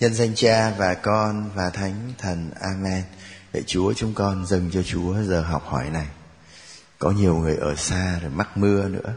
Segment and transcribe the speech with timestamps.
[0.00, 2.50] Nhân danh Cha và Con và Thánh Thần.
[2.60, 3.02] Amen.
[3.52, 6.06] để Chúa, chúng con dâng cho Chúa giờ học hỏi này.
[6.98, 9.14] Có nhiều người ở xa rồi mắc mưa nữa.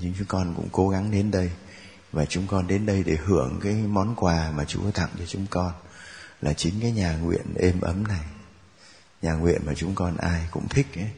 [0.00, 1.50] Nhưng chúng con cũng cố gắng đến đây.
[2.12, 5.46] Và chúng con đến đây để hưởng cái món quà mà Chúa tặng cho chúng
[5.50, 5.72] con.
[6.42, 8.24] Là chính cái nhà nguyện êm ấm này.
[9.22, 11.10] Nhà nguyện mà chúng con ai cũng thích ấy.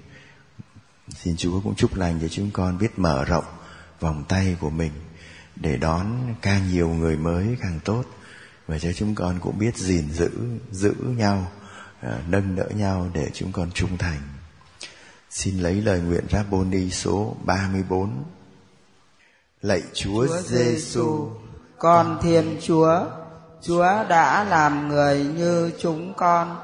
[1.16, 3.44] Xin Chúa cũng chúc lành cho chúng con biết mở rộng
[4.00, 4.92] vòng tay của mình
[5.56, 8.04] để đón càng nhiều người mới càng tốt
[8.68, 10.30] và cho chúng con cũng biết gìn giữ
[10.70, 11.50] giữ nhau
[12.00, 14.20] à, nâng đỡ nhau để chúng con trung thành.
[15.30, 18.24] Xin lấy lời nguyện Rabboni số 34
[19.62, 21.30] lạy Chúa, Chúa Giêsu
[21.78, 23.04] con Thiên Chúa
[23.62, 26.56] Chúa đã làm người như chúng con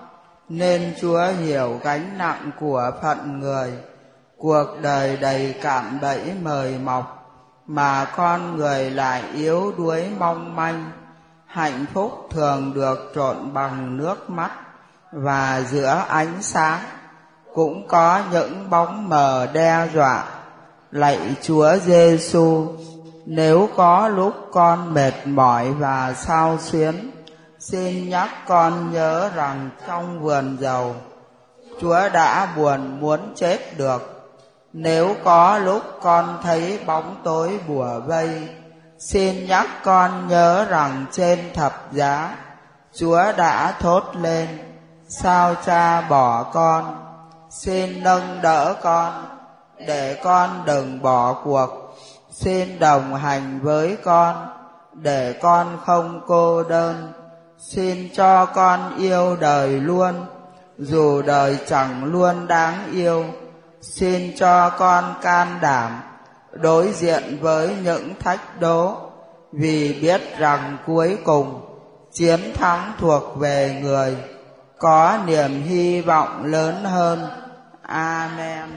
[0.49, 3.73] nên Chúa hiểu gánh nặng của phận người.
[4.37, 7.21] Cuộc đời đầy cạm bẫy mời mọc
[7.67, 10.91] mà con người lại yếu đuối mong manh
[11.55, 14.51] hạnh phúc thường được trộn bằng nước mắt
[15.13, 16.81] và giữa ánh sáng.
[17.55, 20.25] Cũng có những bóng mờ đe dọa,
[20.91, 22.67] lạy chúa giêsu
[23.27, 27.11] nếu có lúc con mệt mỏi và sao xuyến,
[27.59, 30.95] xin nhắc con nhớ rằng trong vườn dầu,
[31.81, 34.31] chúa đã buồn muốn chết được.
[34.73, 38.49] Nếu có lúc con thấy bóng tối bùa vây
[38.99, 42.37] xin nhắc con nhớ rằng trên thập giá,
[42.95, 44.49] chúa đã thốt lên,
[45.09, 46.97] sao cha bỏ con?
[47.51, 49.27] Xin nâng đỡ con,
[49.87, 51.97] để con đừng bỏ cuộc.
[52.31, 54.49] Xin đồng hành với con,
[54.93, 57.13] để con không cô đơn.
[57.59, 60.27] Xin cho con yêu đời luôn,
[60.79, 63.25] dù đời chẳng luôn đáng yêu.
[63.81, 66.03] Xin cho con can đảm
[66.61, 69.11] đối diện với những thách đố,
[69.53, 71.61] vì biết rằng cuối cùng
[72.13, 74.17] chiến thắng thuộc về người.
[74.79, 77.27] Có niềm hy vọng lớn hơn.
[77.83, 78.69] Amen.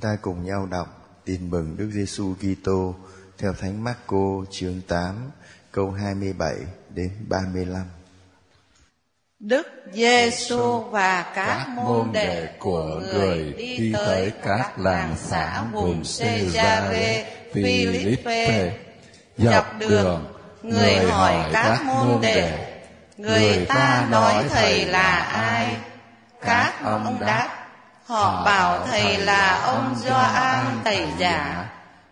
[0.00, 0.88] Ta cùng nhau đọc
[1.24, 2.94] tin mừng Đức Giêsu Kitô
[3.38, 5.14] theo Thánh Marco chương 8
[5.72, 6.54] câu 27
[6.90, 7.84] đến 35
[9.40, 17.24] Đức Giêsu và các môn đệ của người đi tới các làng xã vùng Caesarea
[17.52, 18.72] Philippe.
[19.36, 22.52] Dọc đường, người hỏi các môn đệ,
[23.16, 25.76] người ta nói thầy là ai?
[26.40, 27.48] Các ông đáp,
[28.04, 31.68] họ bảo thầy là ông Gioan tẩy giả,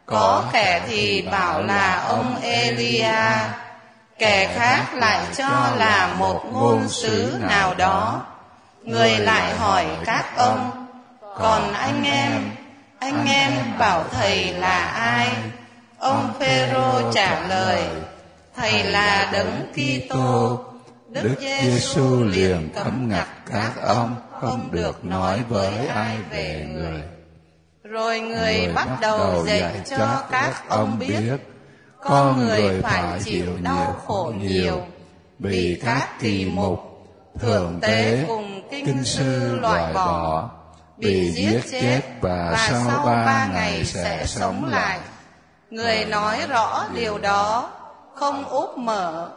[0.06, 3.14] có kẻ thì bảo là ông Elia
[4.18, 8.26] kẻ khác lại cho là một ngôn sứ nào đó.
[8.82, 10.86] người lại hỏi các ông
[11.38, 12.50] còn anh em
[12.98, 15.28] anh em bảo thầy là ai?
[15.98, 17.82] ông phêrô trả lời
[18.56, 20.64] thầy là đấng kitô.
[21.08, 27.02] Đức giêsu liền cấm ngặt các ông không được nói với ai về người.
[27.84, 31.38] rồi người bắt đầu dạy cho các ông biết
[32.04, 34.80] con người phải chịu đau khổ nhiều
[35.38, 36.78] vì các kỳ mục
[37.40, 40.50] thượng tế cùng kinh sư loại bỏ
[40.96, 44.98] bị giết chết và sau ba ngày sẽ sống lại.
[45.70, 47.70] người nói rõ điều đó
[48.14, 49.30] không úp mở.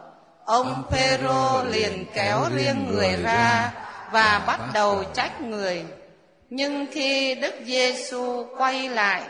[0.46, 3.72] Ông phêrô liền kéo riêng người ra
[4.12, 5.86] và bắt đầu trách người.
[6.50, 9.22] Nhưng khi đức giêsu quay lại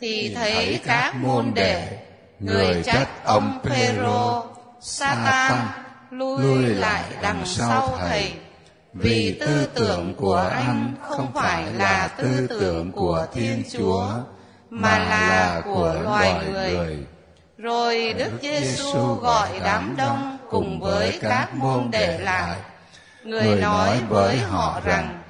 [0.00, 1.98] thì thấy các môn đệ
[2.38, 4.44] người trách ông Phêrô,
[4.80, 5.66] Satan
[6.10, 8.32] lui lại đằng sau thầy,
[8.92, 14.10] vì tư tưởng của anh không phải là tư tưởng của Thiên Chúa,
[14.70, 16.98] mà là của loài người.
[17.58, 22.58] Rồi Đức Giêsu gọi đám đông cùng với các môn đệ lại.
[23.24, 25.22] Người nói với họ rằng,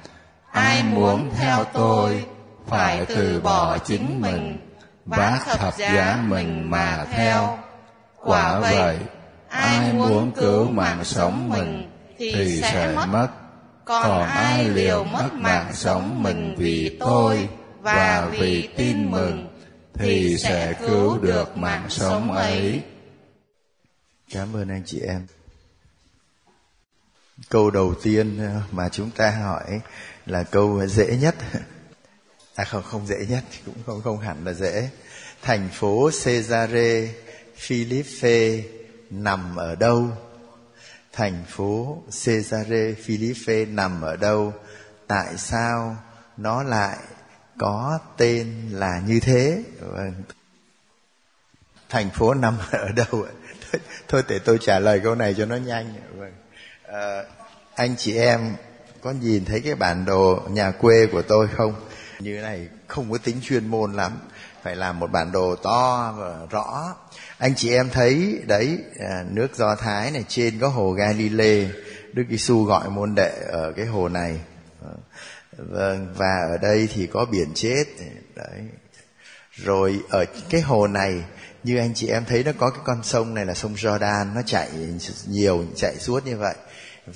[0.51, 2.25] ai muốn theo tôi
[2.67, 4.66] phải từ bỏ chính mình
[5.07, 7.57] vác thập giá mình mà theo.
[8.15, 8.97] quả vậy
[9.49, 13.27] ai muốn cứu mạng sống mình thì sẽ mất.
[13.85, 17.49] còn ai liều mất mạng sống mình vì tôi
[17.81, 19.47] và vì tin mừng
[19.93, 22.81] thì sẽ cứu được mạng sống ấy.
[24.31, 25.27] Cảm ơn anh chị em.
[27.49, 28.39] Câu đầu tiên
[28.71, 29.81] mà chúng ta hỏi
[30.25, 31.35] là câu dễ nhất
[32.57, 34.89] à không không dễ nhất cũng không không hẳn là dễ.
[35.41, 37.13] Thành phố Cesare
[37.55, 38.63] Philippe
[39.09, 40.07] nằm ở đâu?
[41.13, 44.53] Thành phố Cesare Philippe nằm ở đâu?
[45.07, 45.97] Tại sao
[46.37, 46.97] nó lại
[47.57, 49.63] có tên là như thế?
[49.79, 50.13] Vâng.
[51.89, 53.25] thành phố nằm ở đâu
[53.71, 55.93] thôi, thôi để tôi trả lời câu này cho nó nhanh.
[56.15, 56.33] Vâng.
[56.83, 57.23] à,
[57.75, 58.55] anh chị em
[59.01, 61.75] có nhìn thấy cái bản đồ nhà quê của tôi không?
[62.19, 64.11] Như này không có tính chuyên môn lắm.
[64.63, 66.95] Phải làm một bản đồ to và rõ.
[67.37, 71.69] Anh chị em thấy đấy à, nước do thái này trên có hồ Galilee
[72.13, 74.39] Đức Giêsu gọi môn đệ ở cái hồ này.
[75.57, 77.83] Vâng và ở đây thì có biển chết.
[78.35, 78.61] Đấy.
[79.51, 81.23] Rồi ở cái hồ này
[81.63, 84.33] như anh chị em thấy nó có cái con sông này là sông Jordan.
[84.33, 84.69] Nó chạy
[85.27, 86.55] nhiều chạy suốt như vậy.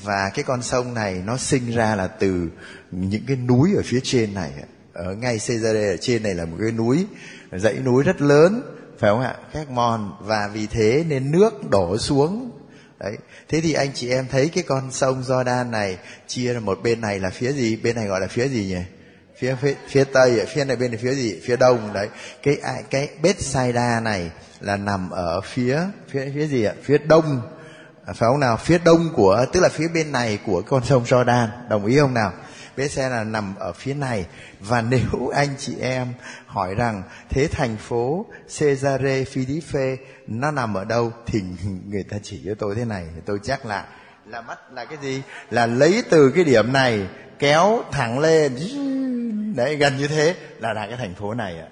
[0.04, 2.50] Và cái con sông này nó sinh ra là từ
[2.92, 4.52] những cái núi ở phía trên này
[4.94, 7.06] ở ngay Caesarea ở trên này là một cái núi
[7.52, 8.62] dãy núi rất lớn
[9.02, 9.36] phải không ạ?
[9.54, 12.52] Các mòn và vì thế nên nước đổ xuống.
[13.00, 13.18] Đấy.
[13.50, 15.98] Thế thì anh chị em thấy cái con sông Jordan này
[16.28, 17.76] chia ra một bên này là phía gì?
[17.76, 18.82] Bên này gọi là phía gì nhỉ?
[19.38, 21.40] Phía phía, phía tây ở phía này bên này phía gì?
[21.44, 21.94] Phía đông.
[21.94, 22.10] Đấy.
[22.44, 25.80] Cái à, cái Bethsaida này là nằm ở phía
[26.12, 26.74] phía phía gì ạ?
[26.84, 27.42] Phía đông.
[28.06, 28.58] À, phải không nào?
[28.58, 31.48] Phía đông của tức là phía bên này của con sông Jordan.
[31.70, 32.34] Đồng ý không nào?
[32.78, 34.26] Bến xe là nằm ở phía này.
[34.60, 36.08] Và nếu anh chị em
[36.46, 38.26] hỏi rằng, thế thành phố
[38.60, 39.98] Cesare Philippe
[40.28, 41.12] nó nằm ở đâu?
[41.26, 41.42] thì
[41.88, 43.86] người ta chỉ cho tôi thế này tôi chắc là
[44.26, 45.22] là mắt là cái gì?
[45.50, 47.08] Là lấy từ cái điểm này
[47.40, 48.56] kéo thẳng lên.
[49.56, 51.68] Đấy, gần như thế là là cái thành phố này ạ.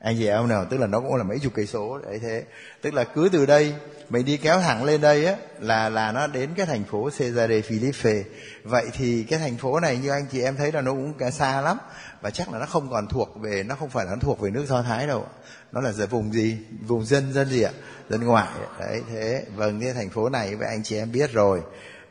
[0.00, 2.44] Anh chị em nào, tức là nó cũng là mấy chục cây số, đấy thế.
[2.82, 3.74] Tức là cứ từ đây
[4.12, 7.60] mình đi kéo thẳng lên đây á là là nó đến cái thành phố Cesare
[7.60, 8.22] Philippe
[8.64, 11.30] vậy thì cái thành phố này như anh chị em thấy là nó cũng cả
[11.30, 11.78] xa lắm.
[12.20, 14.50] Và chắc là nó không còn thuộc về nó không phải là nó thuộc về
[14.50, 15.26] nước do thái đâu.
[15.72, 16.58] Nó là giờ vùng gì?
[16.86, 17.70] Vùng dân dân gì ạ
[18.08, 18.48] dân ngoại.
[18.80, 19.44] Đấy thế.
[19.56, 21.62] Vâng cái thành phố này với anh chị em biết rồi.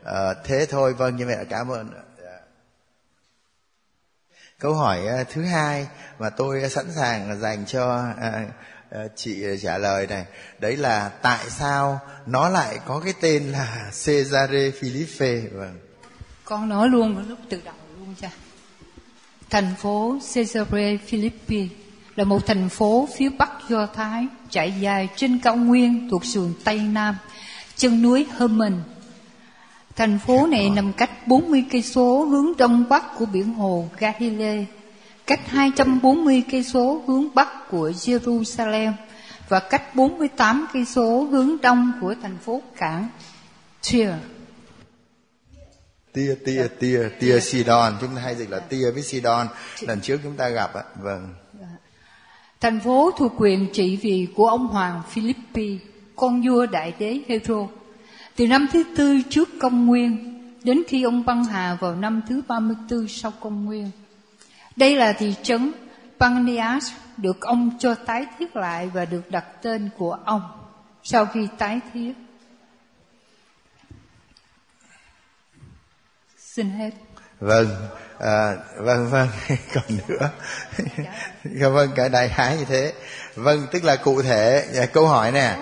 [0.04, 1.90] À, thế thôi vâng như vậy là cảm ơn.
[4.60, 5.86] Câu hỏi ờ, thứ hai
[6.18, 8.46] mà tôi sẵn sàng dành cho à,
[9.16, 10.24] chị trả lời này.
[10.58, 15.78] Đấy là tại sao nó lại có cái tên là Cesare Philippe vâng.
[16.44, 18.30] Con nói luôn lúc từ đầu luôn cha.
[19.50, 21.68] Thành phố Cesare Philippi
[22.16, 26.54] là một thành phố phía bắc do Thái trải dài trên cao nguyên thuộc sườn
[26.64, 27.16] Tây Nam
[27.76, 28.82] chân núi Hermon.
[29.96, 34.64] Thành phố này nằm cách 40 cây số hướng đông bắc của biển hồ Galilee,
[35.26, 38.92] cách 240 cây số hướng bắc của Jerusalem
[39.48, 43.08] và cách 48 cây số hướng đông của thành phố cảng
[43.90, 44.18] Tyre.
[46.12, 49.46] Tia, tia, tia, tia Sidon, chúng ta hay dịch là tia với Sidon.
[49.80, 51.34] Lần trước chúng ta gặp ạ, vâng.
[52.60, 55.78] Thành phố thuộc quyền trị vì của ông hoàng Philippi,
[56.16, 57.68] con vua đại đế Hero
[58.36, 62.42] từ năm thứ tư trước công nguyên đến khi ông băng hà vào năm thứ
[62.48, 63.90] 34 sau công nguyên.
[64.76, 65.72] Đây là thị trấn
[66.20, 70.42] Pangnias được ông cho tái thiết lại và được đặt tên của ông
[71.02, 72.12] sau khi tái thiết.
[76.38, 76.90] Xin hết.
[77.40, 77.68] Vâng,
[78.18, 79.28] à, vâng vâng,
[79.74, 80.30] còn nữa.
[81.44, 81.68] Dạ.
[81.68, 82.92] vâng, cái đại khái như thế
[83.36, 85.56] vâng tức là cụ thể à, câu hỏi nè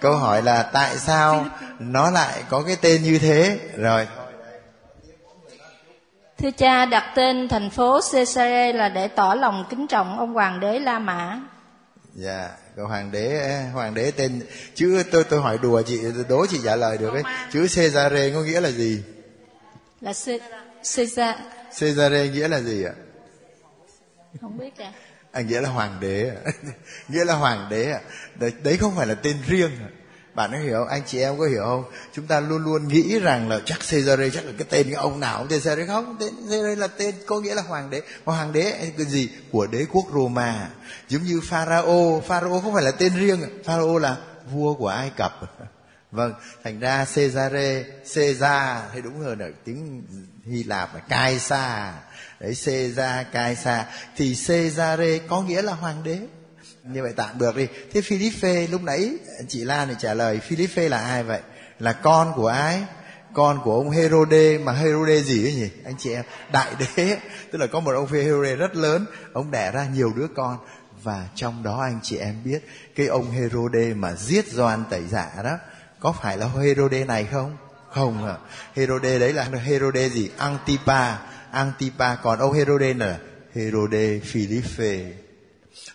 [0.00, 1.46] câu hỏi là tại sao
[1.78, 4.06] nó lại có cái tên như thế rồi
[6.42, 10.60] Thưa cha, đặt tên thành phố Caesarea là để tỏ lòng kính trọng ông hoàng
[10.60, 11.40] đế La Mã.
[12.14, 14.42] Dạ, câu hoàng đế hoàng đế tên
[14.74, 17.22] chữ tôi tôi hỏi đùa chị đố chị trả lời được ấy.
[17.52, 19.02] Chữ Caesare có nghĩa là gì?
[20.00, 20.12] Là
[20.96, 21.36] Caesar.
[21.80, 22.92] Caesare nghĩa là gì ạ?
[24.40, 24.92] Không biết ạ
[25.32, 26.30] anh nghĩa là hoàng đế
[27.08, 27.94] nghĩa là hoàng đế
[28.34, 29.70] đấy, đấy không phải là tên riêng
[30.34, 31.84] bạn có hiểu anh chị em có hiểu không?
[32.12, 35.20] Chúng ta luôn luôn nghĩ rằng là chắc Caesare chắc là cái tên cái ông
[35.20, 38.02] nào Caesare không, tên Caesare là tên, có nghĩa là hoàng đế.
[38.26, 39.28] Mà hoàng đế cái gì?
[39.52, 40.68] Của đế quốc Roma.
[41.08, 42.24] Giống như Pharaoh.
[42.24, 43.40] Pharaoh không phải là tên riêng.
[43.64, 44.16] Pharaoh là
[44.52, 45.40] vua của Ai Cập.
[46.12, 46.34] Vâng
[46.64, 47.84] thành ra Caesare
[48.14, 50.02] Caesar hay đúng hơn là tiếng
[50.46, 51.94] Hy Lạp là Caesar.
[52.40, 53.86] Đấy, Caesar Caesar.
[54.16, 56.18] Thì Caesare có nghĩa là hoàng đế
[56.84, 57.68] như vậy tạm được đi.
[57.92, 59.16] Thế Philippe lúc nãy
[59.48, 61.40] chị Lan thì trả lời, Philippe là ai vậy?
[61.78, 62.84] Là con của ai?
[63.34, 65.68] Con của ông Herode mà Herode gì ấy nhỉ?
[65.84, 67.18] Anh chị em, đại đế.
[67.50, 69.06] Tức là có một ông Herode rất lớn.
[69.32, 70.58] Ông đẻ ra nhiều đứa con.
[71.02, 72.58] Và trong đó anh chị em biết,
[72.94, 75.58] cái ông Herode mà giết Gioan tẩy giả đó,
[76.00, 77.56] có phải là Herode này không?
[77.90, 78.36] Không à
[78.74, 80.30] Herode đấy là Herode gì?
[80.38, 81.18] Antipa.
[81.50, 83.18] Antipa còn ông Herode là
[83.54, 85.21] Herode Philippe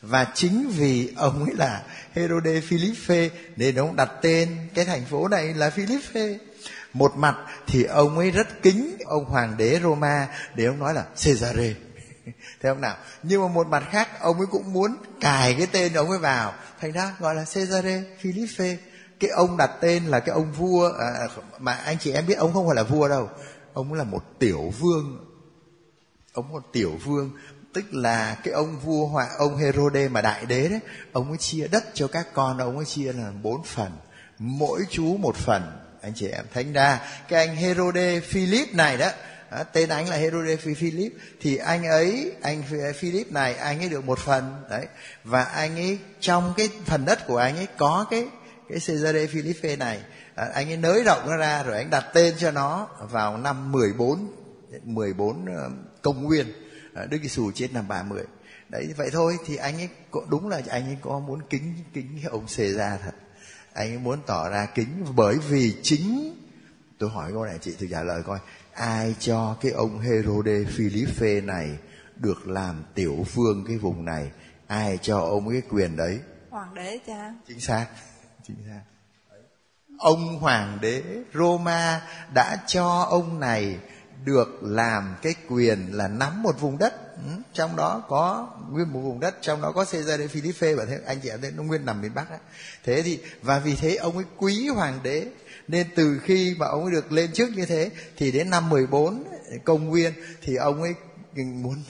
[0.01, 5.27] và chính vì ông ấy là Herode Philippe nên ông đặt tên cái thành phố
[5.27, 6.37] này là Philippe.
[6.93, 7.35] Một mặt
[7.67, 11.73] thì ông ấy rất kính ông hoàng đế Roma để ông nói là Caesare
[12.61, 12.97] thế ông nào?
[13.23, 16.53] Nhưng mà một mặt khác ông ấy cũng muốn cài cái tên ông ấy vào.
[16.81, 18.77] Thành ra gọi là Caesare Philippe.
[19.19, 21.27] Cái ông đặt tên là cái ông vua à, à
[21.59, 23.29] mà anh chị em biết ông không phải là vua đâu.
[23.73, 25.25] Ông là một tiểu vương.
[26.33, 27.31] Ông một tiểu vương
[27.77, 30.79] tức là cái ông vua họa ông Herode mà đại đế đấy
[31.11, 33.91] ông ấy chia đất cho các con ông ấy chia là bốn phần
[34.39, 35.61] mỗi chú một phần.
[36.01, 39.09] Anh chị em thánh ra cái anh Herode Philip này đó
[39.49, 42.63] À, tên anh là Herode Philip thì anh ấy anh
[42.99, 44.85] Philip này anh ấy được một phần đấy.
[45.23, 48.25] Và anh ấy trong cái phần đất của anh ấy có cái
[48.69, 49.99] cái Caesarea Philippe này
[50.35, 53.71] à, anh ấy nới rộng nó ra rồi anh đặt tên cho nó vào năm
[53.71, 54.31] 14
[54.83, 55.69] 14 ờ,
[56.01, 56.66] công nguyên.
[57.05, 58.23] Đức Giêsu chết năm 30
[58.69, 59.89] đấy vậy thôi thì anh ấy
[60.29, 63.15] đúng là anh ấy có muốn kính kính ông Caesar thật.
[63.73, 66.35] Anh ấy muốn tỏ ra kính bởi vì chính
[66.97, 68.39] tôi hỏi câu này chị thử trả lời coi
[68.73, 71.77] ai cho cái ông Herode Philippe này
[72.15, 74.31] được làm tiểu vương cái vùng này?
[74.67, 76.19] Ai cho ông cái quyền đấy?
[76.49, 77.33] Hoàng đế cha.
[77.47, 77.87] Chính xác
[78.47, 78.81] chính xác.
[79.99, 82.01] Ông hoàng đế Roma
[82.33, 83.77] đã cho ông này
[84.27, 88.99] được làm cái quyền là nắm một vùng đất ừ, trong đó có nguyên một
[88.99, 91.51] vùng đất, trong đó có xây ra đến Philippe và thế anh chị em thấy
[91.51, 92.37] nó nguyên nằm miền Bắc đó.
[92.83, 95.27] thế thì, và vì thế ông ấy quý hoàng đế,
[95.67, 99.23] nên từ khi mà ông ấy được lên trước như thế, thì đến năm 14
[99.63, 100.93] công nguyên, thì ông ấy
[101.35, 101.83] muốn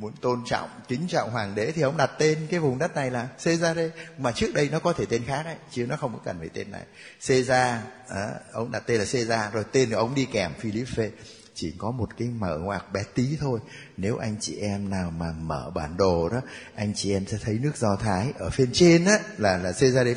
[0.00, 3.10] muốn tôn trọng kính trọng hoàng đế thì ông đặt tên cái vùng đất này
[3.10, 6.18] là Caesare mà trước đây nó có thể tên khác ấy chứ nó không có
[6.24, 6.82] cần phải tên này.
[7.28, 7.76] Caesar
[8.08, 11.10] à, ông đặt tên là Caesar rồi tên của ông đi kèm Philippe.
[11.54, 13.60] Chỉ có một cái mở ngoặc bé tí thôi.
[13.96, 16.40] Nếu anh chị em nào mà mở bản đồ đó
[16.74, 20.14] anh chị em sẽ thấy nước do thái ở phía trên á là là Caesare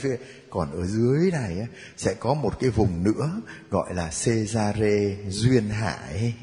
[0.54, 1.68] còn ở dưới này
[1.98, 3.32] sẽ có một cái vùng nữa
[3.70, 6.34] gọi là Cesare duyên hải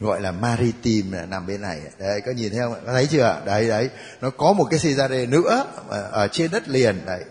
[0.00, 1.80] gọi là maritime nằm bên này.
[1.98, 3.90] Đấy có nhìn thấy không có thấy chưa đấy đấy.
[4.20, 5.66] Nó có một cái Cesare nữa
[6.10, 7.06] ở trên đất liền.
[7.06, 7.24] Đấy.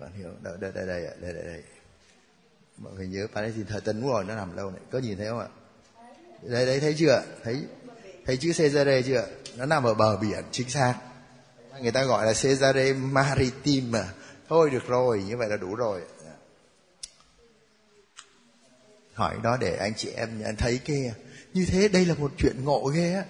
[0.00, 1.62] Bạn hiểu đây đây đây đây đây, đây, đây.
[2.78, 4.80] mọi người nhớ Palestine thời Tân rồi nó nằm lâu này.
[4.92, 5.48] Có nhìn thấy không ạ?
[6.42, 7.62] Đây đấy thấy chưa thấy
[8.26, 10.94] thấy chữ Cesare chưa nó nằm ở bờ biển chính xác.
[11.82, 14.08] Người ta gọi là Cesare maritime mà
[14.50, 16.00] thôi được rồi như vậy là đủ rồi.
[19.14, 21.12] Hỏi đó để anh chị em anh thấy kia
[21.54, 23.24] như thế đây là một chuyện ngộ ghê á.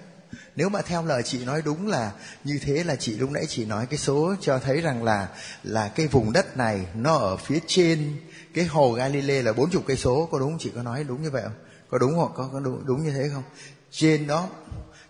[0.55, 2.11] Nếu mà theo lời chị nói đúng là
[2.43, 5.29] như thế là chị lúc nãy chị nói cái số cho thấy rằng là
[5.63, 8.17] là cái vùng đất này nó ở phía trên
[8.53, 10.59] cái hồ Galilee là bốn chục cây số có đúng không?
[10.59, 10.71] chị?
[10.75, 11.55] Có nói đúng như vậy không?
[11.89, 12.33] Có đúng không?
[12.35, 13.43] Có, có đúng, đúng như thế không?
[13.91, 14.49] Trên đó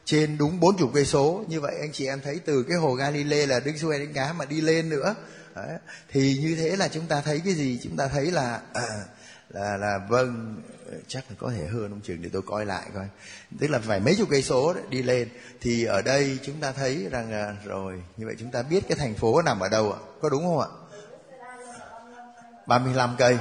[0.05, 2.93] trên đúng bốn chục cây số như vậy anh chị em thấy từ cái hồ
[2.93, 5.15] Galilee là Đức Giêsu đánh cá mà đi lên nữa
[5.55, 5.77] Đấy.
[6.09, 7.79] thì như thế là chúng ta thấy cái gì?
[7.83, 9.05] Chúng ta thấy là à,
[9.49, 12.89] là là vâng ờ, chắc là có thể hơn ông trường để tôi coi lại
[12.93, 13.07] coi.
[13.59, 15.29] Tức là phải mấy chục cây số đi lên.
[15.61, 18.97] Thì ở đây chúng ta thấy rằng à, rồi như vậy chúng ta biết cái
[18.97, 19.99] thành phố nằm ở đâu ạ?
[20.21, 20.67] Có đúng không ạ?
[22.67, 23.37] 35 cây.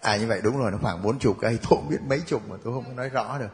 [0.00, 1.58] À như vậy đúng rồi nó khoảng bốn chục cây.
[1.62, 3.50] Tôi không biết mấy chục mà tôi không có nói rõ được.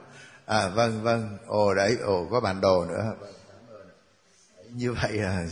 [0.47, 1.39] À vâng vâng.
[1.47, 3.15] Ồ đấy ồ có bản đồ nữa
[4.75, 5.47] như vậy là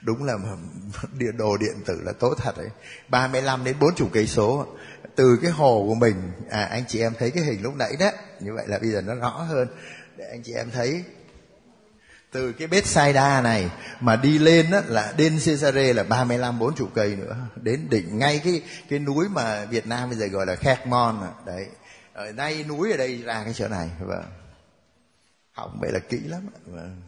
[0.00, 0.36] đúng là
[1.18, 2.68] địa đồ điện tử là tốt thật đấy
[3.08, 4.66] 35 đến 40 cây số.
[5.16, 8.10] Từ cái hồ của mình à anh chị em thấy cái hình lúc nãy đó,
[8.40, 9.68] như vậy là bây giờ nó rõ hơn.
[10.16, 11.04] Để anh chị em thấy,
[12.32, 13.70] từ cái Bethsaida này
[14.00, 17.36] mà đi lên đó là đến Caesarea là 35 40 cây nữa.
[17.62, 21.30] Đến đỉnh ngay cái cái núi mà Việt Nam bây giờ gọi là Khermon à.
[21.46, 21.66] đấy.
[22.12, 23.90] Ở đây núi ở đây ra cái chỗ này.
[24.00, 24.24] Vâng.
[25.52, 27.07] Học vậy là kỹ lắm vâng.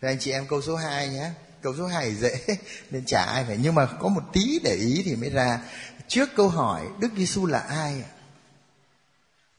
[0.00, 1.30] Thế anh chị em câu số 2 nhé.
[1.62, 2.40] Câu số 2 dễ,
[2.90, 3.58] nên chả ai phải.
[3.62, 5.60] Nhưng mà có một tí để ý thì mới ra.
[6.08, 8.02] Trước câu hỏi, Đức Giêsu là ai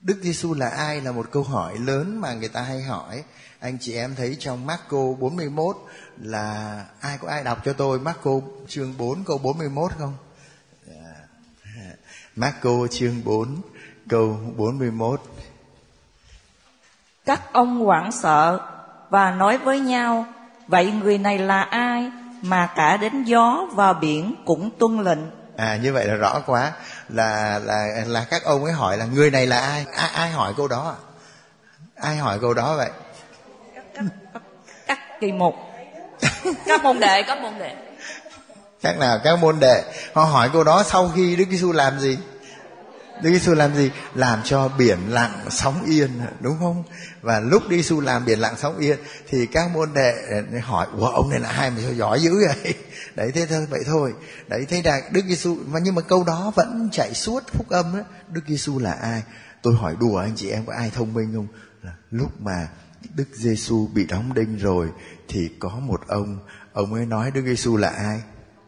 [0.01, 3.23] Đức Giêsu là ai là một câu hỏi lớn mà người ta hay hỏi.
[3.59, 5.77] Anh chị em thấy trong Marco 41
[6.17, 8.31] là ai có ai đọc cho tôi Marco
[8.67, 10.13] chương 4 câu 41 không?
[10.87, 11.25] Dạ.
[12.35, 13.61] Marco chương 4
[14.09, 15.21] câu 41
[17.25, 18.59] Các ông hoảng sợ
[19.09, 20.25] và nói với nhau
[20.67, 22.11] Vậy người này là ai
[22.41, 25.19] mà cả đến gió và biển cũng tuân lệnh?
[25.57, 26.71] À như vậy là rõ quá
[27.09, 29.85] là là là các ông ấy hỏi là người này là ai?
[29.95, 30.95] Ai, ai hỏi câu đó?
[31.95, 32.89] Ai hỏi câu đó vậy?
[33.75, 34.41] Các, các,
[34.87, 35.55] các kỳ mục.
[36.65, 37.75] Các môn đệ các môn đệ.
[38.81, 39.83] Chắc là các môn đệ
[40.13, 42.17] họ hỏi câu đó sau khi đức giêsu làm gì
[43.21, 43.91] Đức Giêsu làm gì?
[44.15, 46.09] Làm cho biển lặng sóng yên,
[46.39, 46.83] đúng không?
[47.21, 48.97] Và lúc Đức Giêsu làm biển lặng sóng yên
[49.29, 50.13] thì các môn đệ
[50.63, 52.73] hỏi: "Ủa ông này là ai mà sao giỏi dữ vậy?"
[53.15, 54.13] Đấy thế thôi vậy thôi.
[54.47, 57.85] Đấy thế là Đức Giêsu mà nhưng mà câu đó vẫn chạy suốt phúc âm
[57.97, 58.03] đó.
[58.29, 59.23] Đức Giêsu là ai?
[59.61, 61.47] Tôi hỏi đùa anh chị em có ai thông minh không?
[61.83, 62.67] Là lúc mà
[63.15, 64.87] Đức Giêsu bị đóng đinh rồi
[65.27, 66.39] thì có một ông
[66.73, 68.21] ông ấy nói Đức Giêsu là ai?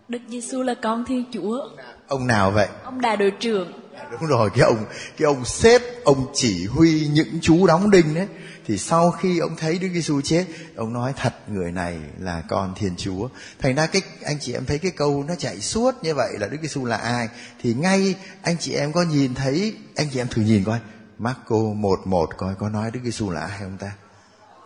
[0.08, 1.70] Đức Giêsu là con Thiên Chúa.
[2.08, 2.68] Ông nào vậy?
[2.84, 3.89] Ông đại đội trưởng.
[4.12, 4.86] Đúng rồi, cái ông
[5.18, 8.28] cái ông sếp, ông chỉ huy những chú đóng đinh đấy.
[8.66, 12.74] Thì sau khi ông thấy Đức Giêsu chết, ông nói thật người này là con
[12.76, 13.28] Thiên Chúa.
[13.60, 16.48] Thành ra cái anh chị em thấy cái câu nó chạy suốt như vậy là
[16.48, 17.30] Đức Giêsu là ai?
[17.62, 20.80] Thì ngay anh chị em có nhìn thấy, anh chị em thử nhìn coi,
[21.18, 23.92] Marco 11 coi có nói Đức Giêsu là ai không ta?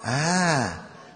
[0.02, 0.74] À,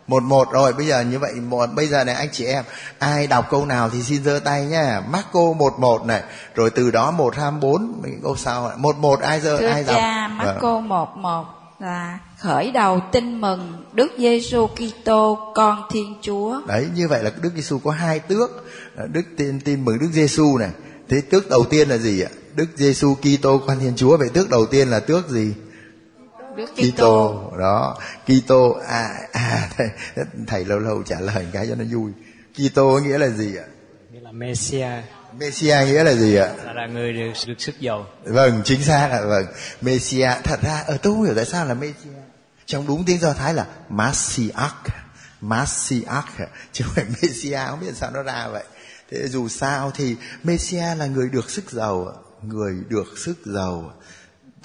[0.08, 2.64] một một rồi bây giờ như vậy một bây giờ này anh chị em
[3.00, 5.02] ai đọc câu nào thì xin giơ tay nhá.
[5.10, 6.24] Marco một một này
[6.56, 9.96] rồi từ đó một hai bốn câu sau một một ai giơ ai đọc?
[9.96, 10.38] cha, Vâng.
[10.38, 11.46] Marco 11
[11.80, 16.62] là khởi đầu tin mừng Đức Giêsu Kitô con Thiên Chúa.
[16.68, 18.50] đấy như vậy là Đức Giêsu có hai tước.
[19.12, 20.70] Đức tin tin mừng Đức Giêsu này.
[21.10, 22.30] Thế tước đầu tiên là gì ạ?
[22.56, 25.54] Đức Giêsu Kitô con Thiên Chúa vậy tước đầu tiên là tước gì
[26.66, 27.98] Kitô đó.
[28.26, 29.88] Kitô à à thầy,
[30.48, 32.12] thầy lâu lâu trả lời cái cho nó vui.
[32.54, 33.66] Kitô nghĩa là gì ạ?
[34.12, 34.88] Nghĩa là Messia.
[35.40, 36.50] Messia nghĩa là gì ạ?
[36.66, 38.08] Là, là người được, được sức giàu.
[38.24, 39.46] Vâng, chính xác là vâng.
[39.82, 42.10] Messia thật ra ở tôi không hiểu tại sao là Messia.
[42.66, 44.72] Trong đúng tiếng Do Thái là Messiah,
[45.42, 46.24] Messiah
[46.72, 48.64] chứ không phải Messia không biết sao nó ra vậy.
[49.12, 53.94] Thế dù sao thì Messia là người được sức giàu, người được sức giàu.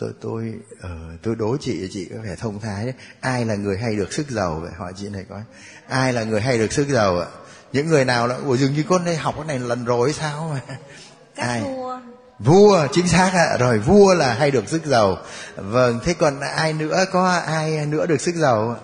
[0.02, 0.90] Tôi tôi ờ,
[1.22, 2.94] tôi đố chị chị có vẻ thông thái đấy.
[3.20, 4.70] Ai là người hay được sức giàu vậy?
[4.76, 5.40] Hỏi chị này coi.
[5.88, 7.26] Ai là người hay được sức giàu ạ?
[7.72, 10.50] Những người nào là ủa dường như con đây học cái này lần rồi sao
[10.54, 10.76] mà.
[11.36, 12.00] Các vua
[12.38, 15.18] Vua chính xác ạ rồi vua là hay được sức giàu
[15.56, 18.76] vâng thế còn ai nữa có ai nữa được sức giàu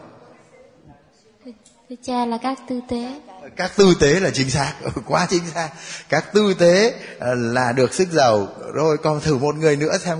[1.88, 3.20] Thưa cha là các tư tế.
[3.56, 4.72] các tư tế là chính xác
[5.06, 5.70] quá chính xác
[6.08, 10.18] các tư tế ờ, là được sức giàu rồi còn thử một người nữa xem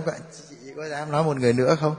[0.79, 1.95] có- dám nói một người nữa không?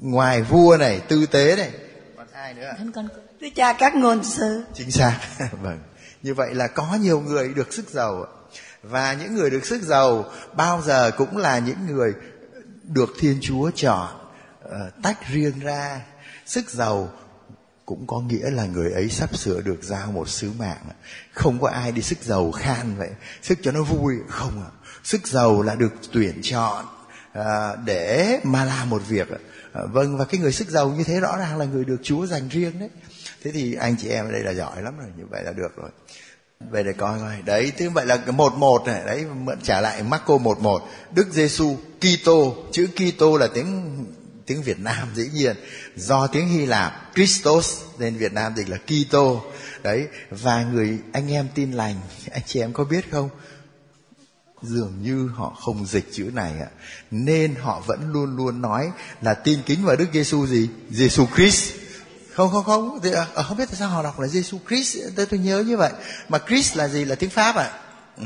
[0.00, 1.70] Ngoài vua này tư tế này
[2.16, 2.72] còn ai nữa?
[2.78, 3.08] Thánh con
[3.40, 4.64] Thưa cha các ngôn sứ.
[4.74, 5.18] chính xác.
[5.62, 5.78] Vâng.
[6.22, 8.26] Như vậy là có nhiều người được sức giàu
[8.82, 10.24] và những người được sức giàu
[10.56, 12.12] bao giờ cũng là những người
[12.82, 14.08] được thiên chúa chọn
[14.62, 16.00] ờ, tách riêng ra.
[16.46, 17.08] Sức giàu
[17.86, 20.84] cũng có nghĩa là người ấy sắp sửa được giao một sứ mạng
[21.32, 23.10] không có ai đi sức giàu khan vậy.
[23.42, 24.14] Sức cho nó vui.
[24.28, 24.70] Không ạ.
[25.04, 26.84] Sức giàu là được tuyển chọn
[27.34, 29.28] à, để mà làm một việc.
[29.72, 32.26] À, vâng và cái người sức giàu như thế rõ ràng là người được chúa
[32.26, 32.88] dành riêng đấy.
[33.42, 35.76] Thế thì anh chị em ở đây là giỏi lắm rồi như vậy là được
[35.76, 35.90] rồi.
[36.70, 37.42] Về để coi coi.
[37.44, 39.02] Đấy thế vậy là một một này.
[39.06, 40.82] Đấy mượn trả lại Marco một một.
[41.14, 44.04] Đức Giêsu Kitô chữ Kitô là tiếng
[44.46, 45.56] tiếng Việt Nam dĩ nhiên.
[45.96, 49.42] Do tiếng Hy Lạp Christos nên Việt Nam dịch là Kitô.
[49.82, 51.94] Đấy và người anh em tin lành
[52.30, 53.30] anh chị em có biết không?
[54.66, 56.68] Dường như họ không dịch chữ này ạ.
[57.10, 58.90] Nên họ vẫn luôn luôn nói
[59.22, 60.68] là tin kính vào Đức Giêsu gì?
[60.90, 61.72] Giêsu Christ.
[62.32, 62.98] Không không không.
[63.02, 64.98] Thì, à, ờ, không biết tại sao họ đọc là Giêsu Christ.
[65.16, 65.92] Tôi tôi nhớ như vậy.
[66.28, 67.04] Mà Christ là gì?
[67.04, 67.70] Là tiếng Pháp ạ.
[68.16, 68.24] Ừ.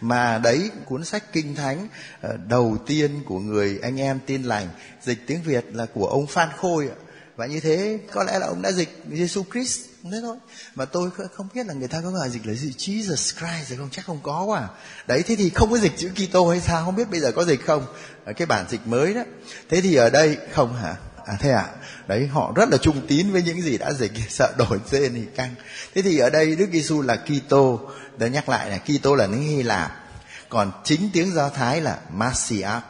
[0.00, 1.88] mà đấy cuốn sách kinh thánh
[2.20, 4.68] ờ, đầu tiên của người anh em tin lành
[5.02, 6.96] dịch tiếng Việt là của ông Phan Khôi ạ
[7.36, 10.36] và như thế, có lẽ là ông đã dịch Jesus Christ thế thôi.
[10.74, 13.78] Mà tôi không biết là người ta có gọi dịch là gì, Jesus Christ rồi
[13.78, 13.88] không?
[13.90, 14.68] Chắc không có quá à.
[15.06, 16.84] đấy, thế thì không có dịch chữ Kitô hay sao?
[16.84, 17.86] Không biết bây giờ có dịch không?
[18.24, 19.22] Ở cái bản dịch mới đó.
[19.68, 20.96] Thế thì ở đây, không hả?
[21.26, 21.66] À thế à
[22.06, 25.24] đấy, họ rất là trung tín với những gì đã dịch, sợ đổi tên thì
[25.36, 25.54] căng.
[25.94, 27.80] Thế thì ở đây Đức Giêsu là Kitô.
[28.18, 30.02] Đã nhắc lại là Kitô là tiếng Hy Lạp.
[30.48, 32.82] Còn chính tiếng Do Thái là Messiah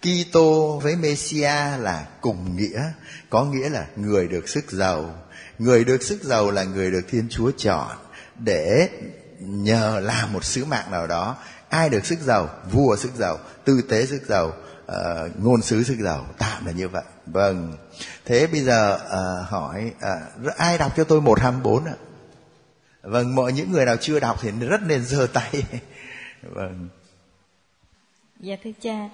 [0.00, 2.82] Kitô với Messia là cùng nghĩa,
[3.30, 5.14] có nghĩa là người được sức giàu.
[5.58, 7.96] Người được sức giàu là người được Thiên Chúa chọn
[8.38, 8.88] để
[9.40, 11.36] nhờ làm một sứ mạng nào đó.
[11.68, 12.48] Ai được sức giàu?
[12.70, 14.52] Vua sức giàu, tư tế sức giàu,
[14.86, 16.26] uh, ngôn sứ sức giàu.
[16.38, 17.04] Tạm là như vậy.
[17.26, 17.76] Vâng.
[18.24, 19.92] Thế bây giờ uh, hỏi
[20.44, 21.94] uh, ai đọc cho tôi một ham bốn ạ?
[23.02, 25.52] Vâng, mọi những người nào chưa đọc thì rất nên giơ tay.
[26.42, 26.88] vâng.
[28.40, 29.08] Dạ thưa cha,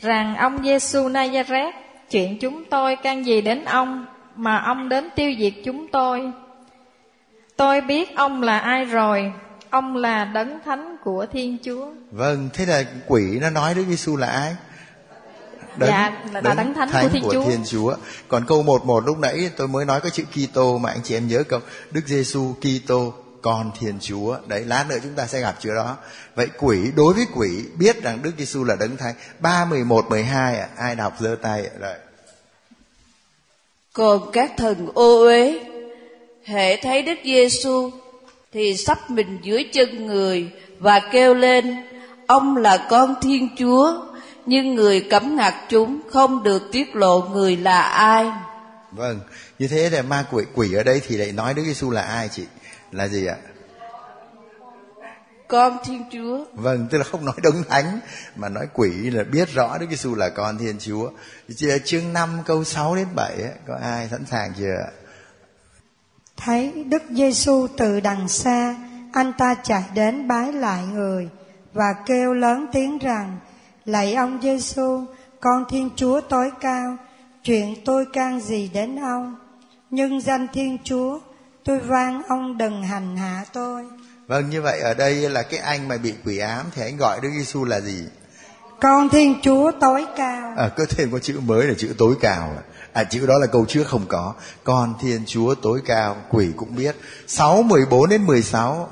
[0.00, 1.72] rằng ông Giêsu Nazareth
[2.10, 6.32] chuyện chúng tôi can gì đến ông mà ông đến tiêu diệt chúng tôi.
[7.56, 9.32] Tôi biết ông là ai rồi,
[9.70, 11.86] ông là đấng thánh của Thiên Chúa.
[12.10, 14.56] Vâng, thế là quỷ nó nói Đức Giêsu là ai?
[15.78, 17.44] Dạ, là đấng thánh của Thiên Chúa.
[17.44, 17.94] Thiên Chúa.
[18.28, 21.28] Còn câu 11 lúc nãy tôi mới nói cái chữ Kitô mà anh chị em
[21.28, 21.60] nhớ câu
[21.90, 24.38] Đức Giêsu Kitô con Thiên Chúa.
[24.46, 25.96] Đấy, lát nữa chúng ta sẽ gặp chữ đó.
[26.34, 29.14] Vậy quỷ đối với quỷ biết rằng Đức Giêsu là đấng thánh.
[29.38, 31.70] 3 11 12 à, ai đọc giơ tay?
[31.80, 31.94] Rồi.
[33.92, 35.60] Còn các thần ô uế
[36.44, 37.90] hệ thấy Đức Giêsu
[38.52, 41.76] thì sắp mình dưới chân người và kêu lên
[42.26, 43.92] ông là con Thiên Chúa
[44.46, 48.30] nhưng người cấm ngặt chúng không được tiết lộ người là ai
[48.92, 49.20] Vâng,
[49.58, 52.28] như thế là ma quỷ quỷ ở đây thì lại nói Đức Giêsu là ai
[52.28, 52.44] chị?
[52.92, 53.36] Là gì ạ?
[55.48, 56.44] Con Thiên Chúa.
[56.54, 58.00] Vâng, tức là không nói đấng thánh
[58.36, 61.10] mà nói quỷ là biết rõ Đức Giêsu là con Thiên Chúa.
[61.84, 64.90] Chương 5 câu 6 đến 7 ấy, có ai sẵn sàng chưa ạ?
[66.36, 68.76] Thấy Đức Giêsu từ đằng xa,
[69.12, 71.28] anh ta chạy đến bái lại người
[71.72, 73.38] và kêu lớn tiếng rằng:
[73.84, 75.04] Lạy ông Giêsu,
[75.40, 76.96] con Thiên Chúa tối cao,
[77.44, 79.36] chuyện tôi can gì đến ông?
[79.90, 81.20] Nhưng danh Thiên Chúa,
[81.64, 83.84] tôi van ông đừng hành hạ tôi.
[84.26, 87.20] Vâng, như vậy ở đây là cái anh mà bị quỷ ám thì anh gọi
[87.22, 88.04] Đức Giêsu là gì?
[88.80, 90.54] Con Thiên Chúa tối cao.
[90.56, 92.54] À, có thêm có chữ mới là chữ tối cao.
[92.92, 94.34] À, chữ đó là câu trước không có.
[94.64, 96.96] Con Thiên Chúa tối cao, quỷ cũng biết.
[97.26, 98.88] 6, 14 đến 16.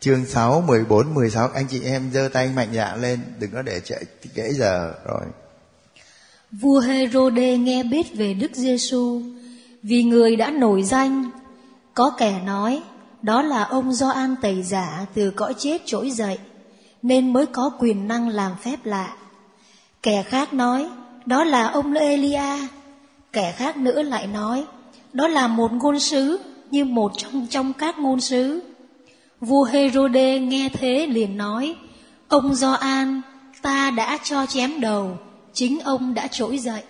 [0.00, 1.48] Chương 6, 14, 16.
[1.54, 3.20] Anh chị em giơ tay mạnh dạn lên.
[3.38, 4.04] Đừng có để chạy
[4.36, 5.22] trễ giờ rồi.
[6.52, 9.22] Vua Herode nghe biết về Đức Giêsu
[9.82, 11.30] vì người đã nổi danh.
[11.98, 12.82] Có kẻ nói,
[13.22, 16.38] đó là ông Gioan tẩy giả từ cõi chết trỗi dậy,
[17.02, 19.16] nên mới có quyền năng làm phép lạ.
[20.02, 20.88] Kẻ khác nói,
[21.26, 22.68] đó là ông Elia.
[23.32, 24.64] Kẻ khác nữa lại nói,
[25.12, 28.60] đó là một ngôn sứ như một trong trong các ngôn sứ.
[29.40, 31.74] Vua Herode nghe thế liền nói,
[32.28, 33.20] ông Gioan,
[33.62, 35.18] ta đã cho chém đầu,
[35.52, 36.82] chính ông đã trỗi dậy.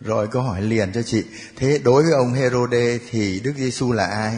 [0.00, 1.24] Rồi câu hỏi liền cho chị.
[1.56, 4.34] Thế đối với ông Herode thì Đức Giêsu là ai?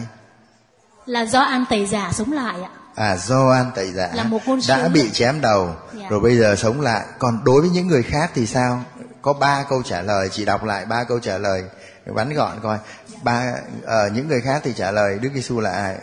[1.05, 2.69] Là do An Tẩy Giả sống lại ạ.
[2.95, 6.07] À do An Tẩy Giả là một ngôn đã bị chém đầu dạ.
[6.09, 7.05] rồi bây giờ sống lại.
[7.19, 8.83] Còn đối với những người khác thì sao?
[9.21, 11.63] Có ba câu trả lời, chị đọc lại ba câu trả lời
[12.05, 12.77] bắn gọn coi.
[13.23, 13.53] Ba
[13.85, 15.95] ở uh, những người khác thì trả lời Đức Giêsu là ai?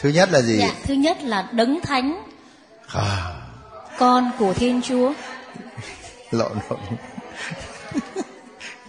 [0.00, 0.58] Thứ nhất là gì?
[0.58, 2.24] Dạ, thứ nhất là đấng thánh.
[2.88, 3.34] À.
[3.98, 5.12] Con của Thiên Chúa.
[6.30, 6.80] lộn lộn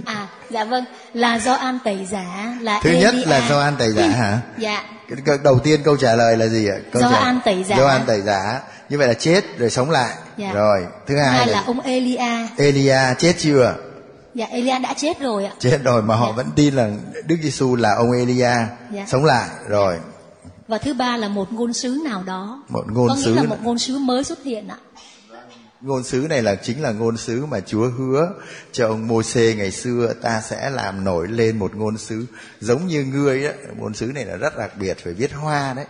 [0.06, 3.92] à dạ vâng là do an tẩy giả là thứ nhất là do an tẩy
[3.92, 4.40] giả hả?
[4.58, 4.84] Dạ.
[5.44, 6.78] Đầu tiên câu trả lời là gì ạ?
[6.92, 7.18] Câu do trả...
[7.18, 7.78] an tẩy giả.
[7.78, 8.62] Do an tẩy giả.
[8.90, 10.16] Như vậy là chết rồi sống lại.
[10.38, 10.52] Dạ.
[10.54, 11.54] rồi thứ hai, hai là...
[11.54, 12.48] là ông Elia.
[12.58, 13.76] Elia chết chưa?
[14.34, 15.52] Dạ Elia đã chết rồi ạ.
[15.60, 16.34] Chết rồi mà họ dạ.
[16.36, 16.90] vẫn tin là
[17.26, 18.52] Đức Giêsu là ông Elia
[18.92, 19.06] dạ.
[19.08, 19.50] sống lại.
[19.68, 20.00] Rồi.
[20.68, 22.64] Và thứ ba là một ngôn sứ nào đó.
[22.70, 24.78] Một ngôn có sứ nghĩa là một ngôn sứ mới xuất hiện ạ
[25.84, 28.34] ngôn sứ này là chính là ngôn sứ mà Chúa hứa
[28.72, 30.14] cho ông Môsê ngày xưa.
[30.22, 32.26] Ta sẽ làm nổi lên một ngôn sứ
[32.60, 35.86] giống như ngươi đó ngôn sứ này là rất đặc biệt phải viết hoa đấy.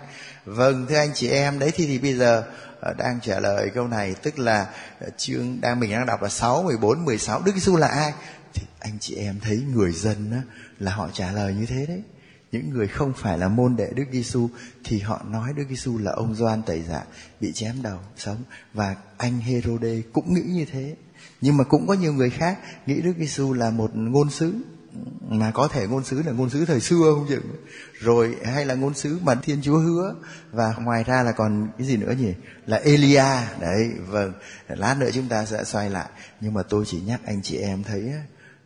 [0.46, 2.44] Vâng thưa anh chị em đấy thì thì bây giờ
[2.80, 4.68] ờ, đang trả lời câu này tức là
[5.00, 8.14] ờ, chương đang mình đang đọc là 6 14 16 Đức Giêsu là ai?
[8.54, 10.38] Thì anh chị em thấy người dân đó,
[10.80, 12.02] là họ trả lời như thế đấy
[12.54, 14.50] những người không phải là môn đệ Đức Giêsu
[14.84, 17.04] thì họ nói Đức Giêsu là ông Gioan tẩy giả,
[17.40, 18.38] bị chém đầu, sống.
[18.74, 20.96] Và anh Herode cũng nghĩ như thế.
[21.42, 24.54] Nhưng mà cũng có nhiều người khác nghĩ Đức Giêsu là một ngôn sứ,
[25.28, 27.56] mà có thể ngôn sứ là ngôn sứ thời xưa không chừng.
[28.00, 30.16] Rồi hay là ngôn sứ mà Thiên Chúa hứa.
[30.52, 32.34] Và ngoài ra là còn cái gì nữa nhỉ?
[32.66, 33.26] Là Elia.
[33.62, 34.34] Đấy vâng.
[34.68, 36.10] Lát nữa chúng ta sẽ xoay lại.
[36.42, 38.14] Nhưng mà tôi chỉ nhắc anh chị em thấy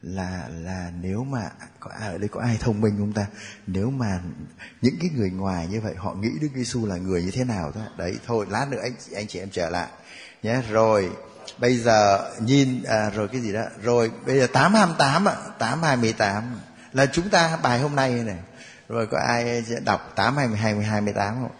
[0.02, 3.26] là là nếu mà có ai ở đây có ai thông minh không ta?
[3.68, 4.20] Nếu mà
[4.82, 7.72] những cái người ngoài như vậy họ nghĩ Đức Giêsu là người như thế nào
[7.72, 9.88] thôi đấy thôi lát nữa anh anh chị em trở lại.
[10.44, 11.12] Nhé rồi
[11.58, 15.36] bây giờ nhìn à, rồi cái gì đó rồi bây giờ tám hai tám ạ
[15.58, 16.60] tám hai mươi tám
[16.94, 18.40] là chúng ta bài hôm nay này
[18.90, 21.56] rồi có ai sẽ đọc tám hai mươi hai mươi hai mươi tám không?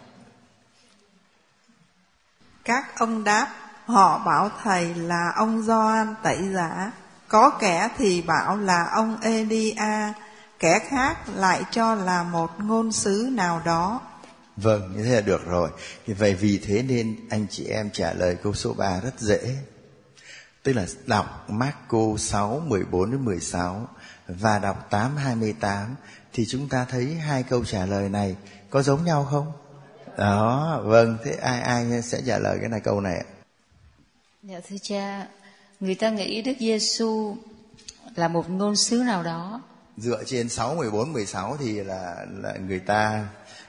[2.64, 3.48] Các ông đáp
[3.84, 6.92] họ bảo thầy là ông Gioan tẩy giả
[7.28, 10.12] có kẻ thì bảo là ông Elia,
[10.58, 14.00] kẻ khác lại cho là một ngôn sứ nào đó.
[14.56, 15.70] Vâng, như thế là được rồi.
[16.06, 19.56] Thì vậy vì thế nên anh chị em trả lời câu số 3 rất dễ.
[20.62, 23.88] Tức là đọc Marco 6, 14 đến 16
[24.28, 25.94] và đọc 8, 28
[26.32, 28.36] thì chúng ta thấy hai câu trả lời này
[28.70, 29.52] có giống nhau không?
[30.18, 33.24] Đó, vâng, thế ai ai sẽ trả lời cái này câu này ạ?
[34.42, 35.26] Dạ thưa cha,
[35.80, 37.36] người ta nghĩ Đức Giêsu
[38.14, 39.60] là một ngôn sứ nào đó.
[39.96, 43.26] Dựa trên 6 14 16 thì là là người ta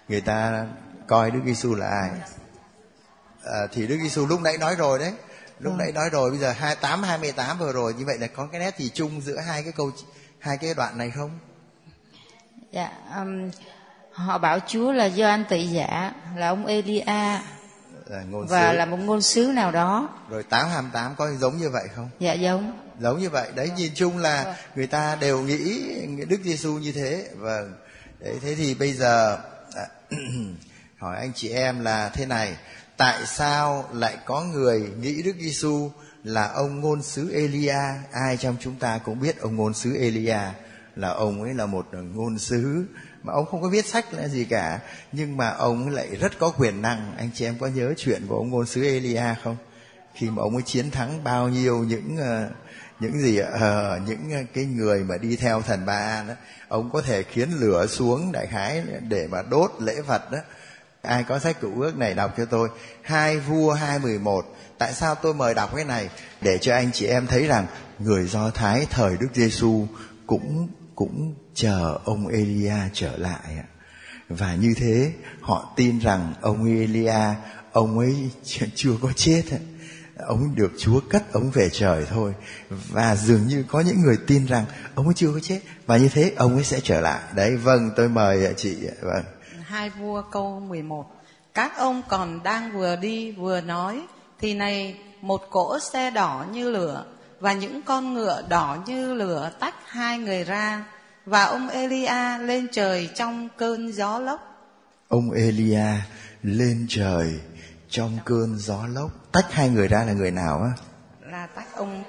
[0.08, 0.68] người ta
[1.08, 2.10] coi Đức Giêsu là ai?
[3.44, 5.14] À, thì Đức Giêsu lúc nãy nói rồi đấy.
[5.60, 8.60] Lúc nãy nói rồi bây giờ 28 28 vừa rồi như vậy là có cái
[8.60, 9.92] nét gì chung giữa hai cái câu
[10.40, 11.40] hai cái đoạn này không?
[12.72, 13.52] Dạ um,
[14.12, 17.04] họ bảo Chúa là Gioan tẩy giả, là ông Elia
[18.32, 18.78] ngôn và sứ.
[18.78, 20.10] là một ngôn sứ nào đó.
[20.30, 22.10] Rồi 828 có giống như vậy không?
[22.20, 22.80] Dạ giống.
[23.00, 23.50] Giống như vậy.
[23.56, 25.86] Đấy nhìn chung là người ta đều nghĩ
[26.30, 27.28] Đức Giêsu như thế.
[27.36, 27.74] Vâng.
[28.20, 29.38] Đấy thế thì bây giờ
[29.76, 29.86] à,
[30.98, 32.56] hỏi anh chị em là thế này,
[32.98, 35.92] tại sao lại có người nghĩ Đức Giêsu
[36.24, 37.80] là ông ngôn sứ Elia?
[38.12, 40.40] Ai trong chúng ta cũng biết ông ngôn sứ Elia
[40.96, 42.86] là ông ấy là một ngôn sứ
[43.24, 44.80] mà ông không có viết sách là gì cả.
[45.12, 47.14] Nhưng mà ông lại rất có quyền năng.
[47.18, 49.58] Anh chị em có nhớ chuyện của ông ngôn sứ Elia không?
[50.14, 52.50] Khi mà ông ấy chiến thắng bao nhiêu những ờ,
[53.00, 56.34] những gì ờ những cái người mà đi theo thần ba an đó
[56.68, 60.38] ông có thể khiến lửa xuống đại khái để mà đốt lễ vật đó
[61.02, 62.70] ai có sách cựu ước này đọc cho tôi?
[63.02, 66.10] Hai vua hai mười một, tại sao tôi mời đọc cái này?
[66.42, 67.66] Để cho anh chị em thấy rằng
[68.00, 69.88] người do thái thời đức giêsu
[70.28, 73.58] cũng cũng chờ ông elia trở lại
[74.30, 77.36] và như thế, họ tin rằng ông elia,
[77.72, 78.30] ông ấy
[78.76, 79.44] chưa có chết
[80.28, 82.34] ông được Chúa cất, ông về trời thôi.
[82.70, 85.60] Và dường như có những người tin rằng ông ấy chưa có chết.
[85.86, 87.22] Và như thế, ông ấy sẽ trở lại.
[87.36, 89.24] Đấy vâng tôi mời chị vâng.
[89.62, 91.06] Hai vua câu 11
[91.54, 94.02] các ông còn đang vừa đi vừa nói,
[94.40, 97.06] thì này, một cỗ xe đỏ như lửa
[97.40, 100.86] và những con ngựa đỏ như lửa tách hai người ra
[101.30, 104.40] và ông Elia lên trời trong cơn gió lốc.
[105.08, 105.86] Ông Elia
[106.44, 107.40] lên trời
[107.90, 109.12] trong cơn gió lốc.
[109.32, 110.72] Tách hai người ra là người nào á?
[111.32, 112.04] Là tách ông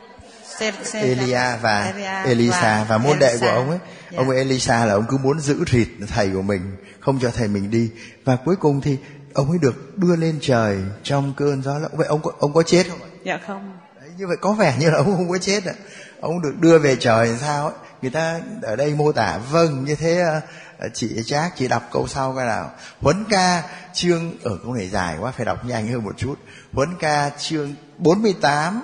[0.92, 3.78] Elia và Elia Elisa và, và môn đệ của ông ấy.
[4.10, 4.16] Yeah.
[4.16, 7.70] ông Elisa là ông cứ muốn giữ thịt thầy của mình không cho thầy mình
[7.70, 7.90] đi.
[8.24, 8.96] Và cuối cùng thì
[9.34, 11.92] ông ấy được đưa lên trời trong cơn gió lốc.
[11.92, 13.78] Vậy ông có ông có chết không dạ không.
[14.00, 15.74] Đấy, như vậy có vẻ như là ông không có chết ạ.
[16.20, 19.94] Ông được đưa về trời sao ấy người ta ở đây mô tả vâng như
[19.94, 20.18] thế
[20.78, 22.70] ờ, chị Trác chị đọc câu sau coi nào.
[23.00, 26.34] Huấn ca chương ở câu này dài quá phải đọc nhanh hơn một chút.
[26.72, 28.82] Huấn ca chương 48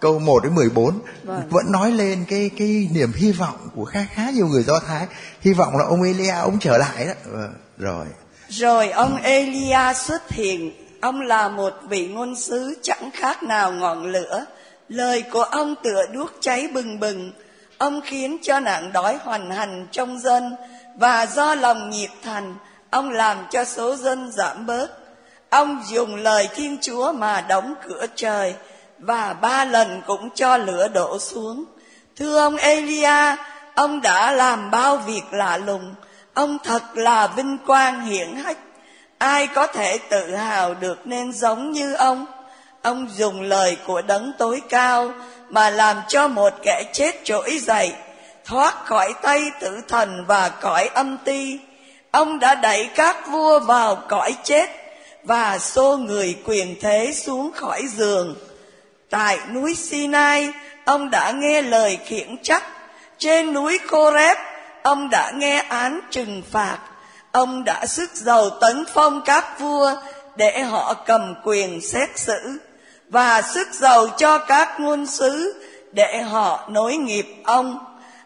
[0.00, 1.48] câu 1 đến 14 vâng.
[1.50, 5.06] vẫn nói lên cái cái niềm hy vọng của khá khá nhiều người Do Thái.
[5.40, 7.12] Hy vọng là ông Elia ông trở lại đó.
[7.32, 7.48] Ờ,
[7.78, 8.06] rồi.
[8.48, 10.72] Rồi ông Elia xuất hiện.
[11.00, 14.44] Ông là một vị ngôn sứ chẳng khác nào ngọn lửa.
[14.88, 17.32] Lời của ông tựa đuốc cháy bừng bừng
[17.78, 20.56] ông khiến cho nạn đói hoành hành trong dân
[20.94, 22.54] và do lòng nhiệt thành,
[22.90, 24.88] ông làm cho số dân giảm bớt.
[25.50, 28.54] Ông dùng lời thiên chúa mà đóng cửa trời
[28.98, 31.64] và ba lần cũng cho lửa đổ xuống.
[32.16, 33.36] Thưa ông elia,
[33.74, 35.94] ông đã làm bao việc lạ lùng.
[36.34, 38.58] Ông thật là vinh quang hiển hách.
[39.18, 42.26] Ai có thể tự hào được nên giống như ông?
[42.86, 45.12] Ông dùng lời của đấng tối cao
[45.48, 47.92] mà làm cho một kẻ chết trỗi dậy,
[48.44, 51.58] thoát khỏi tay tử thần và cõi âm ti.
[52.10, 54.70] Ông đã đẩy các vua vào cõi chết
[55.22, 58.36] và xô người quyền thế xuống khỏi giường.
[59.10, 60.52] Tại núi sinai,
[60.84, 62.64] ông đã nghe lời khiển trách.
[63.18, 64.38] Trên núi Koreb
[64.82, 66.78] ông đã nghe án trừng phạt.
[67.32, 69.92] Ông đã sức giàu tấn phong các vua
[70.36, 72.58] để họ cầm quyền xét xử
[73.08, 77.78] và sức giàu cho các ngôn sứ để họ nối nghiệp ông.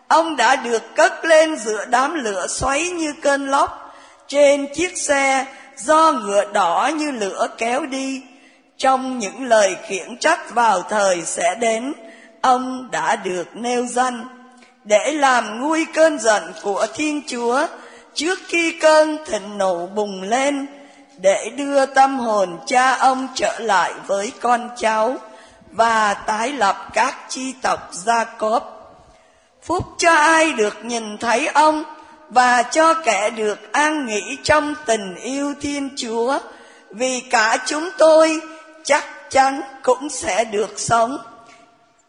[0.08, 3.94] Ông đã được cất lên giữa đám lửa xoáy như cơn lốc.
[4.28, 8.22] Trên chiếc xe, do ngựa đỏ như lửa kéo đi.
[8.76, 11.92] Trong những lời khiển trách vào thời sẽ đến,
[12.40, 14.24] ông đã được nêu danh
[14.84, 17.66] để làm nguôi cơn giận của thiên chúa
[18.14, 20.66] trước khi cơn thịnh nộ bùng lên
[21.22, 25.16] để đưa tâm hồn cha ông trở lại với con cháu
[25.72, 28.76] và tái lập các chi tộc gia cốp.
[29.62, 31.84] Phúc cho ai được nhìn thấy ông
[32.28, 36.38] và cho kẻ được an nghỉ trong tình yêu thiên chúa,
[36.90, 38.40] vì cả chúng tôi
[38.84, 41.18] chắc chắn cũng sẽ được sống.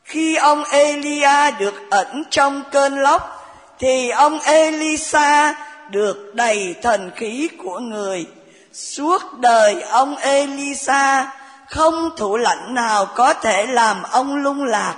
[0.04, 3.38] Khi ông elia được ẩn trong cơn lốc,
[3.80, 5.56] thì ông elisa
[5.90, 8.26] được đầy thần khí của người
[8.74, 11.32] suốt đời ông elisa,
[11.70, 14.96] không thủ lãnh nào có thể làm ông lung lạc.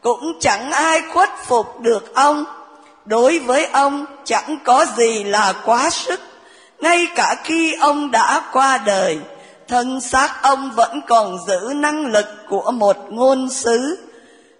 [0.00, 2.44] Cũng chẳng ai khuất phục được ông.
[3.04, 6.20] Đối với ông, chẳng có gì là quá sức.
[6.78, 9.18] Ngay cả khi ông đã qua đời,
[9.68, 13.98] thân xác ông vẫn còn giữ năng lực của một ngôn sứ.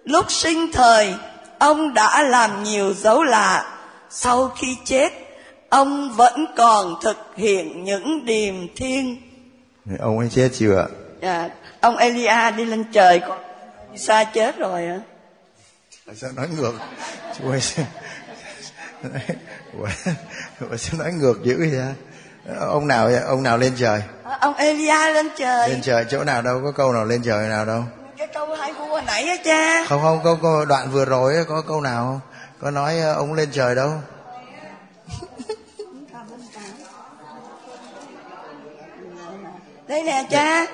[0.03, 1.13] Lúc sinh thời,
[1.59, 3.65] ông đã làm nhiều dấu lạ.
[4.09, 5.30] Sau khi chết
[5.71, 9.21] ông vẫn còn thực hiện những điềm thiên.
[9.99, 10.87] Ông ấy chết chưa
[11.21, 11.49] dạ
[11.81, 13.39] ông elia đi lên trời còn
[13.95, 14.99] xa chết rồi ạ.
[16.15, 16.73] Sao nói ngược.
[17.37, 17.61] Chú ơi
[20.77, 21.81] sao nói ngược dữ vậy
[22.59, 24.01] ông nào ông nào lên trời?
[24.39, 25.69] Ông Elia lên trời.
[25.69, 26.61] Lên trời chỗ nào đâu?
[26.63, 27.83] Có câu nào lên trời nào đâu?
[28.17, 29.85] Cái câu hai vua hồi nãy á cha.
[29.85, 32.19] Không không có, có đoạn vừa rồi có câu nào không?
[32.61, 33.91] Có nói ờ, ông lên trời đâu
[39.91, 40.65] đây nè cha.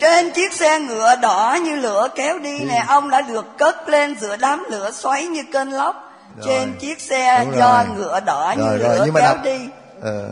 [0.00, 4.16] Trên chiếc xe ngựa đỏ như lửa kéo đi nè ông đã được cất lên
[4.20, 6.10] giữa đám lửa xoáy như cơn lốc.
[6.44, 7.96] Trên chiếc xe Đúng do rồi.
[7.96, 9.68] ngựa đỏ rồi như rồi lửa nhưng mà kéo đọc đi.
[10.02, 10.28] Ờ,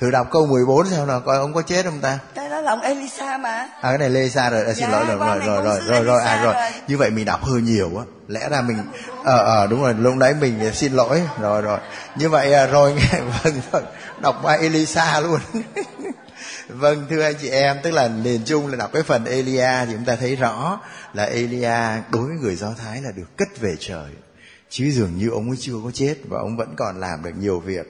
[0.00, 2.18] thử đọc câu 14 xem nào coi ông có chết không ta?
[2.34, 3.50] Cái đó là ông Elisa mà.
[3.50, 5.80] À cái này lê xa rồi à, xin Dạ, lỗi rồi con rồi rồi rồi
[5.88, 6.54] rồi rồi Elisa à rồi.
[6.54, 6.62] rồi.
[6.88, 8.78] như vậy mình đọc hơi nhiều á lẽ ra mình
[9.24, 11.22] ờ ờ đúng rồi lúc đấy mình xin lỗi.
[11.40, 11.78] Rồi rồi.
[12.16, 13.84] Như vậy à, rồi nghe vâng vâng.
[14.20, 15.40] Đọc qua Elisa luôn
[16.68, 19.92] vâng thưa anh chị em tức là nền chung là đọc cái phần Elia thì
[19.92, 20.80] chúng ta thấy rõ
[21.14, 24.10] là Elia đối với người Do Thái là được cất về trời.
[24.70, 27.60] Chứ dường như ông ấy chưa có chết và ông vẫn còn làm được nhiều
[27.60, 27.86] việc.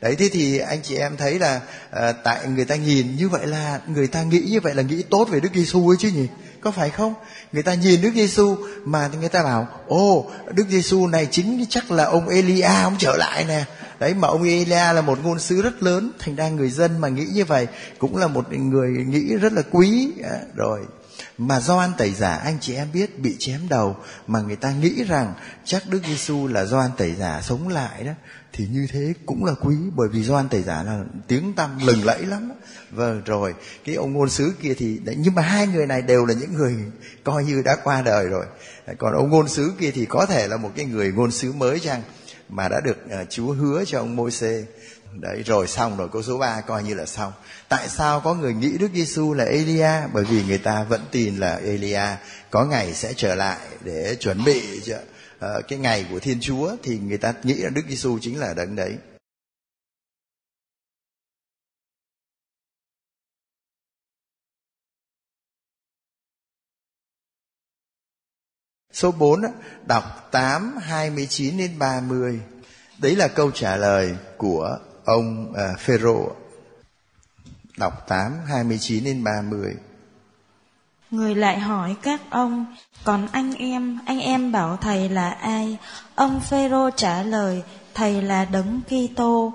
[0.00, 1.60] Đấy thế thì anh chị em thấy là
[1.90, 5.02] à, tại người ta nhìn như vậy là người ta nghĩ như vậy là nghĩ
[5.02, 6.26] tốt về Đức Giêsu ấy chứ nhỉ?
[6.60, 7.14] Có phải không?
[7.52, 11.90] Người ta nhìn Đức Giêsu mà người ta bảo ô Đức Giêsu này chính chắc
[11.90, 13.64] là ông Elia ông trở lại nè
[14.00, 17.08] đấy mà ông Elia là một ngôn sứ rất lớn thành ra người dân mà
[17.08, 17.66] nghĩ như vậy
[17.98, 20.12] cũng là một người nghĩ rất là quý.
[20.24, 20.80] À, rồi
[21.38, 25.04] mà Gioan tẩy giả anh chị em biết bị chém đầu mà người ta nghĩ
[25.04, 28.12] rằng chắc Đức Giêsu là Gioan tẩy giả sống lại đó
[28.52, 32.04] thì như thế cũng là quý bởi vì Gioan tẩy giả là tiếng tăm lừng
[32.04, 32.52] lẫy lắm
[32.90, 33.54] vâng rồi
[33.84, 36.52] cái ông ngôn sứ kia thì đấy, nhưng mà hai người này đều là những
[36.52, 36.74] người
[37.24, 38.46] coi như đã qua đời rồi.
[38.98, 41.80] Còn ông ngôn sứ kia thì có thể là một cái người ngôn sứ mới
[41.80, 42.02] chăng?
[42.48, 44.62] Mà đã được uh, Chúa hứa cho ông Môi-se.
[45.12, 47.32] Đấy rồi xong rồi câu số 3 coi như là xong.
[47.68, 49.90] Tại sao có người nghĩ Đức Giêsu là Elia?
[50.12, 52.02] Bởi vì người ta vẫn tin là Elia
[52.50, 56.98] có ngày sẽ trở lại để chuẩn bị uh, cái ngày của Thiên Chúa thì
[56.98, 58.96] người ta nghĩ là Đức Giêsu chính là đấng đấy.
[68.96, 69.48] Số 4 á,
[69.86, 72.40] đọc 8 29 đến 30.
[72.98, 76.32] Đấy là câu trả lời của ông uh, Phêrô.
[77.76, 79.74] Đọc 8 29 đến 30.
[81.10, 85.78] Người lại hỏi các ông, còn anh em, anh em bảo thầy là ai?
[86.14, 87.62] Ông Phêrô trả lời,
[87.94, 89.52] thầy là Đấng Kitô.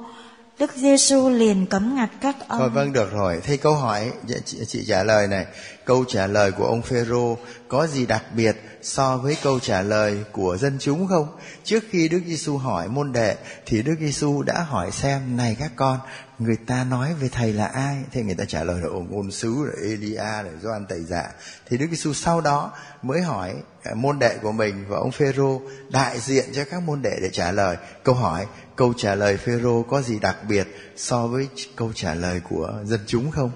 [0.60, 2.60] Đức Giêsu liền cấm ngặt các ông.
[2.60, 3.42] Thôi vâng được rồi.
[3.44, 5.46] Thế câu hỏi dạ, chị, chị trả lời này,
[5.92, 10.24] câu trả lời của ông Phêrô có gì đặc biệt so với câu trả lời
[10.32, 11.28] của dân chúng không?
[11.64, 15.72] Trước khi Đức Giêsu hỏi môn đệ thì Đức Giêsu đã hỏi xem này các
[15.76, 16.00] con,
[16.40, 17.98] người ta nói về thầy là ai?
[18.12, 21.32] Thế người ta trả lời là ông ngôn sứ, là Elia, là Gioan tẩy giả.
[21.70, 25.62] Thì Đức Giêsu sau đó mới hỏi à, môn đệ của mình và ông Phêrô
[25.90, 29.84] đại diện cho các môn đệ để trả lời câu hỏi câu trả lời Phêrô
[29.84, 33.52] có gì đặc biệt so với câu trả lời của dân chúng không?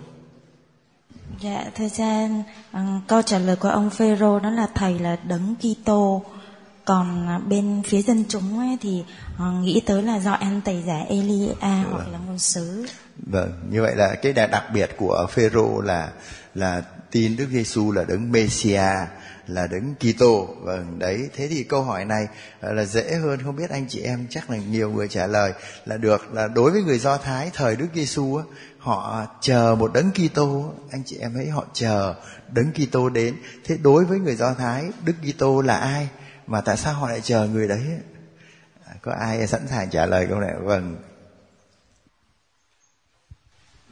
[1.41, 2.29] Dạ, thưa cha,
[3.07, 6.23] câu trả lời của ông Phêrô đó là thầy là Đấng Kitô.
[6.85, 9.03] Còn à, bên phía dân chúng ấy thì
[9.38, 12.85] ờ, nghĩ tới là do ăn tẩy giả Elia hoặc là ngôn sứ.
[13.17, 16.09] Vâng, như vậy là cái đặc biệt của Phêrô là
[16.55, 18.83] là tin Đức Giêsu là đấng Messia
[19.47, 20.47] là đấng Kitô.
[20.62, 21.29] Vâng, đấy.
[21.36, 22.27] Thế thì câu hỏi này
[22.60, 25.53] ờ, là dễ hơn không biết anh chị em chắc là nhiều người trả lời
[25.86, 28.43] là được là đối với người Do Thái thời Đức Giêsu á,
[28.77, 32.15] họ chờ một đấng Kitô, anh chị em thấy họ chờ
[32.51, 33.36] đấng Kitô đến.
[33.63, 36.10] Thế đối với người Do Thái, Đức Kitô là ai?
[36.47, 37.84] Mà tại sao họ lại chờ người đấy?
[38.86, 40.53] À, có ai sẵn sàng trả lời câu này?
[40.63, 40.97] Vâng.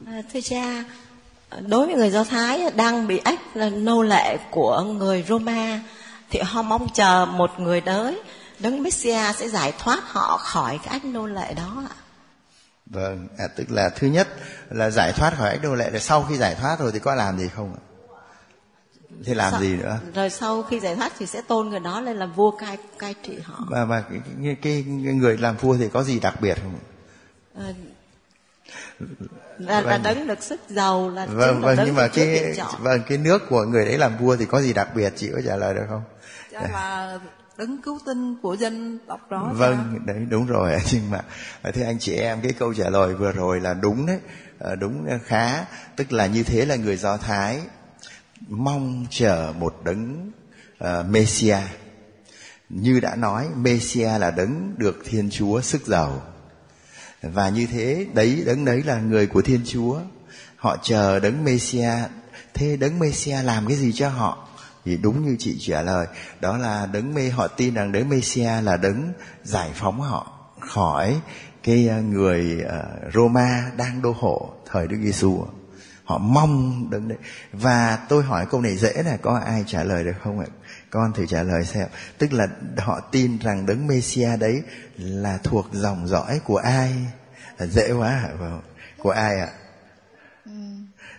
[0.06, 0.84] À, thưa cha,
[1.66, 5.80] đối với người Do Thái đang bị ách là nô lệ của người Roma
[6.30, 8.22] thì họ mong chờ một người tới
[8.58, 11.96] đấng Messia sẽ giải thoát họ khỏi cái ách nô lệ đó ạ.
[12.86, 14.28] Vâng, à, tức là thứ nhất
[14.70, 17.14] là giải thoát khỏi ách nô lệ, rồi sau khi giải thoát rồi thì có
[17.14, 17.82] làm gì không ạ?
[19.24, 19.98] Thế làm Sau- gì nữa?
[20.14, 23.14] Rồi sau khi giải thoát thì sẽ tôn người đó lên làm vua cai cai
[23.22, 23.64] trị họ.
[23.70, 26.78] Và cái, cái, cái, cái người làm vua thì có gì đặc biệt không?
[27.58, 27.72] À,
[29.58, 30.02] là, là Vâng.
[30.02, 33.64] đấng được sức giàu là Vâng là vâng nhưng mà cái vâng cái nước của
[33.64, 36.02] người đấy làm vua thì có gì đặc biệt chị có trả lời được không?
[36.52, 37.18] Cha là
[37.58, 39.50] đấng cứu tinh của dân tộc đó.
[39.54, 40.76] Vâng, đấy đúng rồi.
[40.92, 41.20] Nhưng mà
[41.74, 44.18] thưa anh chị em, cái câu trả lời vừa rồi là đúng đấy,
[44.58, 45.64] Ờ, đúng khá.
[45.96, 47.60] Tức là như thế là người Do Thái
[48.48, 50.30] mong chờ một đấng
[50.84, 51.58] uh, Messia.
[52.68, 56.22] Như đã nói, Messia là đấng được Thiên Chúa sức giàu.
[57.32, 60.00] Và như thế, đấy đấng đấy là người của Thiên Chúa.
[60.56, 61.92] Họ chờ đấng Messia.
[62.54, 64.48] Thế đấng Messia làm cái gì cho họ?
[64.84, 66.06] thì đúng như chị trả lời
[66.40, 69.12] đó là đấng mê họ tin rằng đấng Messia là đấng
[69.42, 71.20] giải phóng họ khỏi
[71.62, 75.46] cái ờ, người ờ, Roma đang đô hộ thời Đức Giêsu
[76.04, 77.18] họ mong đấng đấy
[77.52, 80.46] và tôi hỏi câu này dễ là có ai trả lời được không ạ
[80.94, 81.88] con thử trả lời xem.
[82.18, 82.46] Tức là
[82.78, 84.62] họ tin rằng đấng Messia đấy
[84.98, 86.92] là thuộc dòng dõi của ai?
[87.56, 88.60] À, dễ quá hả vâng
[88.98, 89.48] của ai ạ?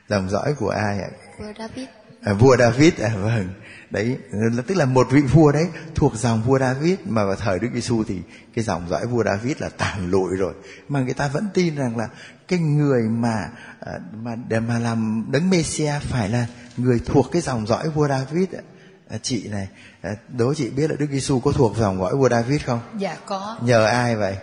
[0.10, 1.10] Dòng dõi của ai ạ?
[1.40, 1.88] Vua David.
[2.22, 3.50] À, vua David à vâng.
[3.90, 4.18] Đấy
[4.68, 8.04] tức là một vị vua đấy thuộc dòng vua David mà vào thời Đức Giêsu
[8.08, 8.22] thì
[8.56, 10.54] cái dòng dõi vua David là tàn lụi rồi.
[10.90, 12.08] Mà người ta vẫn tin rằng là
[12.48, 13.50] cái người mà
[13.80, 16.48] à, mà để mà làm đấng Messia phải là
[16.78, 18.62] người thuộc cái dòng dõi vua David à,
[19.22, 19.68] chị này
[20.02, 22.80] à, đố chị biết là Đức Giêsu có thuộc dòng dõi vua David không?
[22.98, 23.58] Dạ có.
[23.62, 24.36] Nhờ ai vậy?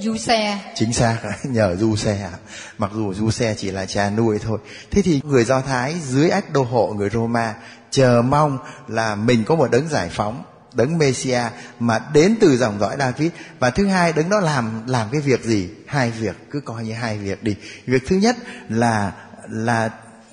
[0.00, 0.72] Du xe.
[0.74, 2.30] Chính xác nhờ du xe
[2.78, 4.58] mặc dù du xe chỉ là cha nuôi thôi.
[4.90, 7.54] Thế thì người do thái dưới ách đô hộ người roma
[7.90, 11.42] chờ mong là mình có một đấng giải phóng đấng Messia
[11.80, 13.30] mà đến từ dòng dõi David.
[13.58, 15.70] Và thứ hai đấng đó làm làm cái việc gì?
[15.86, 17.56] Hai việc cứ coi như hai việc đi.
[17.86, 18.36] Việc thứ nhất
[18.68, 19.12] là
[19.48, 19.90] là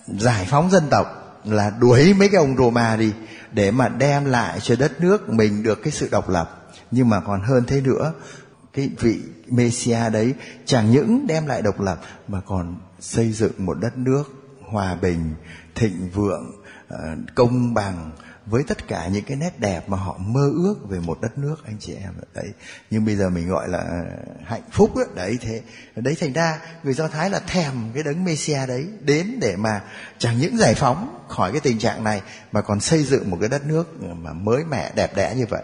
[0.08, 3.14] giải phóng dân tộc là đuổi mấy cái ông Roma đi
[3.52, 6.70] để mà đem lại cho đất nước mình được cái sự độc lập.
[6.92, 8.14] Nhưng mà còn hơn thế nữa
[8.74, 10.34] cái vị Messia đấy
[10.66, 14.24] chẳng những đem lại độc lập mà còn xây dựng một đất nước
[14.70, 15.36] hòa bình,
[15.76, 16.52] thịnh vượng,
[16.88, 17.00] ờ,
[17.36, 18.12] công bằng
[18.50, 21.56] với tất cả những cái nét đẹp mà họ mơ ước về một đất nước
[21.66, 22.48] anh chị em đấy
[22.90, 24.06] nhưng bây giờ mình gọi là
[24.46, 25.04] hạnh phúc đó.
[25.16, 25.62] đấy thế
[25.96, 29.82] đấy thành ra người do thái là thèm cái đấng messia đấy đến để mà
[30.18, 32.22] chẳng những giải phóng khỏi cái tình trạng này
[32.52, 35.64] mà còn xây dựng một cái đất nước mà mới mẻ đẹp đẽ như vậy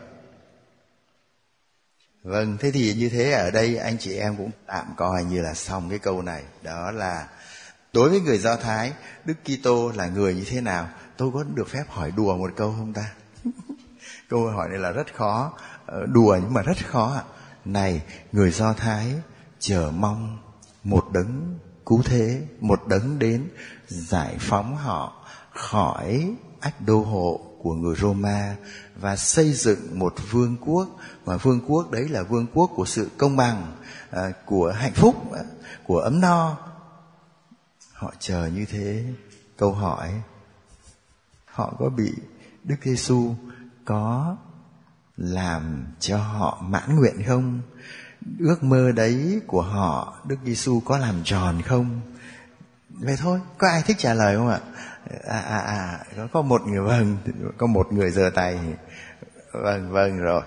[2.23, 5.53] Vâng, thế thì như thế ở đây anh chị em cũng tạm coi như là
[5.53, 6.43] xong cái câu này.
[6.61, 7.27] Đó là
[7.93, 8.93] đối với người Do Thái,
[9.25, 10.87] Đức Kitô là người như thế nào?
[11.17, 13.11] Tôi có được phép hỏi đùa một câu không ta?
[14.29, 15.53] câu hỏi này là rất khó,
[15.85, 17.23] ờ, đùa nhưng mà rất khó ạ.
[17.65, 19.13] Này, người Do Thái
[19.59, 20.37] chờ mong
[20.83, 23.49] một đấng cứu thế, một đấng đến
[23.87, 28.55] giải phóng họ khỏi ách đô hộ của người Roma
[28.95, 30.87] và xây dựng một vương quốc
[31.25, 33.75] và vương quốc đấy là vương quốc của sự công bằng
[34.11, 35.43] ờ, của hạnh phúc ờ,
[35.87, 36.57] của ấm no
[38.04, 39.04] họ chờ như thế.
[39.58, 40.22] Câu hỏi,
[41.45, 42.14] họ có bị
[42.64, 43.36] Đức Giêsu
[43.86, 44.38] có
[45.18, 47.62] làm cho họ mãn nguyện không?
[48.39, 52.01] Ước mơ đấy của họ, Đức Giêsu có làm tròn không?
[52.89, 54.60] Vậy thôi, có ai thích trả lời không ạ?
[55.24, 57.18] À à à có có một người vâng
[57.58, 58.60] có một người giơ tay.
[59.51, 60.41] Vâng vâng rồi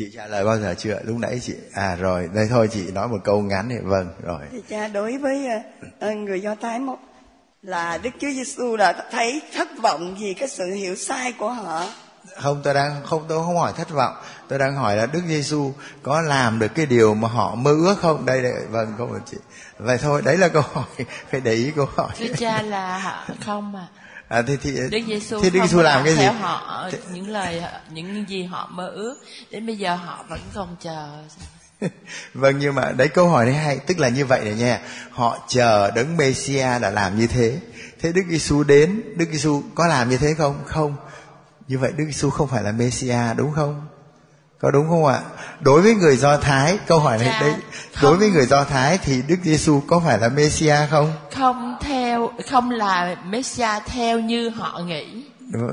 [0.00, 0.98] chị trả lời bao giờ chưa?
[1.04, 4.40] Lúc nãy chị à rồi đây thôi chị nói một câu ngắn thì vâng rồi.
[4.52, 5.48] Thì cha đối với
[6.06, 6.96] uh, người do thái một
[7.62, 11.86] là đức chúa giêsu là thấy thất vọng vì cái sự hiểu sai của họ.
[12.36, 14.14] Không tôi đang không tôi không hỏi thất vọng.
[14.48, 15.72] Tôi đang hỏi là đức giêsu
[16.02, 18.26] có làm được cái điều mà họ mơ ước không?
[18.26, 19.36] Đây đây vâng câu chị.
[19.78, 20.84] Vậy thôi đấy là câu hỏi
[21.30, 22.10] phải để ý câu hỏi.
[22.18, 23.88] Thưa cha là không mà
[24.30, 26.20] à, thì, thì Đức Giêsu thì Đức Giêsu làm cái gì?
[26.20, 26.98] theo họ thì...
[27.12, 29.16] những lời những gì họ mơ ước.
[29.50, 31.08] Đến bây giờ họ vẫn còn chờ.
[32.34, 33.78] Vâng nhưng mà đấy câu hỏi này hay.
[33.78, 34.80] Tức là như vậy này nha.
[35.10, 37.58] Họ chờ đấng Messia đã làm như thế.
[38.00, 39.02] Thế Đức Giêsu đến.
[39.16, 40.64] Đức Giêsu có làm như thế không?
[40.66, 40.96] Không.
[41.68, 43.89] Như vậy Đức Giêsu không phải là Messia đúng không
[44.60, 45.20] có đúng không ạ?
[45.60, 47.54] Đối với người do thái câu hỏi này đấy
[48.02, 51.12] đối với người do thái thì đức giêsu có phải là messia không?
[51.36, 55.24] Không theo không là messia theo như họ nghĩ.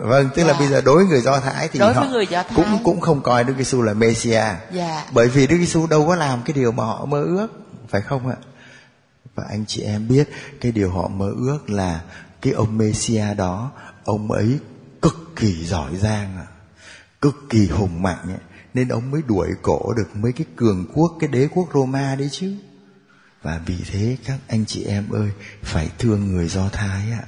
[0.04, 0.48] Vâng tức dạ.
[0.48, 2.54] là bây giờ đối với người do thái thì đối họ với người do thái.
[2.56, 4.44] cũng cũng không coi đức giêsu là messia.
[4.72, 5.04] Dạ.
[5.12, 7.48] bởi vì đức giêsu đâu có làm cái điều mà họ mơ ước
[7.90, 8.36] phải không ạ?
[9.36, 10.30] Và anh chị em biết
[10.62, 12.00] cái điều họ mơ ước là
[12.42, 13.72] cái ông messia đó
[14.04, 14.60] ông ấy
[15.02, 16.48] cực kỳ giỏi giang à
[17.22, 18.47] cực kỳ hùng mạnh ấy
[18.78, 22.30] nên ông mới đuổi cổ được mấy cái cường quốc, cái đế quốc Roma đấy
[22.32, 22.56] chứ.
[23.42, 25.30] Và vì thế các anh chị em ơi,
[25.64, 27.24] phải thương người Do Thái ạ.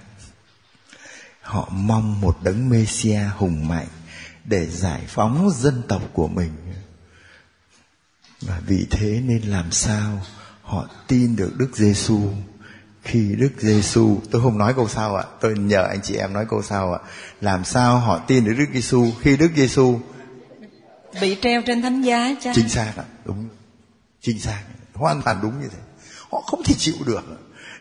[1.42, 3.88] Họ mong một đấng Messia hùng mạnh
[4.46, 6.52] để giải phóng dân tộc của mình.
[8.42, 10.22] Và vì thế nên làm sao
[10.64, 12.20] họ tin được Đức Giêsu
[13.04, 16.46] khi Đức Giêsu tôi không nói câu sau ạ, tôi nhờ anh chị em nói
[16.50, 17.00] câu sau ạ.
[17.42, 20.00] Làm sao họ tin được Đức Giêsu khi Đức Giêsu
[21.22, 23.50] bị treo trên thánh giá cha chính xác ạ, đúng.
[24.22, 24.62] Chính xác.
[24.94, 25.78] Hoàn toàn đúng như thế.
[26.32, 27.24] Họ không thể chịu được.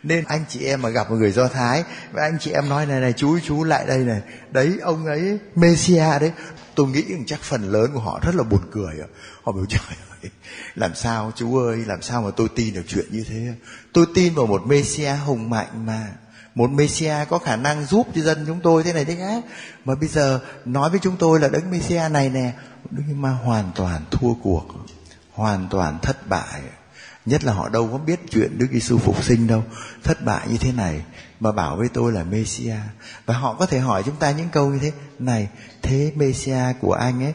[0.03, 2.87] Nên anh chị em mà gặp một người do thái, và anh chị em nói
[2.87, 4.21] này này, chú chú lại đây này.
[4.51, 6.33] Đấy, ông ấy, messia đấy.
[6.75, 8.97] Tôi nghĩ chắc phần lớn của họ rất là buồn cười
[9.43, 9.81] họ bảo, trời
[10.23, 10.31] ơi,
[10.75, 13.55] làm sao, chú ơi, làm sao mà tôi tin được chuyện như thế?
[13.93, 16.07] Tôi tin vào một messia hùng mạnh mà
[16.55, 19.45] một Messia có khả năng giúp cho dân chúng tôi thế này thế khác.
[19.85, 22.53] Mà bây giờ nói với chúng tôi là đấng Messia này nè,
[22.91, 24.65] nhưng mà hoàn toàn thua cuộc,
[25.33, 26.61] hoàn toàn thất bại.
[27.27, 29.65] Nhất là họ đâu có biết chuyện Đức Giêsu phục sinh đâu.
[30.05, 31.03] Thất bại như thế này
[31.41, 32.77] mà bảo với tôi là Messia.
[33.27, 34.93] Và họ có thể hỏi chúng ta những câu như thế.
[35.19, 35.49] Này,
[35.83, 37.35] thế Messia của anh ấy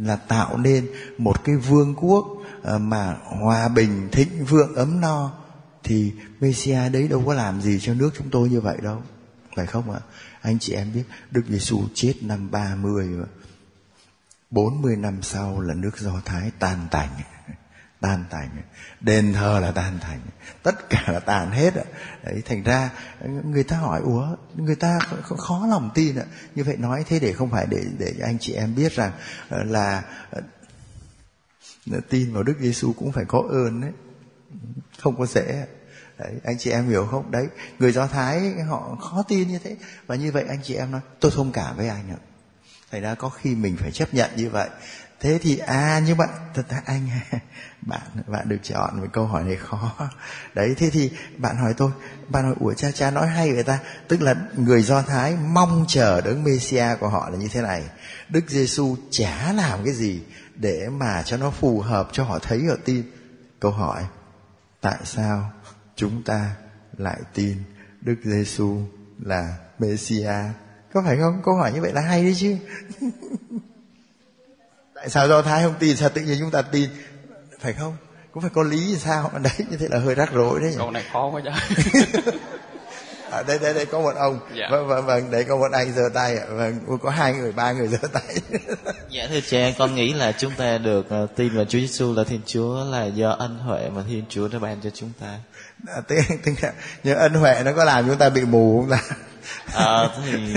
[0.00, 0.86] là tạo nên
[1.18, 2.26] một cái vương quốc
[2.62, 5.41] ờ, mà hòa bình, thịnh vượng, ấm no
[5.84, 9.02] thì Messia đấy đâu có làm gì cho nước chúng tôi như vậy đâu.
[9.56, 10.00] Phải không ạ?
[10.40, 13.24] Anh chị em biết, Đức Giêsu chết năm 30 mà.
[14.50, 17.10] 40 năm sau là nước Do Thái tan tành.
[18.00, 18.48] Tan tành.
[19.00, 20.20] Đền thờ là tan thành
[20.62, 22.90] tất cả là tàn hết đấy, thành ra
[23.44, 24.98] người ta hỏi, ủa, người ta
[25.38, 26.24] khó lòng tin ạ.
[26.54, 29.12] Như vậy nói thế để không phải để để anh chị em biết rằng
[29.48, 30.40] ờ, là ờ,
[32.08, 33.92] tin vào Đức Giêsu cũng phải có ơn đấy
[35.02, 35.66] không có dễ.
[36.18, 37.30] Đấy, anh chị em hiểu không?
[37.30, 37.46] Đấy
[37.78, 39.76] người do thái họ khó tin như thế.
[40.06, 42.20] Và như vậy anh chị em nói tôi thông cảm với anh ạ.
[42.90, 44.68] Thành ra có khi mình phải chấp nhận như vậy.
[45.20, 46.24] Thế thì à nhưng mà
[46.54, 47.08] thật ra anh
[47.82, 50.10] bạn bạn được chọn với câu hỏi này khó.
[50.54, 51.90] Đấy thế thì bạn hỏi tôi
[52.28, 53.78] bạn hỏi ủa cha cha nói hay vậy ta?
[54.08, 57.82] Tức là người do thái mong chờ đấng messia của họ là như thế này.
[58.28, 60.22] Đức giêsu chả làm cái gì
[60.54, 63.02] để mà cho nó phù hợp cho họ thấy họ tin.
[63.60, 64.04] Câu hỏi
[64.82, 65.52] tại sao
[65.96, 66.56] chúng ta
[66.98, 67.56] lại tin
[68.00, 68.78] Đức Giêsu
[69.18, 70.34] là Messia?
[70.92, 71.42] Có phải không?
[71.44, 72.56] Câu hỏi như vậy là hay đấy chứ.
[74.94, 75.96] Tại sao do thái không tin?
[75.96, 76.90] Sao tự nhiên chúng ta tin?
[77.60, 77.96] Phải không?
[78.32, 79.30] Cũng phải có lý sao?
[79.42, 81.50] Đấy như thế là hơi rắc rối đấy câu này khó quá chứ
[83.32, 84.38] à, đây đây đây có một ông.
[84.54, 84.68] Dạ.
[84.70, 87.88] vâng vâng vâng đấy có một anh giơ tay vâng có hai người ba người
[87.88, 88.34] giơ tay.
[89.10, 92.24] Dạ thưa cha con nghĩ là chúng ta được uh, tin vào Chúa Giêsu là
[92.24, 95.38] Thiên Chúa là do ân huệ mà Thiên Chúa đã ban cho chúng ta.
[95.86, 96.72] À, tức, tức là
[97.04, 99.00] nhờ ân huệ nó có làm chúng ta bị mù không ta?
[99.74, 100.54] À, thì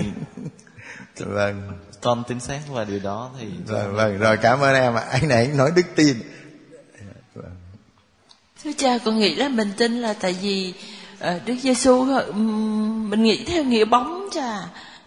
[1.26, 1.72] vâng.
[2.02, 5.04] con tin xác vào điều đó thì vâng vâng rồi cảm ơn em ạ.
[5.12, 6.18] Anh này anh nói đức tin.
[8.64, 10.74] Thưa cha con nghĩ là mình tin là tại vì
[11.26, 12.06] Ờ, Đức Giêsu
[13.10, 14.60] mình nghĩ theo nghĩa bóng cha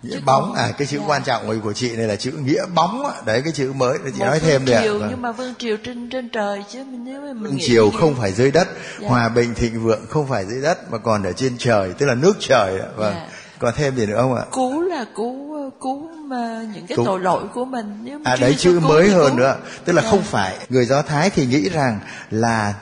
[0.03, 1.05] nghĩa bóng à cái chữ dạ.
[1.07, 4.19] quan trọng của chị này là chữ nghĩa bóng á đấy cái chữ mới chị
[4.19, 5.07] Một nói thêm đi ạ vâng.
[5.11, 8.15] nhưng mà vương triều trên trên trời chứ mình nếu mà mình vương triều không
[8.15, 8.69] phải dưới đất
[9.01, 9.09] dạ.
[9.09, 12.15] hòa bình thịnh vượng không phải dưới đất mà còn ở trên trời tức là
[12.15, 13.29] nước trời ạ vâng dạ.
[13.59, 17.07] còn thêm gì nữa không ạ cứu là cứu cứu mà những cái cứu.
[17.07, 19.39] tội lỗi của mình nếu mà à đấy chữ mới hơn cứu.
[19.39, 20.11] nữa tức là dạ.
[20.11, 22.01] không phải người do thái thì nghĩ rằng
[22.31, 22.75] là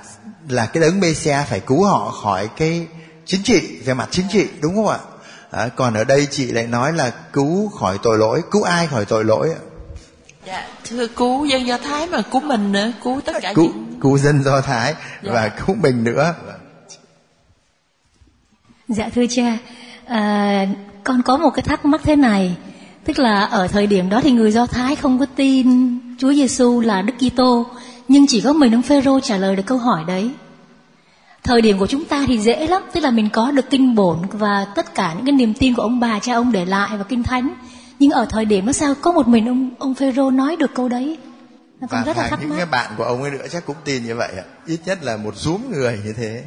[0.48, 2.86] là cái đấng Mêsia phải cứu họ khỏi cái
[3.26, 4.98] chính trị về mặt chính trị đúng không ạ?
[5.50, 9.04] À, còn ở đây chị lại nói là cứu khỏi tội lỗi cứu ai khỏi
[9.04, 9.60] tội lỗi ạ?
[10.46, 14.00] Dạ thưa cứu dân do thái mà cứu mình nữa cứu tất cả cứu, những...
[14.00, 15.32] cứu dân do thái dạ.
[15.32, 16.34] và cứu mình nữa.
[18.88, 19.58] Dạ thưa cha.
[20.06, 20.66] À,
[21.04, 22.56] con có một cái thắc mắc thế này.
[23.04, 26.80] Tức là ở thời điểm đó thì người do thái không có tin chúa giêsu
[26.80, 27.66] là đức kitô
[28.08, 30.30] nhưng chỉ có mình ông phêrô trả lời được câu hỏi đấy
[31.46, 32.82] thời điểm của chúng ta thì dễ lắm.
[32.92, 35.82] Tức là mình có được kinh bổn và tất cả những cái niềm tin của
[35.82, 37.54] ông bà cha ông để lại và kinh thánh.
[37.98, 40.88] Nhưng ở thời điểm nó sao có một mình ông ông phêrô nói được câu
[40.88, 41.18] đấy.
[41.80, 42.56] Nó còn và rất là thắc những mắc.
[42.56, 44.44] cái bạn của ông ấy nữa chắc cũng tin như vậy ạ.
[44.66, 46.44] Ít nhất là một rúm người như thế.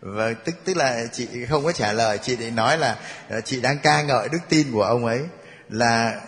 [0.00, 2.18] Và tức tức là chị không có trả lời.
[2.18, 2.96] Chị định nói là
[3.28, 5.20] ờ, chị đang ca ngợi đức tin của ông ấy
[5.68, 6.20] là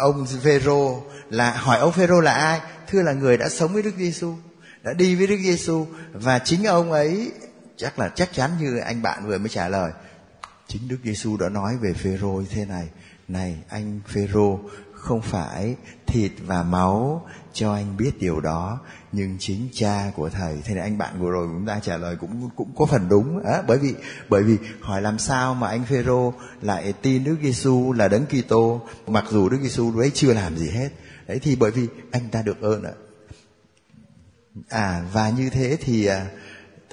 [0.00, 2.60] ông phêrô là hỏi ông phêrô là ai?
[2.86, 4.34] Thưa là người đã sống với đức giêsu
[4.82, 5.86] đã đi với đức giêsu.
[6.12, 7.32] Và chính ông ấy
[7.78, 9.92] chắc là chắc chắn như anh bạn vừa mới trả lời.
[10.68, 12.88] Chính đức giêsu đã nói về phêrô như thế này.
[13.28, 14.58] Này anh phêrô
[14.92, 15.76] không phải
[16.06, 18.80] thịt và máu cho anh biết điều đó
[19.12, 20.58] nhưng chính cha của thầy.
[20.64, 23.44] Thế này anh bạn vừa rồi chúng ta trả lời cũng cũng có phần đúng.
[23.44, 23.94] À, bởi vì
[24.28, 28.80] bởi vì hỏi làm sao mà anh phêrô lại tin đức giêsu là đấng kitô?
[29.06, 30.88] Mặc dù đức giêsu đấy chưa làm gì hết.
[31.26, 32.92] Đấy thì bởi vì anh ta được ơn ạ.
[34.68, 36.26] À và như thế thì à,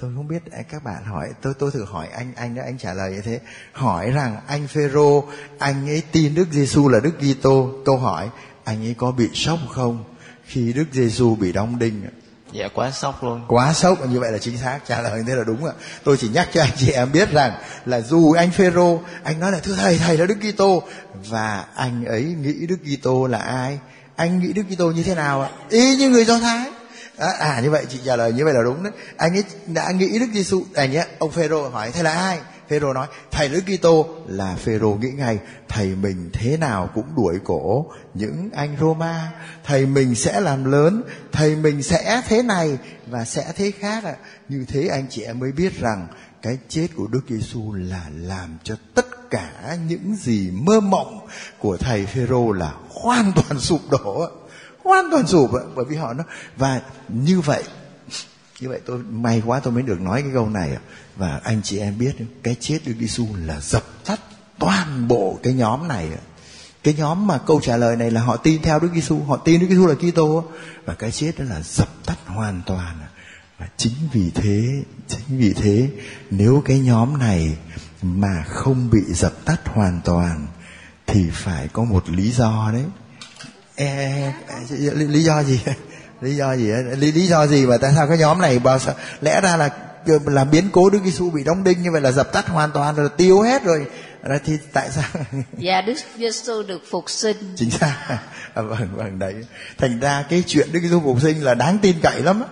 [0.00, 2.94] tôi không biết các bạn hỏi tôi tôi thử hỏi anh anh đó anh trả
[2.94, 3.40] lời như thế.
[3.72, 5.24] Hỏi rằng anh phêrô
[5.58, 7.70] anh ấy tin đức giêsu là đức kitô.
[7.84, 8.28] Câu hỏi
[8.64, 10.04] anh ấy có bị sốc không?
[10.44, 12.06] Khi đức giêsu bị đóng đinh
[12.52, 13.44] dạ quá sốc luôn.
[13.48, 15.72] Quá sốc như vậy là chính xác trả lời như thế là đúng ạ.
[16.04, 17.52] Tôi chỉ nhắc cho anh chị em biết rằng
[17.86, 20.82] là dù anh phêrô anh nói là thưa thầy thầy là đức kitô.
[21.28, 23.78] Và anh ấy nghĩ đức kitô là ai?
[24.16, 25.50] Anh nghĩ đức kitô như thế nào ạ?
[25.68, 26.70] Y như người do thái
[27.18, 28.92] à, à như vậy chị trả lời như vậy là đúng đấy.
[29.16, 32.38] Anh ấy đã nghĩ đức giêsu anh ấy ông phêrô hỏi thầy là ai?
[32.68, 35.38] Phêrô nói thầy đức kitô là phêrô nghĩ ngay
[35.68, 39.32] thầy mình thế nào cũng đuổi cổ những anh roma.
[39.64, 41.02] Thầy mình sẽ làm lớn
[41.32, 44.16] thầy mình sẽ thế này và sẽ thế khác ạ.
[44.20, 44.24] À.
[44.48, 46.08] như thế anh chị em mới biết rằng
[46.42, 51.26] cái chết của Đức Giêsu là làm cho tất cả những gì mơ mộng
[51.58, 54.28] của thầy Phêrô là hoàn toàn sụp đổ
[54.86, 56.24] hoàn toàn sụp bởi vì họ nó
[56.56, 57.62] và như vậy
[58.60, 60.80] như vậy tôi, may quá tôi mới được nói cái câu này à.
[61.16, 64.20] và anh chị em biết, cái chết Đức Giêsu là dập tắt
[64.58, 66.22] toàn bộ cái nhóm này à.
[66.82, 69.60] cái nhóm mà câu trả lời này là họ tin theo Đức Giêsu họ tin
[69.60, 70.44] Đức Giêsu là Kitô
[70.84, 73.08] và cái chết đó là dập tắt hoàn toàn à.
[73.58, 75.90] và chính vì thế, chính vì thế,
[76.30, 77.56] nếu cái nhóm này
[78.02, 80.46] mà không bị dập tắt hoàn toàn
[81.06, 82.84] thì phải có một lý do đấy
[83.76, 84.32] e,
[84.70, 85.60] lý, lý do gì?
[86.20, 86.70] Lý do gì?
[86.96, 89.70] Lý, lý do gì mà tại sao cái nhóm này bao sao lẽ ra là
[90.26, 92.94] là biến cố Đức Giêsu bị đóng đinh như vậy là dập tắt hoàn toàn
[92.94, 93.86] rồi tiêu hết rồi.
[94.22, 95.04] Rồi thì tại sao?
[95.58, 97.36] Dạ Đức Giêsu được phục sinh.
[97.56, 97.96] Chính xác.
[98.54, 99.34] À, vâng vâng đấy.
[99.78, 102.48] Thành ra cái chuyện Đức Giêsu phục sinh là đáng tin cậy lắm á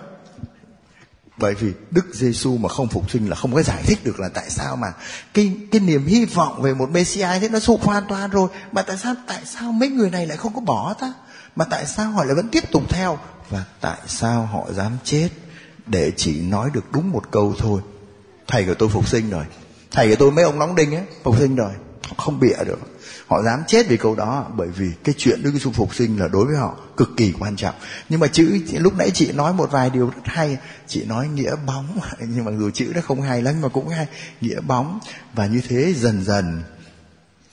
[1.37, 4.29] bởi vì Đức Giêsu mà không phục sinh là không có giải thích được là
[4.29, 4.87] tại sao mà
[5.33, 8.49] cái cái niềm hy vọng về một Messiah thế nó sụp hoàn toàn rồi.
[8.71, 11.13] Mà tại sao tại sao mấy người này lại không có bỏ ta?
[11.55, 13.19] Mà tại sao họ lại vẫn tiếp tục theo?
[13.49, 15.29] Và tại sao họ dám chết?
[15.87, 17.81] Để chỉ nói được đúng một câu thôi.
[18.47, 19.45] Thầy của tôi phục sinh rồi.
[19.91, 21.71] Thầy của tôi mấy ông nóng đinh ấy, phục sinh rồi
[22.07, 22.79] họ không bịa được.
[23.27, 26.27] Họ dám chết vì câu đó, bởi vì cái chuyện Đức Giêsu phục sinh là
[26.27, 27.75] đối với họ cực kỳ quan trọng.
[28.09, 30.57] Nhưng mà chữ, lúc nãy chị nói một vài điều rất hay.
[30.87, 34.07] Chị nói nghĩa bóng, nhưng mà dù chữ nó không hay lắm mà cũng hay.
[34.41, 34.99] Nghĩa bóng,
[35.33, 36.63] và như thế dần dần,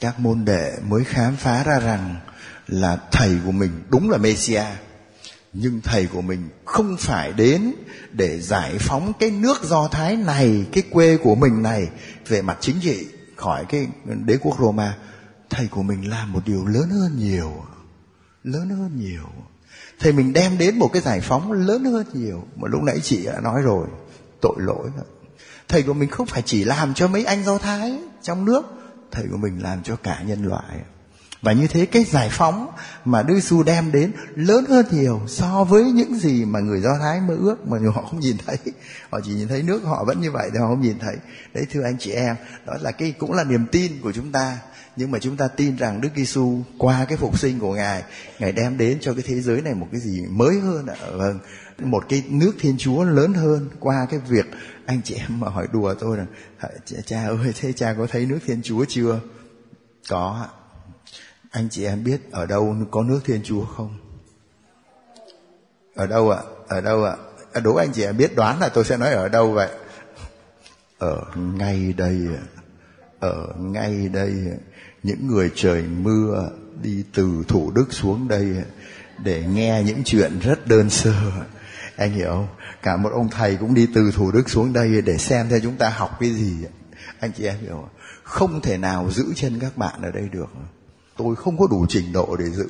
[0.01, 2.17] các môn đệ mới khám phá ra rằng
[2.69, 4.65] là thầy của mình đúng là Messia.
[5.53, 7.73] Nhưng thầy của mình không phải đến
[8.13, 11.89] để giải phóng cái nước do thái này, cái quê của mình này
[12.29, 13.07] về mặt chính trị
[13.43, 13.89] khỏi cái
[14.25, 14.97] đế quốc roma,
[15.51, 17.53] thầy của mình làm một điều lớn hơn nhiều,
[18.45, 19.29] lớn hơn nhiều.
[20.01, 22.45] Thầy mình đem đến một cái giải phóng lớn hơn nhiều.
[22.57, 23.87] Mà lúc nãy chị đã nói rồi,
[24.41, 24.91] tội lỗi
[25.69, 28.63] thầy của mình không phải chỉ làm cho mấy anh do thái trong nước,
[29.11, 30.81] thầy của mình làm cho cả nhân loại
[31.43, 32.67] và như thế cái giải phóng
[33.05, 36.99] mà Đức Giêsu đem đến lớn hơn nhiều so với những gì mà người Do
[37.01, 38.57] Thái mơ ước mà họ không nhìn thấy.
[39.11, 41.17] Họ chỉ nhìn thấy nước họ vẫn như vậy thì họ không nhìn thấy.
[41.55, 42.37] Đấy thưa anh chị em,
[42.67, 44.59] đó là cái cũng là niềm tin của chúng ta.
[44.97, 48.03] Nhưng mà chúng ta tin rằng Đức Giêsu qua cái phục sinh của Ngài,
[48.39, 50.97] Ngài đem đến cho cái thế giới này một cái gì mới hơn ạ.
[51.13, 51.39] Vâng,
[51.79, 54.47] một cái nước Thiên Chúa lớn hơn qua cái việc
[54.87, 56.27] anh chị em mà hỏi đùa tôi rằng
[57.07, 59.21] cha ơi thế cha có thấy nước Thiên Chúa chưa?
[60.09, 60.62] Có ạ
[61.53, 63.99] anh chị em biết ở đâu có nước Thiên Chúa không?
[65.95, 66.39] Ở đâu ạ?
[66.69, 67.17] Ở đâu ạ?
[67.53, 69.69] À, đố anh chị em biết đoán là tôi sẽ nói ở đâu vậy?
[70.99, 72.19] Ở ngay đây
[73.21, 74.33] Ở ngay đây
[75.03, 76.51] Những người trời mưa
[76.83, 78.57] đi từ Thủ Đức xuống đây
[79.25, 81.13] để nghe những chuyện rất đơn sơ.
[81.97, 82.49] Anh hiểu không?
[82.83, 85.77] Cả một ông thầy cũng đi từ Thủ Đức xuống đây để xem theo chúng
[85.77, 86.57] ta học cái gì.
[87.21, 87.89] Anh chị em hiểu không?
[88.23, 90.49] Không thể nào giữ chân các bạn ở đây được
[91.17, 92.69] tôi không có đủ trình độ để giữ.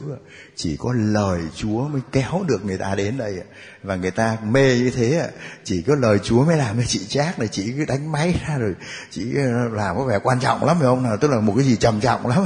[0.57, 3.36] Chỉ có lời chúa mới kéo được người ta đến đây.
[3.82, 5.30] Và người ta mê như thế.
[5.64, 7.49] Chỉ có lời chúa mới làm cho chị chát này.
[7.49, 8.74] Chị cứ đánh máy ra rồi.
[9.11, 9.24] Chị
[9.72, 11.16] làm có vẻ quan trọng lắm, phải không nào?
[11.16, 12.45] Tức là một cái gì trầm trọng lắm.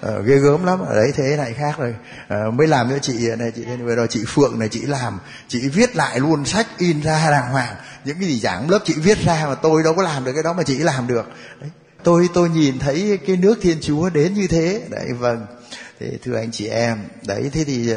[0.00, 0.80] Ờ, ghê gớm lắm.
[0.80, 1.94] Ở đấy thế này khác rồi.
[2.28, 5.18] Ờ, mới làm cho chị này, chị vừa rồi chị phượng này, chị làm.
[5.48, 7.76] Chị viết lại luôn sách in ra đàng hoàng.
[8.04, 10.42] Những cái gì giảng lớp chị viết ra mà tôi đâu có làm được cái
[10.42, 11.26] đó mà chị làm được.
[11.60, 11.70] Đấy
[12.04, 14.82] tôi tôi nhìn thấy cái nước thiên chúa đến như thế.
[14.90, 15.46] Đấy vâng.
[16.00, 17.92] Thế thưa anh chị em, đấy, thế thì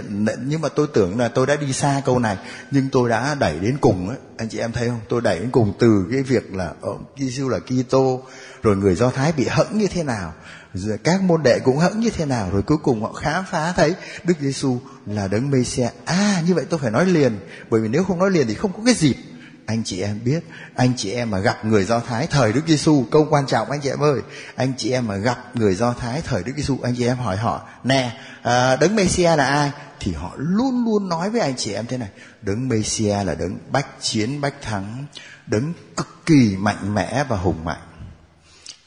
[0.45, 2.37] nhưng mà tôi tưởng là tôi đã đi xa câu này,
[2.71, 4.99] nhưng tôi đã đẩy đến cùng ấy anh chị em thấy không?
[5.09, 8.23] Tôi đẩy đến cùng từ cái việc là ông Giêsu là Kitô,
[8.63, 10.33] rồi người Do Thái bị hẫng như thế nào,
[10.73, 13.73] rồi các môn đệ cũng hẫng như thế nào, rồi cuối cùng họ khám phá
[13.75, 13.93] thấy
[14.23, 17.39] Đức Giêsu là đấng Mêsia à như vậy tôi phải nói liền,
[17.69, 19.15] bởi vì nếu không nói liền thì không có cái dịp
[19.71, 20.43] anh chị em biết
[20.75, 23.81] anh chị em mà gặp người do thái thời đức giêsu câu quan trọng anh
[23.81, 24.21] chị em ơi.
[24.55, 27.37] Anh chị em mà gặp người do thái thời đức giêsu anh chị em hỏi
[27.37, 29.71] họ nè à, đấng messia là ai?
[29.99, 32.09] Thì họ luôn luôn nói với anh chị em thế này
[32.41, 35.05] đấng messia là đấng bách chiến bách thắng
[35.47, 37.81] đấng cực kỳ mạnh mẽ và hùng mạnh.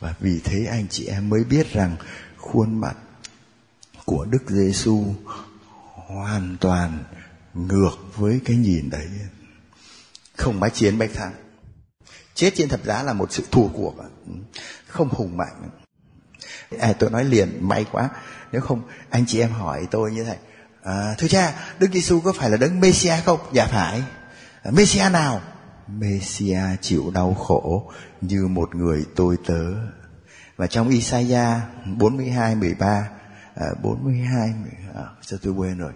[0.01, 1.97] Và vì thế anh chị em mới biết rằng
[2.37, 2.97] khuôn mặt
[4.05, 5.14] của đức giêsu
[5.95, 6.99] hoàn toàn
[7.55, 9.09] ngược với cái nhìn đấy
[10.37, 11.32] không bách chiến bách thắng
[12.35, 13.95] chết trên thập giá là một sự thua cuộc
[14.26, 14.32] ừ.
[14.87, 15.70] không hùng mạnh.
[16.78, 18.11] À, tôi nói liền may quá.
[18.53, 20.37] Nếu không anh chị em hỏi tôi như thế
[20.82, 23.41] à, thưa cha đức giêsu có phải là đấng messia không?
[23.53, 24.03] Dạ phải.
[24.62, 25.41] À, messia nào?
[25.89, 29.74] Messia chịu đau khổ như một người tôi tớ.
[30.57, 31.59] Và trong Isaiah
[31.99, 33.09] 42 13
[33.55, 34.55] à, 42
[34.95, 35.93] à, sao tôi quên rồi?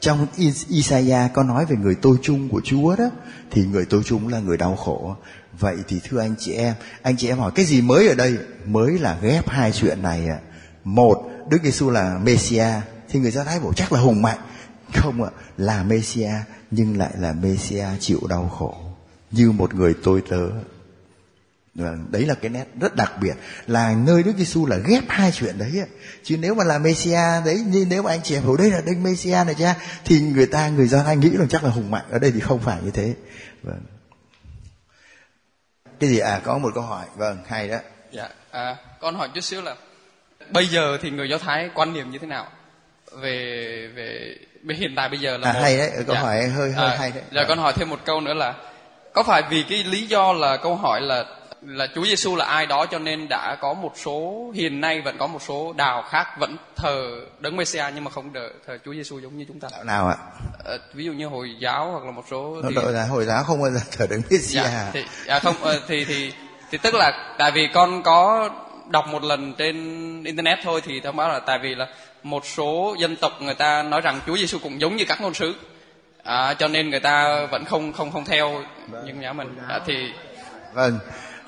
[0.00, 0.26] Trong
[0.68, 3.10] Isaiah có nói về người tôi chung của Chúa đó,
[3.50, 5.16] thì người tôi chung là người đau khổ.
[5.58, 8.36] Vậy thì thưa anh chị em, anh chị em hỏi cái gì mới ở đây?
[8.66, 10.38] Mới là ghép hai chuyện này ạ.
[10.84, 12.66] Một, Đức Giêsu là Messia
[13.08, 14.38] thì người Do Thái bảo chắc là hùng mạnh.
[14.94, 16.30] Không ạ, là Messia
[16.70, 18.74] nhưng lại là Messia chịu đau khổ.
[19.30, 20.48] Như một người tôi tớ.
[21.74, 23.34] Vâng, đấy là cái nét rất đặc biệt
[23.66, 25.82] là nơi Đức Giêsu là ghép hai chuyện đấy
[26.22, 28.80] chứ nếu mà là Messia đấy như nếu mà anh chị em hiểu đây là
[28.80, 31.90] Đức Messia này cha thì người ta người do Thái nghĩ rằng chắc là hùng
[31.90, 33.14] mạnh ở đây thì không phải như thế.
[33.62, 33.80] Vâng.
[36.00, 36.18] Cái gì?
[36.18, 37.06] À có một câu hỏi.
[37.16, 37.78] Vâng hay đó.
[38.12, 39.76] Dạ à, con hỏi chút xíu là
[40.50, 42.46] bây giờ thì người do thái quan niệm như thế nào?
[43.12, 43.36] Về
[43.94, 46.90] về về hiện tại bây giờ là à, một, hay đấy câu hỏi hơi hơi
[46.90, 47.22] à, hay đấy.
[47.32, 48.54] dạ con hỏi thêm một câu nữa là
[49.12, 51.24] có phải vì cái lý do là câu hỏi là
[51.66, 55.18] là Chúa Giêsu là ai đó cho nên đã có một số hiện nay vẫn
[55.18, 58.92] có một số đạo khác vẫn thờ đấng Mêsia nhưng mà không đợi thờ Chúa
[58.94, 59.68] Giêsu giống như chúng ta.
[59.72, 60.16] đạo nào ạ?
[60.64, 63.44] À, ví dụ như hồi giáo hoặc là một số thì, tội là hồi giáo
[63.44, 66.32] không bao giờ thờ đứng Messia dạ, thì à, không ờ, thì thì
[66.70, 68.50] thì tức là tại vì con có
[68.90, 69.74] đọc một lần trên
[70.24, 71.86] internet thôi thì thông báo là tại vì là
[72.22, 75.34] một số dân tộc người ta nói rằng Chúa Giêsu cũng giống như các ngôn
[75.34, 75.54] sứ.
[76.22, 78.62] À, cho nên người ta vẫn không không không theo
[79.04, 79.56] những nhà mình.
[79.68, 80.12] À, thì
[80.74, 80.98] vâng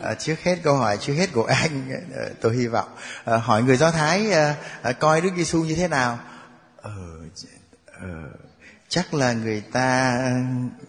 [0.00, 2.88] à, trước hết câu hỏi trước hết của anh ờ, tôi hy vọng
[3.24, 6.18] à, hỏi người do thái à, à, coi đức giêsu như thế nào?
[6.76, 6.92] Ờ,
[8.00, 8.08] ờ,
[8.88, 10.20] chắc là người ta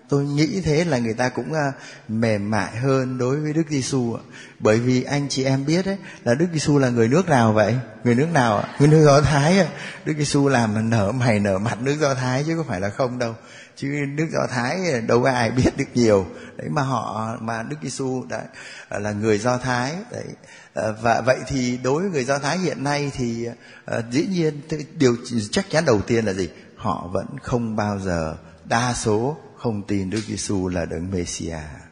[0.09, 1.71] tôi nghĩ thế là người ta cũng à,
[2.07, 4.17] mềm mại hơn đối với Đức Giêsu
[4.59, 7.75] bởi vì anh chị em biết đấy là Đức Giêsu là người nước nào vậy?
[8.03, 8.69] Người nước nào ạ?
[8.79, 9.67] Người nước Do Thái ạ.
[10.05, 13.19] Đức Giêsu làm nở mày nở mặt nước Do Thái chứ có phải là không
[13.19, 13.35] đâu
[13.77, 16.25] chứ nước Do Thái đâu có ai biết được nhiều.
[16.57, 18.43] Đấy, mà họ, mà Đức Giêsu đã
[18.89, 20.25] à, là người Do Thái, đấy.
[20.73, 23.47] À, và vậy thì đối với người Do Thái hiện nay thì
[23.85, 24.61] à, dĩ nhiên
[24.97, 25.15] điều
[25.51, 26.49] chắc chắn đầu tiên là gì?
[26.75, 31.87] Họ vẫn không bao giờ đa số không tin Đức Giêsu là đấng messiah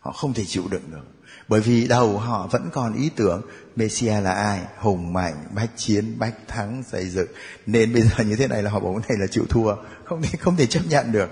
[0.00, 1.04] họ không thể chịu đựng được
[1.50, 3.42] bởi vì đầu họ vẫn còn ý tưởng
[3.76, 7.28] Messia là ai, hùng mạnh, bách chiến, bách thắng, xây dựng.
[7.66, 9.74] Nên bây giờ như thế này là họ bảo cái này là chịu thua,
[10.04, 11.30] không thể không thể chấp nhận được.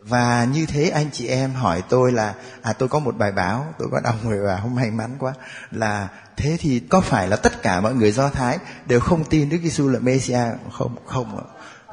[0.00, 3.74] Và như thế anh chị em hỏi tôi là à tôi có một bài báo,
[3.78, 5.34] tôi có đọc người và không may mắn quá,
[5.70, 9.48] là thế thì có phải là tất cả mọi người do thái đều không tin
[9.48, 10.40] đức giêsu là messia
[10.72, 11.44] không không ạ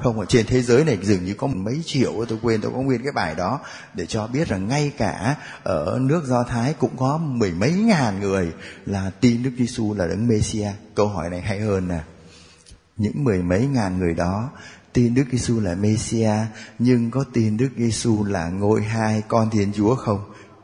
[0.04, 2.80] không ở trên thế giới này dường như có mấy triệu tôi quên tôi có
[2.80, 3.60] nguyên cái bài đó
[3.94, 8.20] để cho biết rằng ngay cả ở nước do thái cũng có mười mấy ngàn
[8.20, 8.54] người
[8.86, 12.00] là tin đức giêsu là đấng messia câu hỏi này hay hơn nè
[12.98, 14.50] những mười mấy ngàn người đó
[14.98, 16.32] tin Đức Giêsu là Messia
[16.80, 20.20] nhưng có tin Đức Giêsu là ngôi hai con Thiên Chúa không?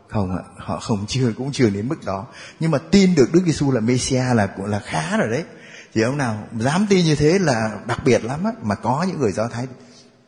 [0.07, 2.25] Không ạ, họ không chưa cũng chưa đến mức đó.
[2.59, 5.43] Nhưng mà tin được Đức Giêsu là Messia là cũng là khá rồi đấy.
[5.93, 8.51] Thì ông nào dám tin như thế là đặc biệt lắm á.
[8.61, 9.67] Mà có những người Do Thái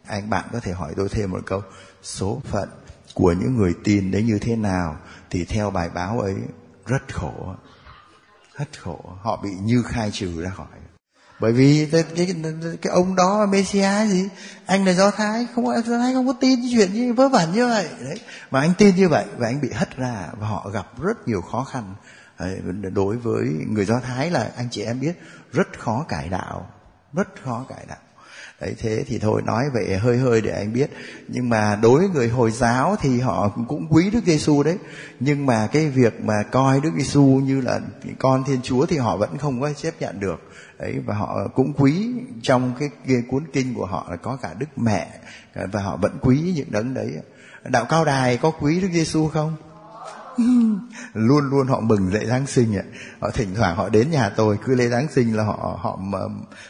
[0.07, 1.61] anh bạn có thể hỏi tôi thêm một câu.
[2.03, 2.69] Số phận
[3.13, 4.97] của những người tin đấy như thế nào
[5.29, 6.35] thì theo bài báo ấy
[6.85, 7.55] rất khổ
[8.57, 8.99] rất khổ.
[9.21, 10.67] Họ bị như khai trừ ra khỏi.
[11.39, 12.35] Bởi vì cái, cái,
[12.81, 14.29] cái ông đó Messia gì?
[14.65, 17.67] Anh là do thái không do thái không có tin chuyện như vớ vẩn như
[17.67, 17.87] vậy.
[18.01, 18.19] Đấy.
[18.51, 21.41] Mà anh tin như vậy và anh bị hất ra và họ gặp rất nhiều
[21.41, 21.95] khó khăn
[22.93, 25.19] đối với người do thái là anh chị em biết
[25.53, 26.69] rất khó cải đạo
[27.15, 27.97] rất khó cải đạo.
[28.61, 30.89] Đấy thế thì thôi nói vậy hơi hơi để anh biết.
[31.27, 34.77] Nhưng mà đối với người hồi giáo thì họ cũng quý đức giêsu đấy.
[35.19, 37.79] Nhưng mà cái việc mà coi đức giêsu như là
[38.19, 40.41] con thiên chúa thì họ vẫn không có chấp nhận được.
[40.79, 44.53] Đấy và họ cũng quý trong cái, cái cuốn kinh của họ là có cả
[44.57, 45.19] đức mẹ
[45.71, 47.13] và họ vẫn quý những đấng đấy.
[47.63, 49.55] Đạo cao đài có quý đức giêsu không?
[51.13, 52.83] Luôn luôn họ mừng lễ giáng sinh ạ.
[53.19, 55.99] Họ thỉnh thoảng họ đến nhà tôi, cứ lễ giáng sinh là họ họ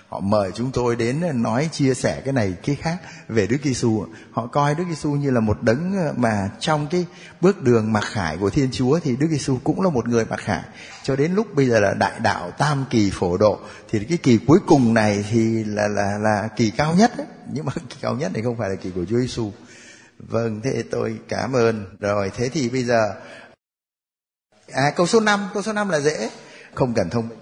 [0.09, 2.97] họ mời chúng tôi đến nói, chia sẻ cái này, cái khác
[3.28, 7.05] về Đức Giêsu họ coi Đức Giêsu như là một đấng ờ, mà trong cái
[7.41, 10.39] bước đường mặc khải của Thiên Chúa thì Đức Giêsu cũng là một người mặc
[10.39, 10.63] khải.
[11.03, 13.59] Cho đến lúc bây giờ là đại đạo tam kỳ phổ độ,
[13.89, 17.28] thì cái kỳ cuối cùng này thì là là là kỳ cao nhất ấy.
[17.53, 19.51] nhưng mà kỳ cao nhất này không phải là kỳ của Chúa Giêsu
[20.20, 21.86] vâng thế tôi cảm ơn.
[21.99, 23.13] Rồi, thế thì bây giờ
[24.76, 26.30] À câu số 5, câu số 5 là dễ,
[26.73, 27.38] không cần thông minh.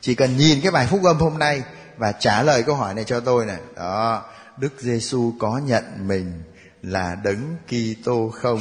[0.00, 1.62] Chỉ cần nhìn cái bài phúc âm hôm nay
[1.96, 3.58] và trả lời câu hỏi này cho tôi này.
[3.76, 4.24] Đó,
[4.56, 6.42] Đức Giêsu có nhận mình
[6.82, 8.60] là đấng Kitô không?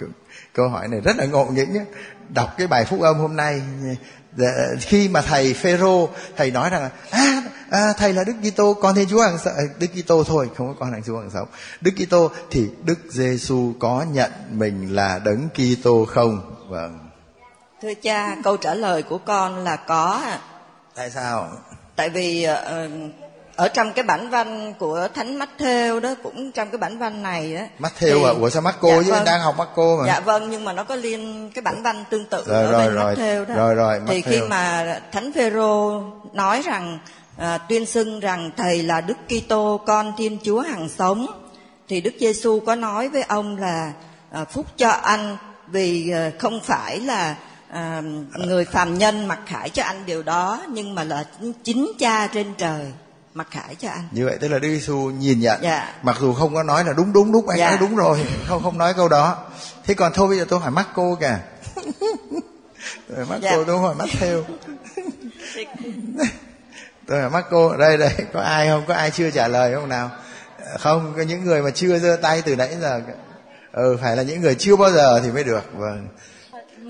[0.54, 1.84] Câu hỏi này rất là ngộ nghĩnh nhé.
[2.28, 3.62] Đọc cái bài phúc âm hôm nay
[4.36, 4.48] dạ,
[4.80, 9.08] khi mà thầy Phêrô thầy nói rằng à, à thầy là Đức Kitô con Thiên
[9.08, 11.48] Chúa hàng sợ à, Đức Kitô thôi không có con hàng Chúa hàng sống
[11.80, 17.09] Đức Kitô thì Đức Giêsu có nhận mình là đấng Kitô không vâng
[17.82, 20.22] Thưa cha, câu trả lời của con là có.
[20.94, 21.48] Tại sao?
[21.96, 22.90] Tại vì uh,
[23.56, 27.54] ở trong cái bản văn của Thánh Matthew đó cũng trong cái bản văn này
[27.54, 27.60] đó.
[27.78, 29.24] Matthew à, ủa sao Marco dạ, chứ vâng.
[29.24, 30.06] đang học Marco mà.
[30.06, 32.86] Dạ vâng, nhưng mà nó có liên cái bản văn tương tự rồi, ở rồi,
[32.86, 33.54] bên rồi, Matthew đó.
[33.54, 36.02] Rồi rồi, Thì khi mà Thánh Phêrô
[36.32, 36.98] nói rằng
[37.36, 41.26] uh, tuyên xưng rằng thầy là Đức Kitô con Thiên Chúa hằng sống
[41.88, 43.92] thì Đức Giêsu có nói với ông là
[44.42, 47.36] uh, phúc cho anh vì không phải là
[47.72, 48.02] à,
[48.34, 51.24] người phàm nhân mặc khải cho anh điều đó nhưng mà là
[51.64, 52.92] chính cha trên trời
[53.34, 54.08] mặc khải cho anh.
[54.12, 55.62] Như vậy tức là Đức Giêsu nhìn nhận.
[55.62, 55.94] Dạ.
[56.02, 57.68] mặc dù không có nói là đúng đúng đúng anh Dạ.
[57.68, 59.38] nói đúng rồi không không nói câu đó.
[59.86, 61.38] Thế còn thôi bây giờ tôi hỏi mắc cô kìa.
[63.28, 63.50] Mắc Dạ.
[63.54, 64.44] cô tôi hỏi mắc theo.
[67.06, 67.76] Tôi hỏi mắc cô.
[67.76, 68.84] Đây đây có ai không?
[68.88, 70.10] Có ai chưa trả lời không nào?
[70.78, 73.00] Không có những người mà chưa giơ tay từ nãy giờ
[73.72, 75.64] ừ phải là những người chưa bao giờ thì mới được.
[75.74, 76.08] Vâng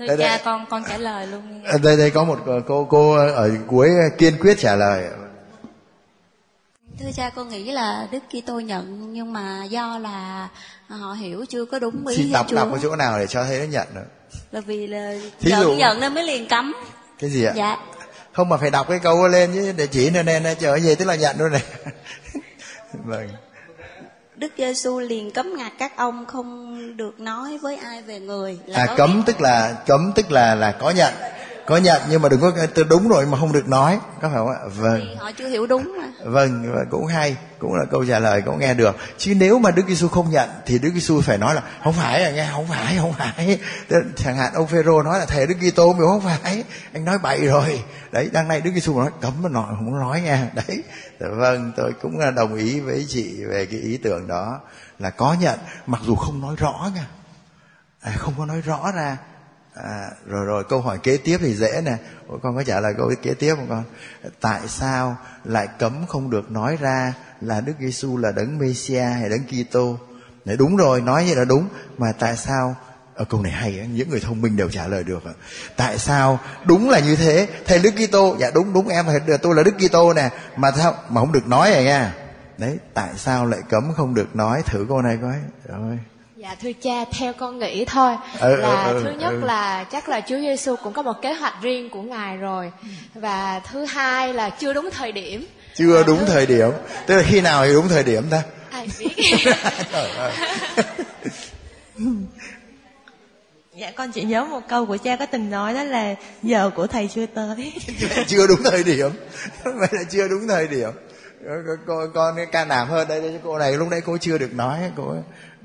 [0.01, 0.27] Người Đây, đây.
[0.37, 1.63] cha con con trả lời luôn.
[1.65, 5.05] Ờ, đây đây có một cô cô ở cuối kiên quyết trả lời.
[6.99, 10.47] Thưa cha con nghĩ là đức Kitô nhận nhưng mà do là
[10.87, 12.55] họ hiểu chưa có đúng ý xin Thiên đọc Chúa.
[12.55, 14.05] đọc ở chỗ nào để cho thấy nó nhận được?
[14.51, 16.73] Là vì là Thí nhận dụ- nhận nên mới liền cấm.
[17.19, 17.53] Cái gì ạ?
[17.55, 17.77] Dạ.
[18.33, 21.05] Không mà phải đọc cái câu lên chứ để chỉ nên nên trở về tức
[21.05, 21.63] là nhận luôn này.
[23.05, 23.29] Vâng
[24.35, 28.59] Đức Giêsu liền cấm ngặt các ông không được nói với ai về người.
[28.65, 31.13] Là à cấm tức là cấm tức là là có nhận
[31.65, 33.99] có nhận nhưng mà đừng có từ đúng rồi mà không được nói.
[34.21, 34.59] Có phải không ạ?
[34.75, 35.01] Vâng.
[35.03, 36.07] thì họ chưa hiểu đúng mà.
[36.31, 37.35] Vâng và cũng hay.
[37.59, 38.95] Cũng là câu trả lời cũng nghe được.
[39.17, 42.23] Chứ nếu mà Đức Giêsu không nhận thì Đức Giêsu phải nói là không phải
[42.23, 43.59] à nghe không phải không phải.
[44.15, 46.63] Chẳng hạn ông Phêrô nói là thầy Đức Kitô mà không phải.
[46.93, 47.83] Anh nói bậy rồi.
[48.11, 50.83] Đấy đằng này Đức Giêsu nói cấm mà nói không nói nha đấy.
[51.19, 54.59] Dạ vâng tôi cũng là đồng ý với chị về cái ý tưởng đó
[54.99, 57.05] là có nhận mặc dù không nói rõ nha.
[58.01, 59.17] À, không có nói rõ ra
[59.73, 61.97] à, rồi rồi câu hỏi kế tiếp thì dễ nè.
[62.27, 63.83] Ủa, con có trả lời câu kế tiếp không con?
[64.41, 69.29] Tại sao lại cấm không được nói ra là Đức Giêsu là đấng messia hay
[69.29, 69.97] đấng Kitô?
[70.45, 71.67] Đấy, đúng rồi nói như là đúng.
[71.97, 72.75] Mà tại sao?
[73.15, 75.23] Ở câu này hay những người thông minh đều trả lời được
[75.75, 77.47] tại sao đúng là như thế?
[77.65, 78.35] Thầy Đức Kitô?
[78.39, 80.29] Dạ đúng đúng em thầy tôi là Đức Kitô nè.
[80.55, 82.15] Mà sao mà không được nói vậy nha?
[82.57, 84.63] Đấy tại sao lại cấm không được nói?
[84.65, 85.35] Thử câu này coi.
[85.67, 85.99] Rồi
[86.41, 89.39] Dạ thưa cha, theo con nghĩ thôi Ừ, là ừ, ừ, thứ nhất ừ.
[89.45, 92.71] là chắc là Chúa Giêsu cũng có một kế hoạch riêng của ngài rồi
[93.13, 95.47] và thứ hai là chưa đúng thời điểm.
[95.75, 96.71] chưa đúng thời điểm
[97.07, 99.09] tức là khi nào thì đúng thời điểm ta Ai biết.
[99.91, 100.31] Trời ơi.
[103.75, 106.87] Dạ con chỉ nhớ một câu của cha có từng nói đó là giờ của
[106.87, 107.73] thầy chưa tới.
[108.27, 109.11] chưa đúng thời điểm
[109.63, 110.89] vậy là chưa đúng thời điểm
[111.47, 114.53] con, con, con can đảm hơn đây đây cô này lúc nãy cô chưa được
[114.53, 115.15] nói cô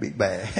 [0.00, 0.44] bị bể.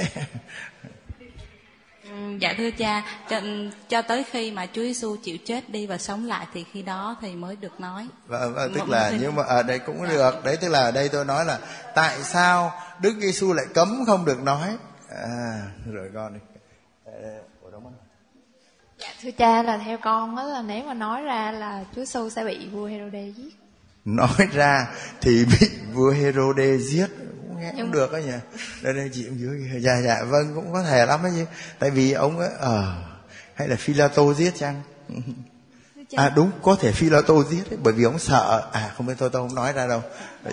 [2.11, 3.41] Ừ, dạ thưa cha cho,
[3.89, 7.15] cho tới khi mà Chúa Giêsu chịu chết đi và sống lại thì khi đó
[7.21, 8.07] thì mới được nói.
[8.27, 10.43] Và, và tức Một- là nhưng mà ở đây cũng được.
[10.43, 11.59] Đấy tức là ở đây tôi nói là
[11.95, 12.71] tại sao
[13.01, 14.77] Đức Giêsu lại cấm không được nói?
[15.09, 15.61] À
[15.91, 16.39] rồi con đi.
[17.05, 17.11] Ờ,
[17.61, 17.89] ủa, đâu mất?
[18.99, 22.29] Dạ, thưa cha là theo con đó là nếu mà nói ra là Chúa Giêsu
[22.29, 23.55] sẽ bị vua Herode giết.
[24.05, 24.87] nói ra
[25.21, 27.07] thì bị vua Herode giết
[27.57, 28.31] cũng nghe Nhưng- được đó nhỉ.
[28.81, 31.45] Đây đây chị cũng dưới dạ dạ vâng cũng có thể lắm ấy chứ
[31.79, 32.93] tại vì ông ấy ờ
[33.53, 34.81] hay là Philato giết chăng
[36.15, 38.69] à đúng có thể Philato giết ấy, bởi vì ông sợ.
[38.71, 40.01] À không biết tôi tôi không nói ra đâu.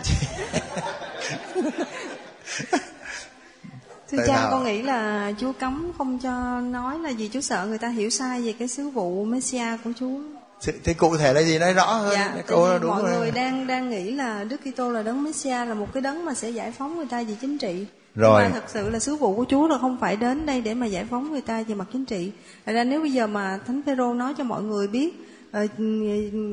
[4.11, 7.67] Thưa Tại cha, con nghĩ là Chúa cấm không cho nói là gì Chúa sợ
[7.67, 10.19] người ta hiểu sai về cái sứ vụ Messia của Chúa.
[10.65, 13.11] Thế, thế cụ thể là gì nói rõ hơn Dạ, câu vì đúng mọi rồi
[13.19, 16.35] người đang đang nghĩ là Đức Kitô là đấng Messia là một cái đấng mà
[16.35, 17.87] sẽ giải phóng người ta về chính trị.
[18.15, 18.43] Rồi.
[18.43, 20.75] Nhưng mà thật sự là sứ vụ của Chúa là không phải đến đây để
[20.75, 22.31] mà giải phóng người ta về mặt chính trị.
[22.67, 25.15] Thật ra nếu bây giờ mà Thánh Phêrô nói cho mọi người biết
[25.53, 25.67] ờ,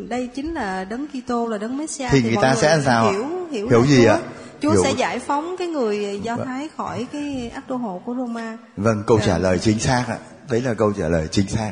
[0.10, 2.84] đây chính là đấng Kitô là đấng Messia Thì người mọi ta người sẽ làm
[2.86, 4.20] sao hiểu hiểu, Hiểu là gì ạ?
[4.62, 6.48] Chúa Hiểu- sẽ giải phóng cái người Do Vâng.
[6.48, 8.58] Thái khỏi cái ác đô hộ của Roma.
[8.78, 9.26] Vâng, câu Dạ.
[9.26, 10.18] trả lời chính xác ạ.
[10.50, 11.72] Đấy là câu trả lời chính xác.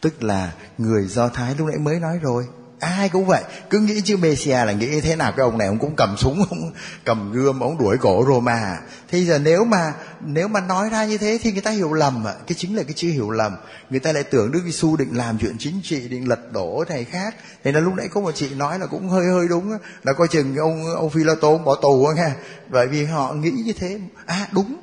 [0.00, 2.44] Tức là người Do Thái lúc nãy mới nói rồi.
[2.80, 5.78] Ai cũng vậy, cứ nghĩ chứ Messia là nghĩ thế nào cái ông này ông
[5.78, 6.72] cũng cầm súng, ông
[7.04, 8.52] cầm gươm, ông đuổi cổ Roma.
[8.52, 8.80] À.
[9.10, 12.26] Thế giờ nếu mà nếu mà nói ra như thế thì người ta hiểu lầm
[12.26, 12.34] ạ.
[12.46, 13.56] Cái chính là cái chữ hiểu lầm.
[13.90, 17.04] Người ta lại tưởng Đức Giêsu định làm chuyện chính trị, định lật đổ này
[17.04, 17.34] khác.
[17.64, 20.28] Thế là lúc nãy có một chị nói là cũng hơi hơi đúng là coi
[20.28, 22.30] chừng ông ông phi tô bỏ tù nghe.
[22.68, 24.00] Bởi vì họ nghĩ như thế.
[24.26, 24.76] À đúng,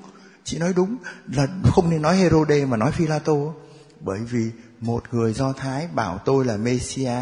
[0.44, 0.98] chị nói đúng
[1.34, 3.54] là không nên nói Herode mà nói phi tô
[4.00, 4.52] bởi vì
[4.84, 7.18] một người Do Thái bảo tôi là Messia.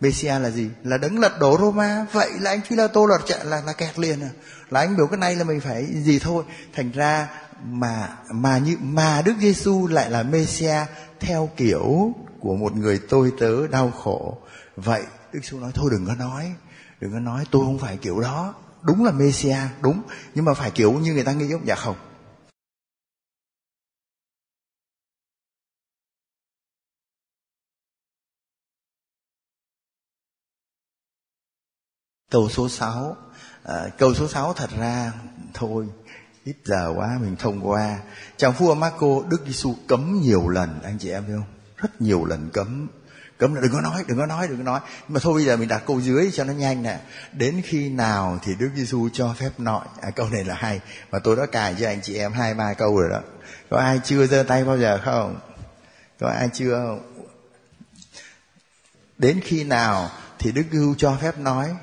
[0.00, 0.70] Messia là gì?
[0.84, 2.06] Là đấng lật đổ Roma.
[2.12, 4.30] Vậy là anh Phi-la-tô là chạy là là kẹt liền à?
[4.70, 6.44] Là anh biểu cái này là mình phải gì thôi.
[6.72, 7.28] Thành ra
[7.64, 10.76] mà mà như, mà Đức Giêsu lại là Messia
[11.20, 14.38] theo kiểu của một người tôi tớ đau khổ.
[14.76, 15.02] Vậy
[15.32, 16.52] Đức Giêsu nói, thôi đừng có nói.
[17.00, 18.54] Đừng có nói, tôi không phải kiểu đó.
[18.82, 20.02] Đúng là Messia, đúng.
[20.34, 21.96] Nhưng mà phải kiểu như người ta nghĩ không dạ không
[32.32, 33.16] Câu số 6
[33.64, 35.12] à, ờ, Câu số 6 thật ra
[35.54, 35.86] Thôi
[36.44, 37.98] ít giờ quá mình thông qua.
[38.36, 41.52] Trong vua Marco Đức Giêsu cấm nhiều lần Anh chị em thấy không?
[41.76, 42.88] Rất nhiều lần cấm.
[43.38, 44.80] Cấm là đừng có nói đừng có nói đừng có nói.
[44.84, 47.00] Nhưng mà thôi bây giờ mình đặt câu dưới cho nó nhanh nè.
[47.32, 49.84] Đến khi nào thì Đức Giêsu cho phép nói?
[50.00, 50.80] À, câu này là hay.
[51.10, 53.20] Mà tôi đã cài cho anh chị em hai ba câu rồi đó.
[53.70, 55.40] Có ai chưa giơ tay bao giờ không?
[56.20, 57.24] Có ai chưa không?
[59.18, 61.74] Đến khi nào thì Đức Giêsu cho phép nói?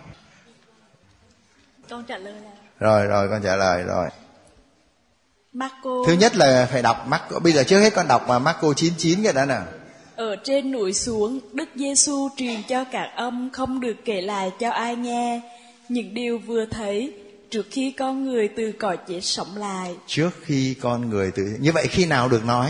[1.90, 4.10] Con trả lời là rồi rồi con trả lời rồi.
[5.54, 8.74] Marco thứ nhất là phải đọc Marco bây giờ trước hết con đọc mà Marco
[8.74, 9.60] 99 cái đó nè
[10.16, 14.70] ở trên núi xuống Đức Giêsu truyền cho các ông không được kể lại cho
[14.70, 15.42] ai nghe.
[15.90, 17.14] Những điều vừa thấy
[17.50, 19.96] trước khi con người từ cõi chết sống lại.
[20.08, 22.70] Trước khi con người từ như vậy khi nào được nói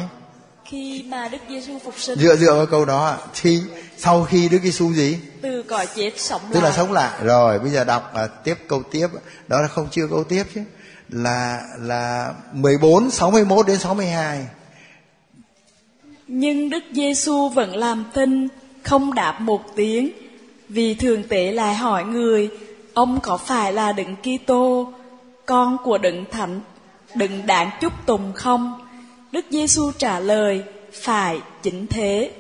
[0.70, 2.20] khi mà Đức Giêsu phục sinh?
[2.20, 3.61] Dựa dựa vào câu đó thì
[3.97, 5.17] sau khi Đức Giêsu gì?
[5.41, 6.70] Từ cõi chết sống tức lại.
[6.70, 7.20] là sống lại.
[7.24, 9.07] Rồi bây giờ đọc à, tiếp câu tiếp.
[9.47, 10.61] Đó là không chưa câu tiếp chứ.
[11.09, 14.47] Là là 14 61 đến 62
[16.28, 18.47] Nhưng Đức Giêsu vẫn làm thinh,
[18.84, 20.11] không đáp một tiếng,
[20.70, 22.49] vì thường tế lại hỏi người,
[22.93, 24.93] ông có phải là đấng Kitô,
[25.45, 26.61] con của đấng Thánh,
[27.15, 28.89] đấng đáng chúc tùng không?
[29.32, 30.63] Đức Giêsu trả lời,
[30.93, 32.32] phải chính thế.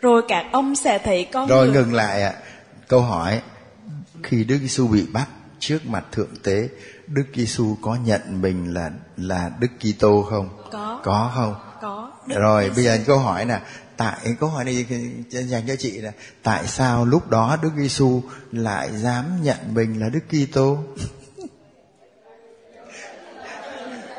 [0.00, 2.34] Rồi các ông sẽ thấy con rồi người ngừng lại ạ.
[2.88, 3.40] Câu hỏi
[4.22, 5.28] khi Đức Giêsu bị bắt
[5.58, 6.68] trước mặt thượng tế
[7.06, 10.48] Đức Giêsu có nhận mình là là Đức Kitô không?
[10.72, 11.00] Có.
[11.04, 11.54] Có không?
[11.82, 12.10] Có.
[12.26, 13.60] Rồi bây giờ câu hỏi nè
[13.96, 14.86] tại câu hỏi này
[15.28, 16.12] dành cho chị là
[16.42, 18.22] tại sao lúc đó Đức Giêsu
[18.52, 20.78] lại dám nhận mình là Đức Kitô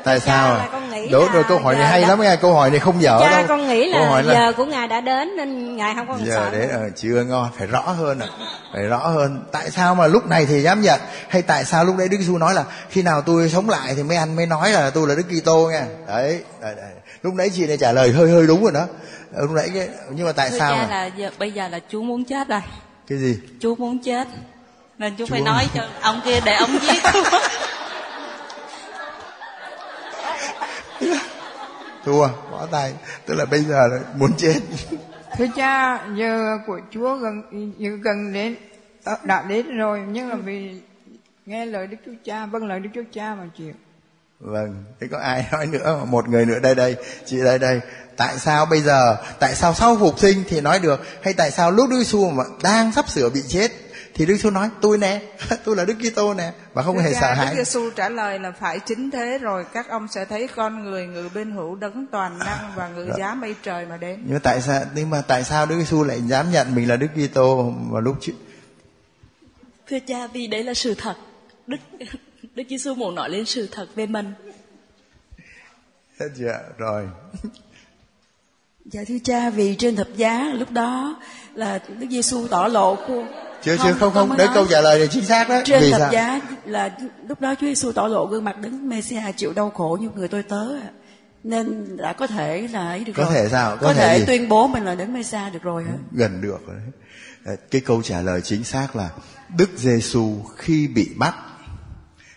[0.04, 2.36] tại sao là con nghĩ đúng là rồi câu hỏi này hay đã- lắm nha
[2.36, 3.44] câu hỏi này không dở đâu.
[3.48, 6.34] con nghĩ câu là hỏi giờ của ngài đã đến nên ngài không còn giờ
[6.34, 8.26] sợ đấy ờ, chưa ngon phải rõ hơn à.
[8.74, 9.44] phải rõ hơn.
[9.52, 11.00] Tại sao mà lúc này thì dám nhận?
[11.28, 14.02] Hay tại sao lúc đấy Đức Giêsu nói là khi nào tôi sống lại thì
[14.02, 16.90] mấy anh mới nói là tôi là Đức Kitô nha đấy, đấy, đấy.
[17.22, 18.86] lúc đấy chị này trả lời hơi hơi đúng rồi đó.
[19.34, 20.86] Ờ, lúc nãy cái nhưng mà tại Thưa sao mà?
[20.90, 22.60] là giờ, bây giờ là chú muốn chết rồi.
[23.08, 23.38] Cái gì?
[23.60, 24.28] Chú muốn chết.
[24.98, 27.02] Nên chú, phải Chú- nói cho ông kia để ông giết
[32.04, 32.94] thua bỏ tay.
[33.26, 34.60] Tức là bây giờ là muốn chết.
[35.38, 37.42] Thưa cha, giờ của Chúa gần
[37.78, 38.56] giờ gần đến
[39.04, 40.80] ờ, đã đến rồi nhưng mà vì
[41.46, 43.72] nghe lời Đức Chúa Cha, vâng lời Đức Chúa Cha mà chịu.
[44.40, 47.80] vâng thế có ai nói nữa một người nữa đây đây chị đây đây.
[48.16, 51.70] Tại sao bây giờ tại sao sau phục sinh thì nói được hay tại sao
[51.70, 53.70] lúc Đức Giêsu mà đang sắp sửa bị chết
[54.18, 55.22] thì Đức Giêsu nói tôi nè
[55.64, 58.08] tôi là Đức Kitô nè mà không Thưa hề cha, sợ Đức hãi Giêsu trả
[58.08, 61.74] lời là phải chính thế rồi các ông sẽ thấy con người ngự bên hữu
[61.74, 63.14] đấng toàn năng và ngự Đó.
[63.18, 64.20] giá mây trời mà đến.
[64.24, 66.96] nhưng mà tại sao nhưng mà tại sao Đức Giêsu lại dám nhận mình là
[66.96, 68.32] Đức Kitô vào lúc trước
[69.86, 71.14] Thưa cha, vì đấy là sự thật.
[71.66, 71.76] Đức
[72.54, 74.32] Đức Giêsu muốn nói lên sự thật về mình.
[76.20, 77.08] hết chưa rồi
[78.84, 81.20] Dạ thưa cha, vì trên thập giá lúc đó
[81.54, 83.24] là Đức Giêsu tỏ lộ của
[83.62, 84.54] chưa chưa không không đấy nói.
[84.54, 86.90] câu trả lời này chính xác đó Trên vì thập sao giá là
[87.28, 90.28] lúc đó Chúa Giêsu tỏ lộ gương mặt đứng Mêsia chịu đau khổ như người
[90.28, 90.66] tôi tớ.
[91.44, 93.32] Nên đã có thể là ấy được Có rồi.
[93.34, 93.76] thể sao?
[93.76, 94.24] Có Có, thể thể, gì?
[94.26, 95.92] tuyên bố mình là đấng Mêsia được rồi hả?
[96.12, 96.76] gần được rồi
[97.44, 99.10] đấy cái câu trả lời chính xác là
[99.56, 101.34] Đức Giêsu khi bị bắt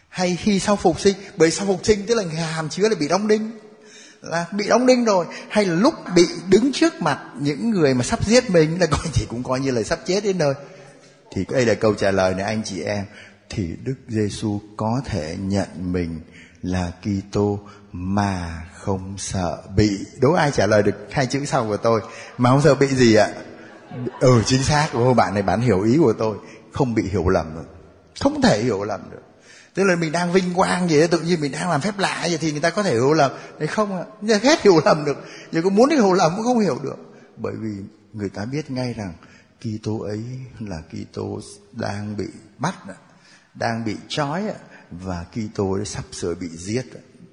[0.09, 3.07] hay khi sau phục sinh bởi sau phục sinh tức là hàm chứa là bị
[3.07, 3.51] đóng đinh
[4.21, 8.03] là bị đóng đinh rồi hay là lúc bị đứng trước mặt những người mà
[8.03, 10.53] sắp giết mình là coi thì cũng coi như là sắp chết đến nơi
[11.35, 13.05] thì đây là câu trả lời này anh chị em.
[13.49, 16.21] Thì Đức Giêsu có thể nhận mình
[16.61, 17.59] là Kitô
[17.91, 19.99] mà không sợ bị.
[20.21, 22.01] Đố ai trả lời được hai chữ sau của tôi?
[22.37, 23.29] Mà không sợ bị gì ạ?
[24.19, 24.87] Ừ chính xác.
[24.93, 26.37] Của bạn này bạn hiểu ý của tôi.
[26.71, 27.75] Không bị hiểu lầm được.
[28.19, 29.21] Không thể hiểu lầm được.
[29.73, 32.37] Tức là mình đang vinh quang gì tự nhiên mình đang làm phép lạ vậy
[32.41, 33.31] thì người ta có thể hiểu lầm.
[33.59, 34.03] Đấy không ạ?
[34.21, 35.17] Giờ hết hiểu lầm được.
[35.51, 36.97] Giờ có muốn hiểu lầm cũng không hiểu được.
[37.37, 37.69] Bởi vì
[38.13, 39.13] người ta biết ngay rằng
[39.61, 40.23] Kitô ấy
[40.59, 41.39] là Kitô
[41.71, 42.25] đang bị
[42.57, 42.75] bắt
[43.53, 44.43] đang bị trói
[44.91, 46.85] và Kitô ấy sắp sửa bị giết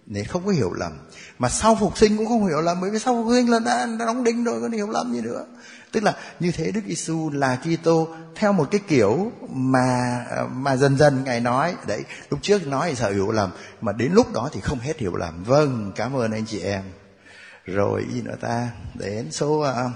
[0.06, 0.92] nên không có hiểu lầm.
[1.38, 3.86] Mà sau phục sinh cũng không hiểu lầm bởi vì sau phục sinh là đã,
[3.98, 5.46] đã đóng đinh rồi có hiểu lầm gì nữa.
[5.92, 10.98] Tức là như thế Đức Giêsu là Kitô theo một cái kiểu mà mà dần
[10.98, 11.74] dần ngài nói.
[11.86, 13.50] Đấy lúc trước nói thì sợ hiểu lầm
[13.80, 15.44] mà đến lúc đó thì không hết hiểu lầm.
[15.44, 16.82] Vâng cảm ơn anh chị em.
[17.64, 18.70] Rồi gì nữa ta?
[18.94, 19.92] Đến số uh,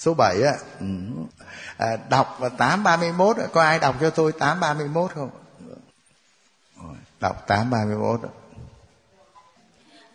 [0.00, 0.86] số 7 á ừ.
[1.76, 3.44] à, đọc vào 831 á.
[3.52, 5.30] có ai đọc cho tôi 831 không
[7.20, 8.28] đọc 831 á.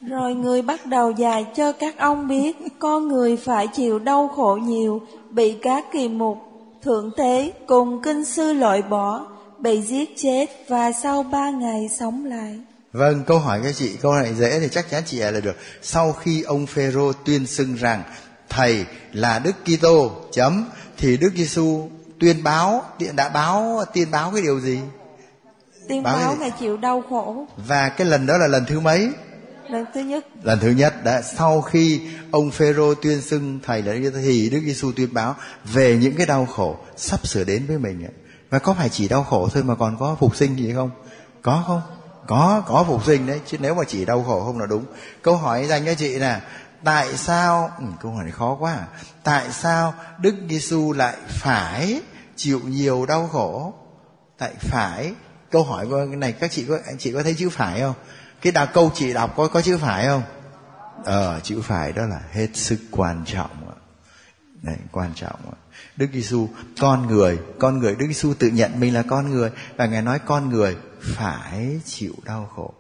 [0.01, 4.59] Rồi người bắt đầu dạy cho các ông biết con người phải chịu đau khổ
[4.63, 6.37] nhiều, bị các kỳ mục,
[6.83, 9.27] thượng thế cùng kinh sư loại bỏ,
[9.59, 12.59] bị giết chết và sau ba ngày sống lại.
[12.93, 15.55] Vâng, câu hỏi các chị, câu này dễ thì chắc chắn chị lời được.
[15.81, 18.03] Sau khi ông Phêrô tuyên xưng rằng
[18.49, 20.65] thầy là Đức Kitô, chấm,
[20.97, 21.89] thì Đức Giêsu
[22.19, 22.83] tuyên báo
[23.15, 24.79] đã báo tiên báo cái điều gì?
[25.87, 26.35] Tiên Báo báo?
[26.39, 27.45] Ngài chịu đau khổ.
[27.67, 29.09] Và cái lần đó là lần thứ mấy?
[29.69, 30.25] Lần thứ nhất.
[30.43, 34.59] Lần thứ nhất đã sau khi ông Phêrô tuyên xưng thầy là Đức thì Đức
[34.65, 38.13] Giêsu tuyên báo về những cái đau khổ sắp sửa đến với mình ạ.
[38.49, 40.89] và có phải chỉ đau khổ thôi mà còn có phục sinh gì không?
[41.41, 41.81] Có không?
[42.27, 44.83] Có có phục sinh đấy chứ nếu mà chỉ đau khổ không là đúng.
[45.21, 46.39] Câu hỏi dành cho chị nè
[46.85, 48.87] tại sao ừ, câu hỏi này khó quá à.
[49.23, 52.01] tại sao Đức Giêsu lại phải
[52.35, 53.73] chịu nhiều đau khổ
[54.37, 55.13] tại phải
[55.51, 57.93] câu hỏi này các chị có anh chị có thấy chữ phải không
[58.41, 60.23] cái đà câu chị đọc có có chữ phải không
[61.03, 63.75] ờ chữ phải đó là hết sức quan trọng ạ.
[64.61, 65.57] Đấy, quan trọng ạ.
[65.97, 66.47] Đức Giêsu
[66.79, 70.19] con người con người Đức Giêsu tự nhận mình là con người và ngài nói
[70.19, 72.73] con người phải chịu đau khổ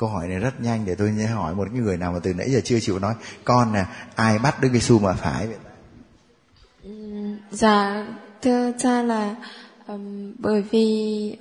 [0.00, 2.50] câu hỏi này rất nhanh để tôi hỏi một cái người nào mà từ nãy
[2.50, 3.84] giờ chưa chịu nói con nè
[4.14, 5.56] ai bắt Đức Giêsu mà phải vậy
[7.50, 8.06] Dạ,
[8.42, 9.34] thưa cha là
[9.86, 11.36] ừm, bởi vì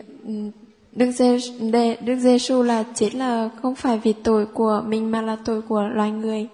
[0.91, 1.37] Đức giê
[1.71, 5.61] Đê- Đức Giêsu là chết là không phải vì tội của mình mà là tội
[5.61, 6.47] của loài người.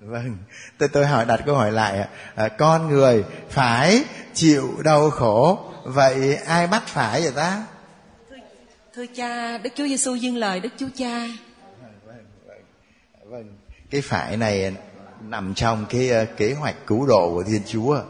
[0.00, 0.36] Vâng,
[0.78, 2.08] tôi tôi hỏi đặt câu hỏi lại.
[2.34, 7.64] À, con người phải chịu đau khổ, vậy ai bắt phải vậy ta?
[8.94, 11.28] Thưa cha, Đức Chúa Giêsu dâng lời Đức Chúa Cha.
[12.06, 12.24] Vâng,
[13.24, 13.56] vâng,
[13.90, 14.74] cái phải này
[15.28, 18.02] nằm trong cái ờ, kế hoạch cứu độ của Thiên Chúa.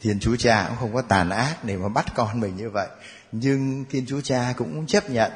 [0.00, 2.88] Thiên Chúa Cha cũng không có tàn ác để mà bắt con mình như vậy.
[3.32, 5.32] Nhưng Thiên Chúa Cha cũng chấp nhận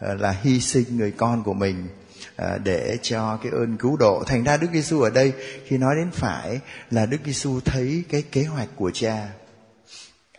[0.00, 1.88] ờ, là hy sinh người con của mình
[2.36, 4.22] ờ, để cho cái ơn cứu độ.
[4.26, 5.32] Thành ra Đức Giêsu ở đây
[5.64, 9.28] khi nói đến phải là Đức Giêsu thấy cái kế hoạch của Cha.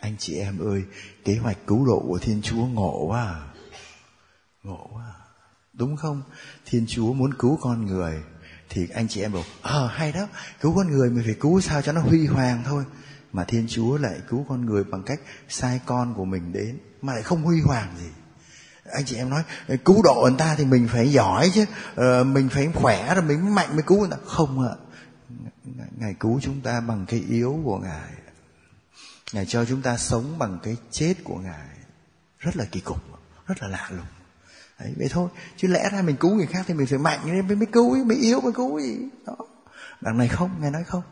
[0.00, 0.82] Anh chị em ơi,
[1.24, 3.24] kế hoạch cứu độ của Thiên Chúa ngộ quá.
[3.24, 3.47] à.
[4.68, 5.04] Ngộ quá.
[5.06, 5.14] à.
[5.72, 6.22] Đúng không?
[6.66, 8.22] Thiên Chúa muốn cứu con người
[8.68, 10.28] thì anh chị em bảo ờ hay đó
[10.60, 12.84] cứu con người mình phải cứu sao cho nó huy hoàng thôi
[13.32, 17.12] mà Thiên Chúa lại cứu con người bằng cách sai con của mình đến mà
[17.12, 18.08] lại không huy hoàng gì
[18.92, 19.42] anh chị em nói
[19.84, 21.64] cứu độ người ta thì mình phải giỏi chứ
[21.94, 24.74] ờ, mình phải khỏe rồi mình mạnh mới cứu người ta không ạ
[25.98, 28.12] ngài cứu chúng ta bằng cái yếu của ngài
[29.32, 31.68] ngài cho chúng ta sống bằng cái chết của ngài
[32.38, 33.02] rất là kỳ cục
[33.46, 34.17] rất là lạ lùng
[34.80, 35.28] Đấy, vậy thôi.
[35.56, 38.04] Chứ lẽ ra mình cứu người khác thì mình phải mạnh nên mới, mới cứu
[38.04, 38.96] mới yếu mới cứu gì.
[39.26, 39.36] Đó.
[40.00, 41.02] Đằng này không ngài nói không.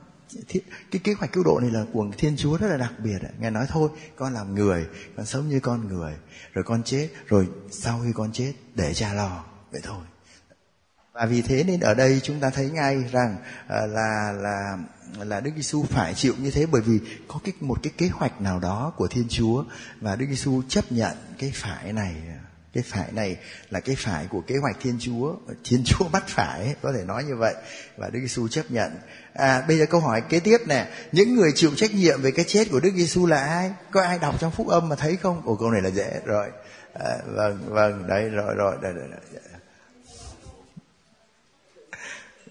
[0.48, 0.60] Thi-
[0.90, 3.30] cái kế hoạch cứu độ này là của thiên chúa rất là đặc biệt ạ.
[3.38, 4.86] ngài nói thôi con làm người
[5.16, 6.14] con sống như con người
[6.52, 9.44] rồi con chết rồi sau khi con chết để cha lo.
[9.72, 10.00] Vậy thôi.
[11.12, 13.36] Và vì thế nên ở đây chúng ta thấy ngay rằng
[13.68, 14.78] à, là là
[15.18, 18.40] là Đức Giêsu phải chịu như thế bởi vì có cái một cái kế hoạch
[18.40, 19.64] nào đó của Thiên Chúa
[20.00, 22.14] và Đức Giêsu chấp nhận cái phải này
[22.76, 23.36] cái phải này
[23.70, 25.34] là cái phải của kế hoạch Thiên Chúa.
[25.64, 27.54] Thiên Chúa bắt phải có thể nói như vậy
[27.96, 28.96] và Đức Giêsu chấp nhận.
[29.32, 32.44] À bây giờ câu hỏi kế tiếp nè những người chịu trách nhiệm về cái
[32.48, 33.72] chết của Đức Giêsu là ai?
[33.90, 35.42] Có ai đọc trong phúc âm mà thấy không?
[35.44, 36.48] Ồ câu này là dễ rồi.
[37.04, 39.40] À, vâng vâng đấy rồi rồi rồi, rồi, rồi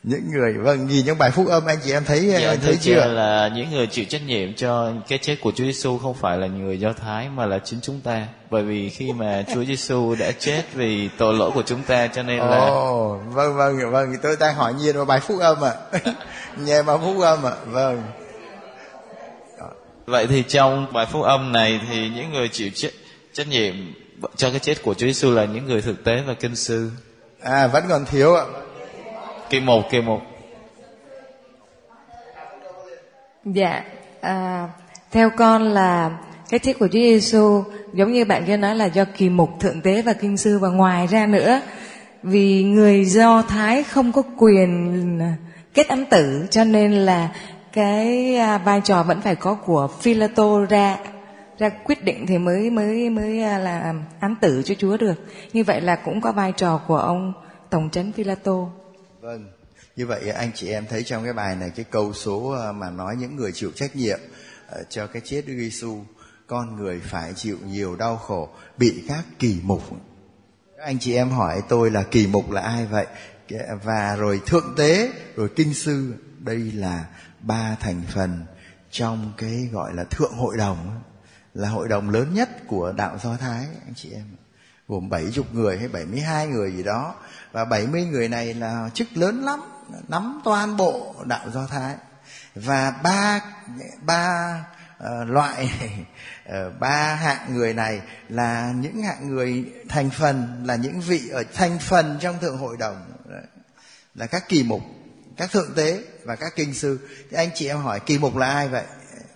[0.07, 2.71] những người vâng nhìn những bài phúc âm anh chị em thấy Dạ, thấy thưa
[2.71, 6.13] cha chưa là những người chịu trách nhiệm cho cái chết của Chúa Giêsu không
[6.13, 8.27] phải là người Do Thái mà là chính chúng ta.
[8.49, 12.23] Bởi vì khi mà Chúa Giêsu đã chết vì tội lỗi của chúng ta cho
[12.23, 15.73] nên là Ồ, vâng vâng vâng, tôi đang hỏi nhiên vào bài phúc âm ạ.
[16.65, 17.53] Nghe bài phúc âm ạ.
[17.65, 18.03] Vâng.
[20.05, 22.91] vậy thì trong bài phúc âm này thì những người chịu trách,
[23.33, 23.73] trách nhiệm
[24.35, 26.91] cho cái chết của Chúa Giêsu là những người thực tế và kinh sư.
[27.41, 28.45] À vẫn còn thiếu ạ.
[29.49, 30.21] Kỳ một, kỳ một.
[33.45, 33.83] Dạ,
[34.21, 34.69] à,
[35.11, 36.17] theo con là
[36.49, 37.63] cái chết của Chúa Giêsu
[37.93, 40.69] giống như bạn kia nói là do kỳ mục thượng tế và kinh sư và
[40.69, 41.61] ngoài ra nữa
[42.23, 45.35] vì người Do Thái không có quyền à,
[45.73, 47.29] kết án tử cho nên là
[47.73, 50.97] cái à, vai trò vẫn phải có của Philato ra
[51.57, 55.15] ra quyết định thì mới mới mới à, là án tử cho Chúa được.
[55.53, 57.33] Như vậy là cũng có vai trò của ông
[57.69, 58.67] tổng trấn Philato.
[59.25, 59.47] Vâng.
[59.95, 62.71] Như vậy à, anh chị em thấy trong cái bài này cái câu số à,
[62.71, 64.19] mà nói những người chịu trách nhiệm
[64.67, 66.03] à, cho cái chết Đức Giêsu,
[66.47, 69.81] con người phải chịu nhiều đau khổ, bị các kỳ mục.
[70.77, 73.05] Anh chị em hỏi tôi là kỳ mục là ai vậy?
[73.83, 77.05] Và rồi thượng tế, rồi kinh sư, đây là
[77.41, 78.45] ba thành phần
[78.91, 81.01] trong cái gọi là thượng hội đồng
[81.53, 84.25] là hội đồng lớn nhất của đạo Do Thái anh chị em
[84.87, 87.15] gồm 70 người hay 72 người gì đó
[87.55, 89.61] và 70 người này là chức lớn lắm
[90.07, 91.95] nắm toàn bộ đạo Do Thái.
[92.55, 93.41] Và ba
[94.01, 94.59] ba
[94.97, 95.71] uh, loại
[96.45, 101.43] ờ, ba hạng người này là những hạng người thành phần là những vị ở
[101.53, 103.01] thành phần trong thượng hội đồng.
[103.29, 103.43] Đấy.
[104.15, 104.81] là các kỳ mục
[105.37, 106.99] các thượng tế và các kinh sư.
[107.31, 108.85] Thì anh chị em hỏi kỳ mục là ai vậy?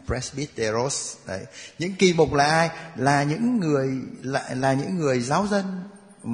[0.06, 1.46] Presbyteros đấy.
[1.80, 2.70] Những kỳ mục là ai?
[2.96, 3.90] Là những người
[4.22, 5.84] là, là những người giáo dân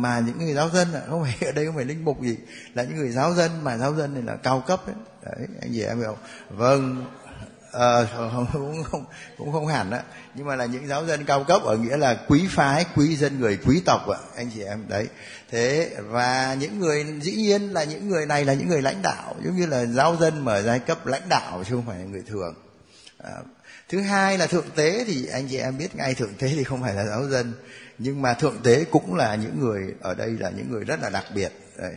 [0.02, 2.38] mà những người giáo dân không phải ở đây không phải linh mục gì
[2.74, 5.72] là những người giáo dân mà giáo dân này là cao cấp đấy, đấy anh
[5.74, 6.18] chị em hiểu
[6.50, 7.06] vâng
[7.80, 8.08] à,
[8.54, 9.06] cũng không
[9.38, 10.04] cũng không hẳn á.
[10.36, 13.40] Nhưng mà là những giáo dân cao cấp ở nghĩa là quý phái quý dân
[13.40, 14.86] người quý tộc ạ anh chị em.
[14.88, 15.08] Đấy
[15.52, 19.36] thế và những người dĩ nhiên là những người này là những người lãnh đạo
[19.44, 22.24] giống như là giáo dân mở giai cấp lãnh đạo chứ không phải là người
[22.28, 22.56] thường.
[23.24, 23.32] À,
[23.90, 26.82] thứ hai là thượng tế thì anh chị em biết ngay thượng tế thì không
[26.82, 27.54] phải là giáo dân
[27.98, 31.10] nhưng mà thượng tế cũng là những người ở đây là những người rất là
[31.10, 31.94] đặc biệt đấy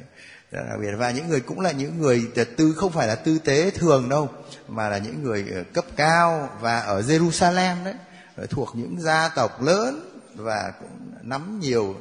[0.51, 0.91] rất đặc biệt.
[0.99, 4.29] Và những người cũng là những người tư không phải là tư tế thường đâu
[4.69, 7.95] mà là những người ờ, cấp cao và ở Jerusalem đấy
[8.37, 11.97] ờ, thuộc những gia tộc lớn và cũng nắm nhiều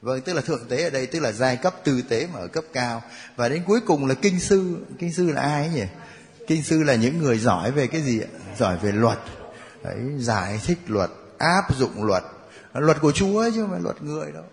[0.00, 2.46] vâng tức là thượng tế ở đây tức là giai cấp tư tế mà ở
[2.46, 3.02] cấp cao.
[3.36, 4.76] Và đến cuối cùng là kinh sư.
[4.98, 5.84] Kinh sư là ai ấy nhỉ?
[6.46, 8.20] Kinh sư là những người giỏi về cái gì
[8.58, 9.18] giỏi về luật.
[9.84, 12.22] Đấy, giải thích luật áp dụng luật
[12.80, 14.44] luật của chúa chứ không phải luật người đâu.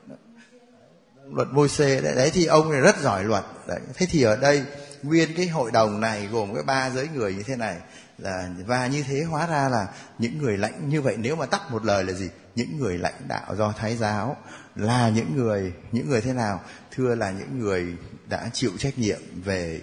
[1.32, 3.44] Luật môi xê đấy, đấy thì ông này rất giỏi luật.
[3.68, 3.80] Đấy.
[3.94, 4.64] Thế thì ở đây
[5.04, 7.78] nguyên cái hội đồng này gồm cái ba giới người như thế này.
[8.18, 9.88] Là và như thế hóa ra là
[10.20, 12.30] những người lãnh như vậy nếu mà tắt một lời là gì?
[12.56, 14.38] Những người lãnh đạo do thái giáo
[14.76, 16.62] là những người những người thế nào?
[16.92, 17.86] Thưa là những người
[18.30, 19.82] đã chịu trách nhiệm về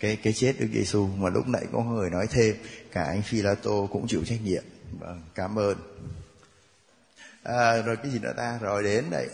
[0.00, 2.56] cái cái chết Đức Giêsu mà lúc nãy có người nói thêm
[2.92, 4.64] cả anh Phi La Tô cũng chịu trách nhiệm.
[5.00, 5.76] Vâng cảm ơn
[7.44, 8.58] à, rồi cái gì nữa ta?
[8.60, 9.28] Rồi đến đây.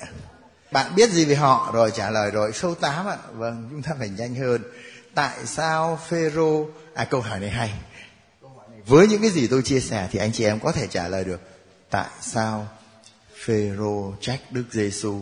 [0.71, 1.71] Bạn biết gì về họ?
[1.75, 3.17] Rồi trả lời rồi số 8 ạ.
[3.33, 4.63] Vâng chúng ta phải nhanh hơn.
[5.15, 6.67] Tại sao Phêrô?
[6.95, 7.73] À câu hỏi này hay.
[8.87, 11.25] Với những cái gì tôi chia sẻ thì anh chị em có thể trả lời
[11.25, 11.41] được.
[11.91, 12.69] Tại sao
[13.45, 15.21] Phêrô trách Đức Giêsu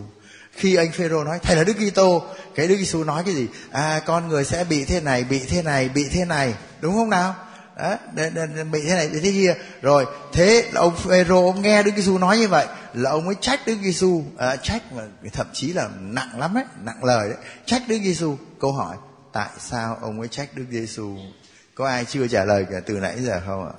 [0.59, 2.23] khi anh Phêrô nói thầy là Đức Kitô.
[2.55, 3.47] Cái Đức Giêsu nói cái gì?
[3.70, 6.55] À con người sẽ bị thế này bị thế này bị thế này.
[6.81, 7.35] Đúng không nào?
[7.79, 7.97] Đó,
[8.73, 9.55] bị thế này bị thế kia.
[9.83, 13.35] Rồi thế là ông Phêrô ông nghe Đức Giêsu nói như vậy là ông mới
[13.41, 15.03] trách Đức Giêsu à, trách mà
[15.33, 17.39] thậm chí là nặng lắm đấy nặng lời đấy.
[17.67, 18.97] Trách Đức Giêsu câu hỏi
[19.33, 21.17] tại sao ông mới trách Đức Giêsu
[21.75, 23.73] có ai chưa trả lời cả từ nãy giờ không ạ?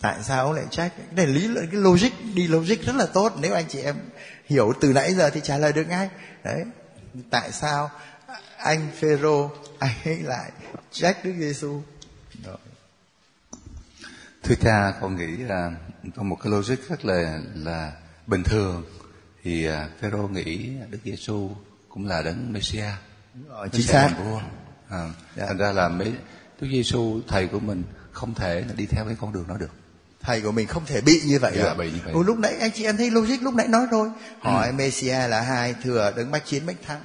[0.00, 0.92] Tại sao ông lại trách?
[0.96, 3.32] Cái này lý cái logic đi logic rất là tốt.
[3.40, 3.96] Nếu anh chị em
[4.46, 6.08] hiểu từ nãy giờ thì trả lời được ngay.
[6.44, 6.64] Đấy
[7.30, 7.90] tại sao
[8.56, 10.50] anh Phêrô anh ấy lại
[10.92, 11.82] trách Đức Giêsu
[14.46, 15.70] thưa cha con nghĩ là
[16.16, 17.92] có một cái logic rất là là
[18.26, 18.84] bình thường.
[19.42, 21.50] Thì uh, Phêrô nghĩ Đức Giêsu
[21.88, 22.86] cũng là đấng Messia
[23.48, 24.10] rồi, chính xác.
[24.24, 24.40] vua.
[24.88, 25.46] À, dạ.
[25.46, 26.12] thành ra là mấy
[26.60, 27.82] Đức Giêsu thầy của mình
[28.12, 29.70] không thể đi theo cái con đường đó được.
[30.20, 31.74] Thầy của mình không thể bị như vậy dạ, được.
[31.78, 32.14] Bị như vậy.
[32.26, 34.10] Lúc nãy anh chị em thấy logic lúc nãy nói rồi.
[34.40, 34.72] Hỏi ừ.
[34.72, 37.00] Messia là hai thừa đấng bách chiến bách thắng.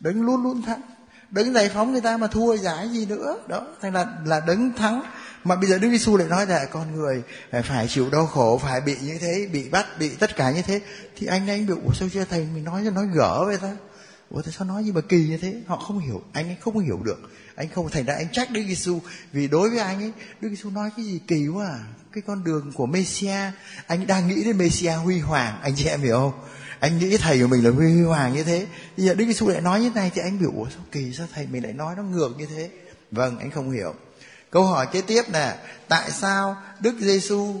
[0.00, 0.80] Đấng luôn luôn thắng.
[1.30, 3.36] Đấng giải phóng người ta mà thua giải gì nữa.
[3.48, 5.02] Đó thành là là đấng thắng
[5.48, 8.58] mà bây giờ Đức Giêsu lại nói là con người à, phải chịu đau khổ,
[8.62, 10.80] phải bị như thế, bị bắt, bị tất cả như thế.
[11.16, 12.46] Thì anh anh bị, ủa, sao chưa thầy?
[12.54, 13.76] Mình nói cho nói gỡ vậy ta.
[14.30, 15.54] Ủa, tại sao nói như mà kỳ như thế?
[15.66, 17.30] Họ không hiểu, anh ấy không hiểu được.
[17.54, 19.00] Anh không, thành ra anh trách Đức Giêsu
[19.32, 21.78] vì đối với anh ấy, Đức Giêsu nói cái gì kỳ quá à.
[22.12, 23.50] Cái con đường của Messia,
[23.86, 25.58] anh đang nghĩ đến Messia huy hoàng.
[25.62, 26.32] Anh chị em hiểu không?
[26.80, 28.66] Anh nghĩ thầy của mình là huy hoàng như thế.
[28.96, 31.12] Bây giờ Đức Giêsu lại nói như thế này thì anh biểu, ủa, sao kỳ,
[31.12, 32.70] sao thầy mình lại nói nó ngược như thế?
[33.10, 33.94] Vâng anh không hiểu
[34.56, 35.54] câu hỏi kế tiếp nè
[35.88, 37.54] tại sao Đức Giêsu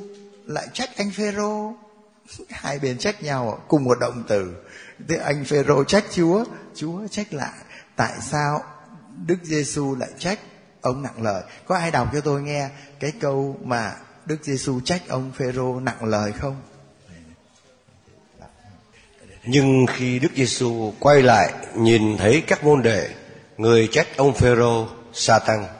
[0.46, 1.72] lại trách anh Phêrô?
[2.50, 4.54] Hai bên trách nhau cùng một động từ.
[5.08, 6.44] Thế anh Phêrô trách Chúa
[6.74, 7.52] Chúa trách lại.
[7.96, 8.62] Tại sao
[9.26, 10.38] Đức Giêsu lại trách
[10.80, 11.42] ông nặng lời?
[11.66, 12.68] Có ai đọc cho tôi nghe
[13.00, 13.94] cái câu mà
[14.26, 16.62] Đức Giêsu trách ông Phêrô nặng lời không?
[19.44, 23.08] Nhưng khi Đức Giêsu quay lại nhìn thấy các môn đệ,
[23.56, 25.75] người trách ông Phêrô, Satan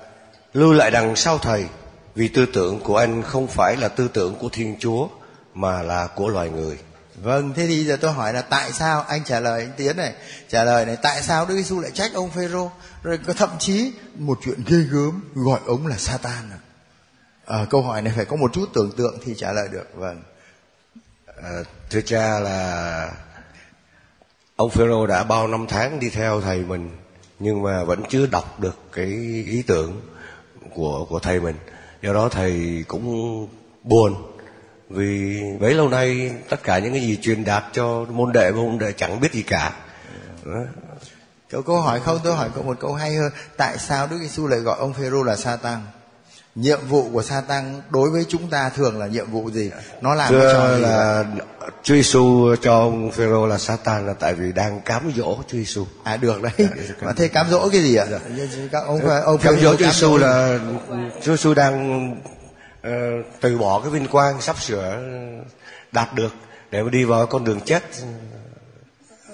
[0.56, 1.66] lưu lại đằng sau thầy,
[2.14, 5.08] vì tư tưởng của anh không phải là tư tưởng của Thiên Chúa
[5.54, 6.78] mà là của loài người.
[7.22, 10.12] Vâng, thế thì giờ tôi hỏi là tại sao anh trả lời anh Tiến này,
[10.48, 12.70] trả lời này tại sao Đức Giêsu lại trách ông Phêrô?
[13.02, 16.58] Rồi có thậm chí một chuyện ghê gớm gọi ông là Satan à.
[17.46, 19.86] à câu hỏi này phải có một chút tưởng tượng thì trả lời được.
[19.94, 20.22] Vâng.
[21.42, 21.50] À,
[21.90, 23.10] thưa cha là
[24.56, 26.90] ông Phêrô đã bao năm tháng đi theo thầy mình
[27.38, 29.06] nhưng mà vẫn chưa đọc được cái
[29.46, 30.00] ý tưởng
[30.74, 31.56] của của thầy mình.
[32.02, 33.48] Do đó thầy cũng
[33.82, 34.14] buồn
[34.88, 38.78] vì bấy lâu nay tất cả những cái gì truyền đạt cho môn đệ môn
[38.78, 39.72] đệ chẳng biết gì cả.
[40.44, 40.60] Đó.
[41.50, 42.18] Câu câu hỏi không?
[42.24, 43.30] Tôi hỏi cậu một câu hay hơn.
[43.56, 45.82] Tại sao Đức Giêsu lại gọi ông Phêrô là sa tăng
[46.56, 49.70] nhiệm vụ của sa tăng đối với chúng ta thường là nhiệm vụ gì?
[50.00, 51.24] Nó làm Thưa gì là
[51.82, 55.86] Chúa Giêsu cho ông Phêrô là Satan là tại vì đang cám dỗ Chúa Giêsu.
[56.04, 56.68] À được đấy.
[57.00, 58.06] Mà thế cám dỗ cái gì ạ?
[58.72, 60.58] Các ông ông cám dỗ Chúa Giêsu là
[61.22, 62.10] Chúa Giêsu đang
[62.82, 62.90] ờ,
[63.40, 64.98] từ bỏ cái vinh quang sắp sửa
[65.92, 66.34] đạt được
[66.70, 67.82] để mà đi vào con đường chết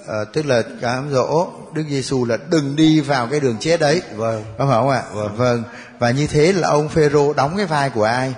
[0.09, 4.03] à, tức là cám dỗ Đức Giêsu là đừng đi vào cái đường chết đấy.
[4.15, 4.45] Vâng.
[4.59, 5.03] Phải không ạ?
[5.13, 5.37] Vâng.
[5.37, 5.65] vâng.
[5.99, 8.35] Và như thế là ông Phêrô đóng cái vai của ai?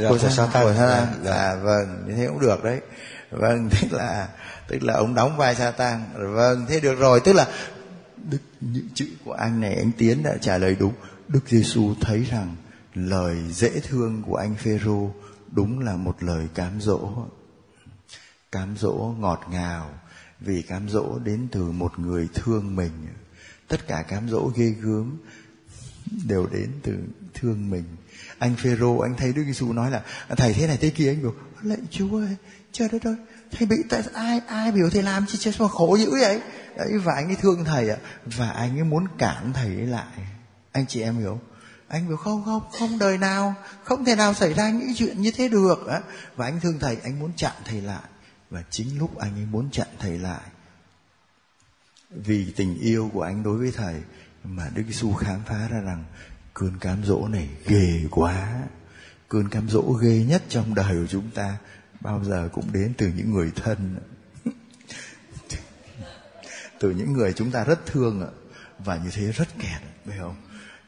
[0.00, 0.64] Dạ, của Satan.
[0.64, 1.34] của Satan Dạ, dạ.
[1.34, 2.04] à vâng.
[2.06, 2.80] Như thế cũng được đấy.
[3.30, 4.28] Vâng tức là
[4.68, 7.20] tức là ông đóng vai Satan vâng thế được rồi.
[7.20, 7.46] Tức là
[8.30, 10.92] Đức những chữ của anh này anh Tiến đã trả lời đúng.
[11.28, 12.56] Đức Giêsu thấy rằng
[12.94, 15.10] lời dễ thương của anh Phêrô
[15.52, 17.10] đúng là một lời cám dỗ.
[18.52, 19.90] Cám dỗ ngọt ngào
[20.40, 22.92] vì cám dỗ đến từ một người thương mình.
[23.68, 25.18] Tất cả cám dỗ ghê gớm
[26.28, 26.92] đều đến từ
[27.34, 27.84] thương mình.
[28.38, 31.32] Anh Phêrô, anh thấy Đức Giêsu nói là, thầy thế này thế kia, anh bảo,
[31.62, 32.36] lạy Chúa ơi,
[32.72, 33.16] trời đất ơi,
[33.50, 36.40] thầy bị tại ai ai biểu thầy làm chi cho khổ dữ vậy?
[36.78, 40.18] Đấy, và anh ấy thương thầy ạ, và anh ấy muốn cản thầy ấy lại.
[40.72, 41.40] Anh chị em hiểu?
[41.88, 43.54] Anh bảo, không không không đời nào,
[43.84, 46.00] không thể nào xảy ra những chuyện như thế được á.
[46.36, 48.02] Và anh thương thầy, anh muốn chặn thầy lại
[48.50, 50.50] và chính lúc anh ấy muốn chặn thầy lại,
[52.10, 54.02] vì tình yêu của anh đối với thầy
[54.44, 56.04] mà Đức Giêsu khám phá ra rằng
[56.54, 58.62] cơn cám dỗ này ghê quá.
[59.28, 61.58] Cơn cám dỗ ghê nhất trong đời của chúng ta,
[62.00, 63.98] bao giờ cũng đến từ những người thân.
[66.80, 68.30] Từ những người chúng ta rất thương
[68.78, 70.36] và như thế rất kẹt, phải không?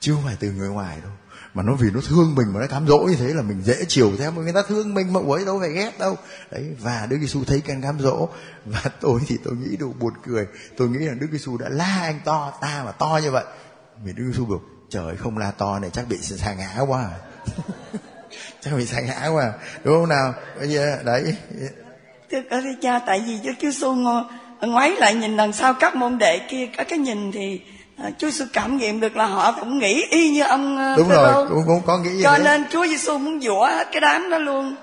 [0.00, 1.12] Chứ không phải từ người ngoài đâu
[1.54, 3.84] mà nó vì nó thương mình mà nó cám dỗ như thế là mình dễ
[3.88, 4.30] chiều theo.
[4.30, 6.16] Mà người ta thương mình mà ấy đâu phải ghét đâu.
[6.50, 8.28] Đấy và Đức Giêsu thấy cái cám dỗ.
[8.64, 10.46] Và tôi thì tôi nghĩ đủ buồn cười.
[10.76, 13.44] Tôi nghĩ là Đức Giêsu đã la anh to ta mà to như vậy.
[14.04, 14.60] Vì Đức Giêsu bảo
[14.90, 17.18] trời không la to này chắc bị sa ngã quá à.
[18.60, 19.52] chắc bị sa ngã quá à.
[19.84, 20.34] đúng không nào?
[20.58, 21.36] Bây giờ đấy.
[22.30, 23.94] Thưa các cha, tại vì đức Chúa Giêsu
[24.60, 27.60] ngoái lại nhìn đằng sau các môn đệ kia, các cái nhìn thì
[27.98, 31.22] Chúa Giêsu cảm nghiệm được là họ cũng nghĩ y như ông à, đúng Phêrô.
[31.22, 34.38] rồi cũng, cũng có nghĩ Cho nên Chúa Giêsu muốn dũa hết cái đám đó
[34.38, 34.76] luôn.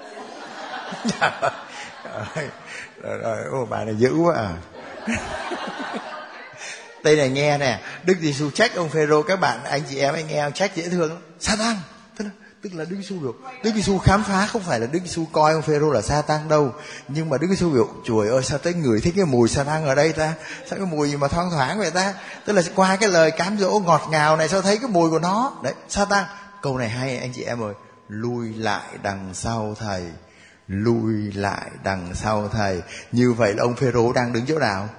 [1.22, 2.48] rồi,
[3.04, 4.50] rồi, rồi ô, bà này dữ quá à
[7.04, 10.28] đây này nghe nè đức giêsu trách ông phêrô các bạn anh chị em anh
[10.28, 11.76] nghe trách dễ thương lắm Satan
[12.66, 13.34] tức là, đức giêsu biểu
[13.64, 16.50] đức giêsu khám phá không phải là đức giêsu coi ông phêrô là sa tăng
[16.50, 16.72] đâu.
[17.08, 19.86] Nhưng mà đức giêsu biểu trời ơi sao tới người thích cái mùi sa tăng
[19.86, 20.34] ở đây ta?
[20.70, 22.14] Sao cái mùi gì mà thoang thoảng vậy ta?
[22.46, 25.20] Tức là qua cái lời cám dỗ ngọt ngào này sao thấy cái mùi của
[25.20, 25.54] nó?
[25.64, 26.26] Đấy sa tăng
[26.62, 27.74] câu này hay anh chị em ơi.
[28.10, 30.04] Lui lại đằng sau thầy.
[30.68, 32.82] Lui lại đằng sau thầy.
[33.12, 34.90] Như vậy là ông phêrô đang đứng chỗ nào?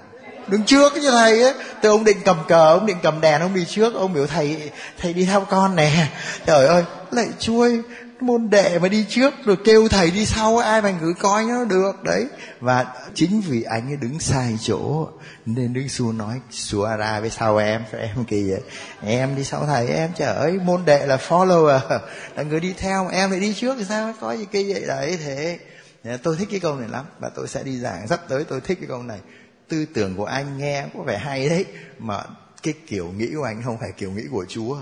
[0.47, 1.53] Đứng trước cho thầy á.
[1.81, 3.93] Từ ông định cầm cờ ông định cầm đèn ông đi trước.
[3.95, 4.71] Ông biểu thầy
[5.01, 6.09] thầy đi theo con nè.
[6.45, 6.83] Trời ơi
[7.13, 7.81] lại chuôi
[8.19, 11.63] môn đệ mà đi trước rồi kêu thầy đi sau, ai mà ngử coi nó
[11.63, 12.27] được, đấy.
[12.59, 15.09] Và chính vì anh ấy đứng sai chỗ,
[15.45, 18.61] nên đức xu nói xua ra với sau em em kỳ vậy
[19.01, 21.79] em đi sau thầy em, trời ơi, môn đệ là follower.
[22.35, 24.13] Là người đi theo em lại đi trước thì sao?
[24.21, 24.83] Có gì kỳ vậy?
[24.87, 25.59] Đấy, thế.
[26.23, 28.77] Tôi thích cái câu này lắm, và tôi sẽ đi giảng sắp tới tôi thích
[28.81, 29.19] cái câu này.
[29.69, 31.65] Tư tưởng của anh nghe có vẻ hay đấy,
[31.99, 32.23] mà
[32.63, 34.77] cái kiểu nghĩ của anh không phải kiểu nghĩ của chúa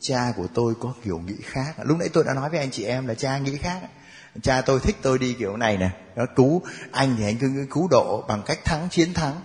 [0.00, 1.74] cha của tôi có kiểu nghĩ khác.
[1.82, 3.80] Lúc nãy tôi đã nói với anh chị em là cha nghĩ khác.
[4.42, 5.90] Cha tôi thích tôi đi kiểu này nè.
[6.16, 6.62] Nó cứu
[6.92, 9.40] anh thì anh cứ cứu độ bằng cách thắng chiến thắng.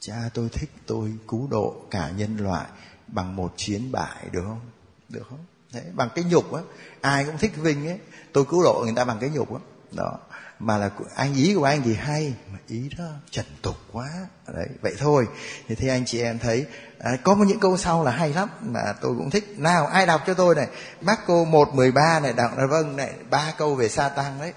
[0.00, 2.66] Cha tôi thích tôi cứu độ cả nhân loại
[3.06, 4.60] bằng một chiến bại được không?
[5.08, 5.44] Được không?
[5.72, 6.62] Đấy, bằng cái nhục á.
[7.00, 7.98] Ai cũng thích vinh ấy.
[8.32, 9.60] Tôi cứu độ người ta bằng cái nhục á.
[9.92, 10.18] Đó.
[10.58, 14.10] Mà là anh ý của anh thì hay mà ý đó trần tục quá.
[14.54, 15.26] Đấy vậy thôi.
[15.68, 16.66] Thì thế anh chị em thấy
[17.02, 19.54] à, có một những câu sau là hay lắm mà tôi cũng thích.
[19.56, 20.68] Nào ai đọc cho tôi này?
[21.00, 24.40] Bác cô một mười ba này đọc là vâng này ba câu về sa tăng
[24.40, 24.52] đấy.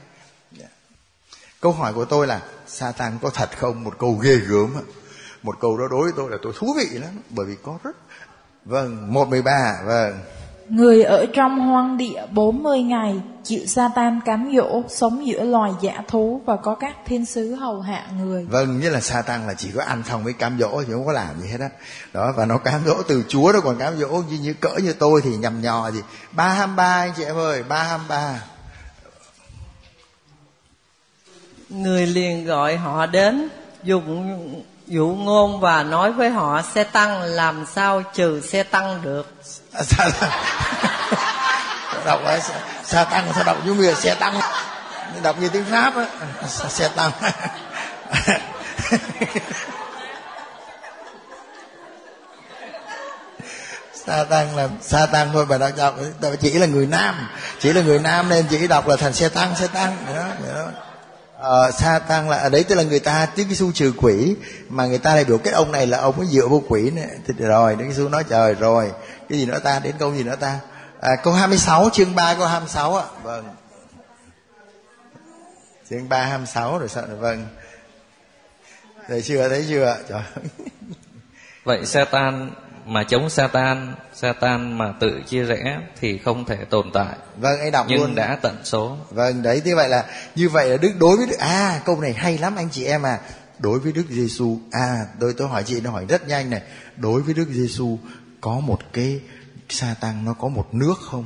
[0.51, 0.67] Dạ.
[1.61, 3.83] Câu hỏi của tôi là sa tăng có thật không?
[3.83, 4.75] Một câu ghê gớm
[5.45, 7.95] một câu đó đối với tôi là tôi thú vị lắm bởi vì có rất
[8.65, 10.19] vâng một mười ba vâng.
[10.69, 16.01] Người ở trong hoang địa 40 ngày chịu Satan cám dỗ, sống giữa loài dã
[16.07, 18.45] thú và có các thiên sứ hầu hạ người.
[18.45, 21.11] Vâng, như là Satan là chỉ có ăn xong mới cám dỗ chứ không có
[21.11, 21.69] làm gì hết á.
[22.13, 22.33] Đó.
[22.35, 25.21] và nó cám dỗ từ Chúa đó còn cám dỗ như, như cỡ như tôi
[25.23, 26.01] thì nhầm nhò gì.
[26.31, 28.41] Ba ham ba anh chị em ơi, ba ham ba.
[31.69, 33.49] Người liền gọi họ đến
[33.83, 39.35] dùng dụ ngôn và nói với họ xe tăng làm sao trừ xe tăng được.
[39.77, 40.11] À, dạ, dạ.
[40.11, 40.31] sa tăng
[42.05, 42.39] đọc ấy
[42.83, 44.39] sa tăng sao đọc như là xe tăng.
[45.23, 46.05] Đọc như tiếng pháp á
[46.69, 47.11] xe tăng.
[54.05, 55.73] Sa tăng là sa tăng thôi bà đọc
[56.19, 57.29] đọc chỉ là người nam.
[57.59, 59.97] Chỉ là người nam nên chỉ đọc là thành xe tăng xe tăng.
[60.15, 60.23] Đó,
[60.53, 60.84] đó
[61.39, 64.35] uh, sa tăng là ở đấy tức là người ta Đức Giêsu trừ quỷ
[64.69, 67.07] mà người ta lại biểu cái ông này là ông ấy dựa vô quỷ này
[67.27, 68.91] thì rồi Đức Giêsu nói trời rồi
[69.29, 70.59] cái gì nữa ta đến câu gì nữa ta?
[71.01, 73.05] À, câu 26 chương 3 câu 26 ạ.
[73.23, 73.55] Vâng.
[75.89, 77.03] Chương 3 26 rồi sao?
[77.19, 77.47] Vâng.
[79.07, 80.21] Thấy chưa thấy chưa trời.
[81.63, 82.51] Vậy Satan
[82.85, 87.15] mà chống Satan Satan mà tự chia rẽ thì không thể tồn tại.
[87.37, 88.15] Vâng anh đọc nhưng luôn.
[88.15, 88.97] đã tận số.
[89.09, 90.05] Vâng đấy thế vậy là
[90.35, 91.37] như vậy là đức đối với đức.
[91.39, 93.19] À câu này hay lắm anh chị em à.
[93.59, 96.61] Đối với đức giêsu à tôi tôi hỏi chị nó hỏi rất nhanh này.
[96.97, 97.97] Đối với đức giêsu
[98.41, 99.21] có một cái
[99.69, 101.25] sa tăng nó có một nước không?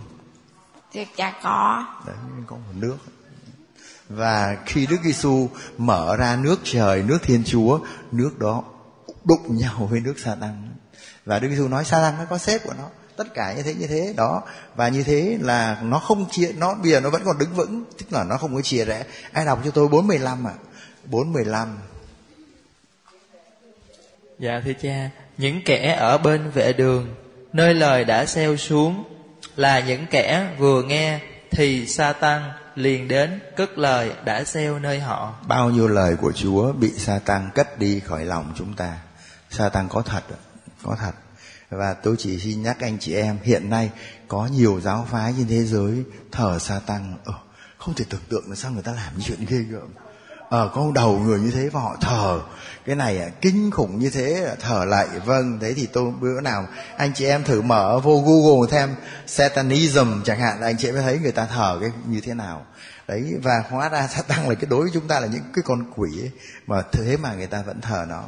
[0.94, 1.86] Thì chả có.
[2.07, 2.15] Đấy
[2.48, 2.98] có một nước.
[4.10, 7.80] Và khi Đức Giêsu mở ra nước trời, nước Thiên Chúa,
[8.11, 8.64] nước đó
[9.23, 10.69] đụng nhau với nước sa tăng
[11.30, 12.89] và Đức Giêsu nói sa tăng nó có sếp của nó.
[13.15, 14.41] Tất cả như thế như thế đó.
[14.76, 17.84] Và như thế là nó không chia nó bây giờ nó vẫn còn đứng vững
[17.97, 19.03] tức là nó không có chia rẽ.
[19.31, 20.51] Ai đọc cho tôi 415 ạ?
[20.51, 20.61] à?
[21.06, 21.77] 415
[24.39, 27.15] Dạ thưa cha, những kẻ ở bên vệ đường,
[27.53, 29.03] nơi lời đã xeo xuống,
[29.56, 31.19] là những kẻ vừa nghe
[31.51, 32.41] thì Satan
[32.76, 35.34] liền đến cất lời đã xeo nơi họ.
[35.47, 38.97] bao nhiêu lời của Chúa bị sa tăng cất đi khỏi lòng chúng ta?
[39.49, 40.39] Sa tăng có thật ạ,
[40.84, 41.11] có thật.
[41.69, 43.89] Và tôi chỉ xin nhắc anh chị em hiện nay
[44.27, 47.34] có nhiều giáo phái trên thế giới thờ sa tăng ờ,
[47.77, 49.88] không thể tưởng tượng là sao người ta làm những chuyện ghê gớm.
[50.49, 52.41] Ờ có đầu người như thế và họ thờ.
[52.85, 55.07] Cái này à, kinh khủng như thế à, thờ lại.
[55.26, 58.95] Vâng thế thì tôi bữa nào anh chị em thử mở vô google thêm
[59.27, 62.34] satanism chẳng hạn là anh chị em mới thấy người ta thờ cái như thế
[62.34, 62.65] nào.
[63.07, 65.64] Đấy và hóa ra sa tăng là cái đối với chúng ta là những cái
[65.65, 66.31] con quỷ ấy,
[66.68, 68.23] mà thế mà người ta vẫn thờ nó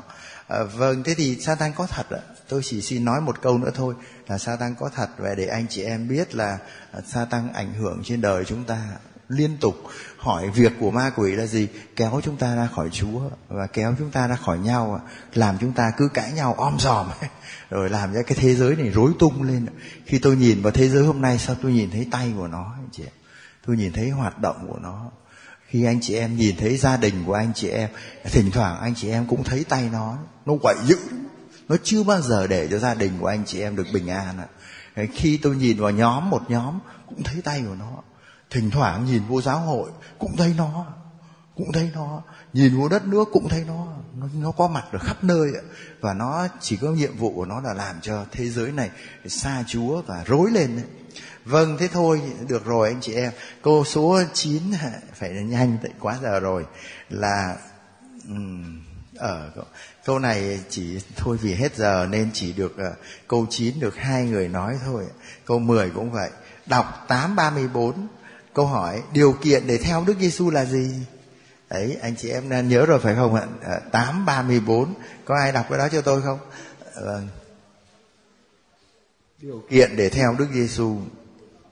[0.51, 2.19] à, vâng thế thì Satan có thật ạ?
[2.47, 3.95] Tôi chỉ xin nói một câu nữa thôi
[4.27, 6.57] là Satan có thật và để anh chị em biết là
[6.91, 8.79] ờ, Satan ảnh hưởng trên đời chúng ta
[9.27, 9.75] liên tục.
[10.17, 11.67] Hỏi việc của ma quỷ là gì?
[11.95, 15.01] Kéo chúng ta ra khỏi chúa và kéo chúng ta ra khỏi nhau
[15.33, 17.07] làm chúng ta cứ cãi nhau om sòm
[17.69, 19.65] rồi làm cho cái thế giới này rối tung lên
[20.05, 22.73] khi tôi nhìn vào thế giới hôm nay sao tôi nhìn thấy tay của nó
[22.77, 23.03] anh chị
[23.65, 25.11] tôi nhìn thấy hoạt động của nó
[25.72, 27.89] khi anh chị em nhìn thấy gia đình của anh chị em
[28.23, 30.98] thỉnh thoảng anh chị em cũng thấy tay nó nó quậy dữ.
[31.69, 34.38] Nó chưa bao giờ để cho gia đình của anh chị em được bình an
[34.38, 34.48] ạ.
[35.14, 36.80] Khi tôi nhìn vào nhóm một nhóm
[37.10, 38.03] cũng thấy tay của nó.
[38.49, 39.89] Thỉnh thoảng nhìn vô giáo hội
[40.19, 40.85] cũng thấy nó
[41.56, 42.22] cũng thấy nó.
[42.53, 43.88] Nhìn vô đất nước cũng thấy nó.
[44.18, 45.64] Nó, nó có mặt ở khắp nơi ạ.
[46.02, 48.89] và nó chỉ có nhiệm vụ của nó là làm cho thế giới này
[49.27, 50.85] xa chúa và rối lên ấy
[51.45, 53.31] vâng thế thôi được rồi anh chị em.
[53.63, 54.61] Câu số 9
[55.13, 56.65] phải nhanh tại quá giờ rồi.
[57.09, 57.55] Là
[58.27, 58.81] um,
[59.18, 59.51] ở
[60.05, 62.97] câu này chỉ thôi vì hết giờ nên chỉ được uh,
[63.27, 65.05] câu 9 được hai người nói thôi.
[65.45, 66.30] Câu 10 cũng vậy.
[66.65, 68.07] Đọc 834
[68.53, 70.89] câu hỏi điều kiện để theo Đức Giêsu là gì?
[71.69, 73.47] Đấy anh chị em nhớ rồi phải không ạ?
[73.63, 74.93] Ờ, à, 834
[75.26, 76.39] có ai đọc cái đó cho tôi không?
[76.93, 77.27] Ờ, vâng.
[79.41, 80.97] Điều kiện để theo Đức Giêsu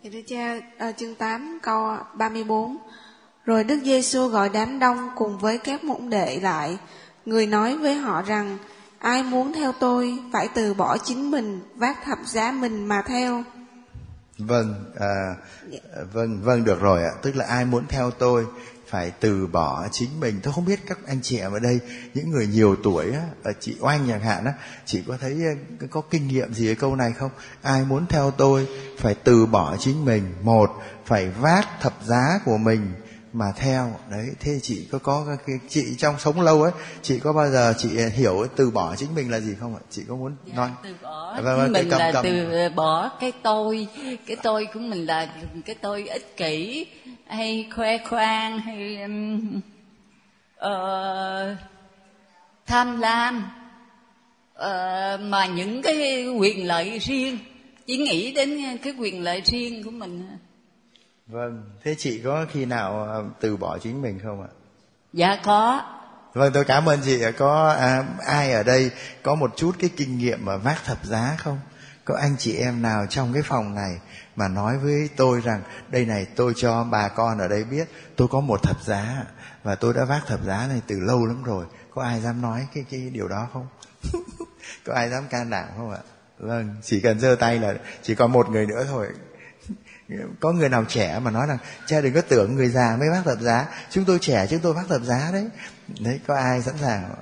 [0.04, 2.78] thì thưa cha, à, chương 8 câu 34
[3.46, 6.78] Rồi Đức Giêsu gọi đám đông cùng với các môn đệ lại.
[7.26, 8.58] Người nói với họ rằng
[9.00, 13.44] Ai muốn theo tôi phải từ bỏ chính mình Vác thập giá mình mà theo.
[14.38, 15.36] Vâng, à,
[16.14, 17.12] vâng, vâng được rồi ạ.
[17.22, 18.46] Tức là ai muốn theo tôi
[18.90, 20.40] phải từ bỏ chính mình.
[20.44, 21.80] Tôi không biết các anh chị em ở đây,
[22.14, 24.54] những người nhiều tuổi á, chị Oanh chẳng hạn á,
[24.86, 25.42] chị có thấy
[25.90, 27.32] có kinh nghiệm gì cái câu này không?
[27.62, 28.68] Ai muốn theo tôi
[28.98, 30.24] phải từ bỏ chính mình.
[30.44, 30.72] Một,
[31.06, 32.94] phải vác thập giá của mình
[33.34, 36.72] mà theo đấy thế chị có có cái chị trong sống lâu ấy
[37.02, 40.04] chị có bao giờ chị hiểu từ bỏ chính mình là gì không ạ chị
[40.08, 42.24] có muốn dạ, nói từ bỏ vâng, vâng, mình cầm, là cầm.
[42.24, 43.88] từ bỏ cái tôi
[44.28, 45.34] cái tôi của mình là
[45.66, 46.88] cái tôi ích kỷ
[47.30, 49.62] hay khoe khoang hay um,
[50.66, 51.58] uh,
[52.66, 53.52] tham lam
[54.56, 57.38] uh, mà những cái quyền lợi riêng
[57.86, 60.28] chỉ nghĩ đến cái quyền lợi riêng của mình
[61.30, 64.48] Vâng, thế chị có khi nào à, từ bỏ chính mình không ạ?
[65.14, 65.82] Dạ có.
[66.34, 67.22] Vâng, tôi cảm ơn chị.
[67.38, 68.92] Có à, ai ở đây
[69.24, 71.60] có một chút cái kinh nghiệm mà vác thập giá không?
[72.06, 74.00] Có anh chị em nào trong cái phòng này
[74.40, 78.28] mà nói với tôi rằng đây này tôi cho bà con ở đây biết tôi
[78.28, 79.24] có một thập giá
[79.64, 81.66] và tôi đã vác thập giá này từ lâu lắm rồi.
[81.96, 83.68] Có ai dám nói cái cái điều đó không?
[84.86, 86.00] có ai dám can đảm không ạ?
[86.38, 89.08] Vâng, chỉ cần giơ tay là chỉ còn một người nữa thôi
[90.40, 93.26] có người nào trẻ mà nói rằng cha đừng có tưởng người già mới vác
[93.26, 95.50] thập giá chúng tôi trẻ chúng tôi vác thập giá đấy
[96.00, 97.16] đấy có ai sẵn sàng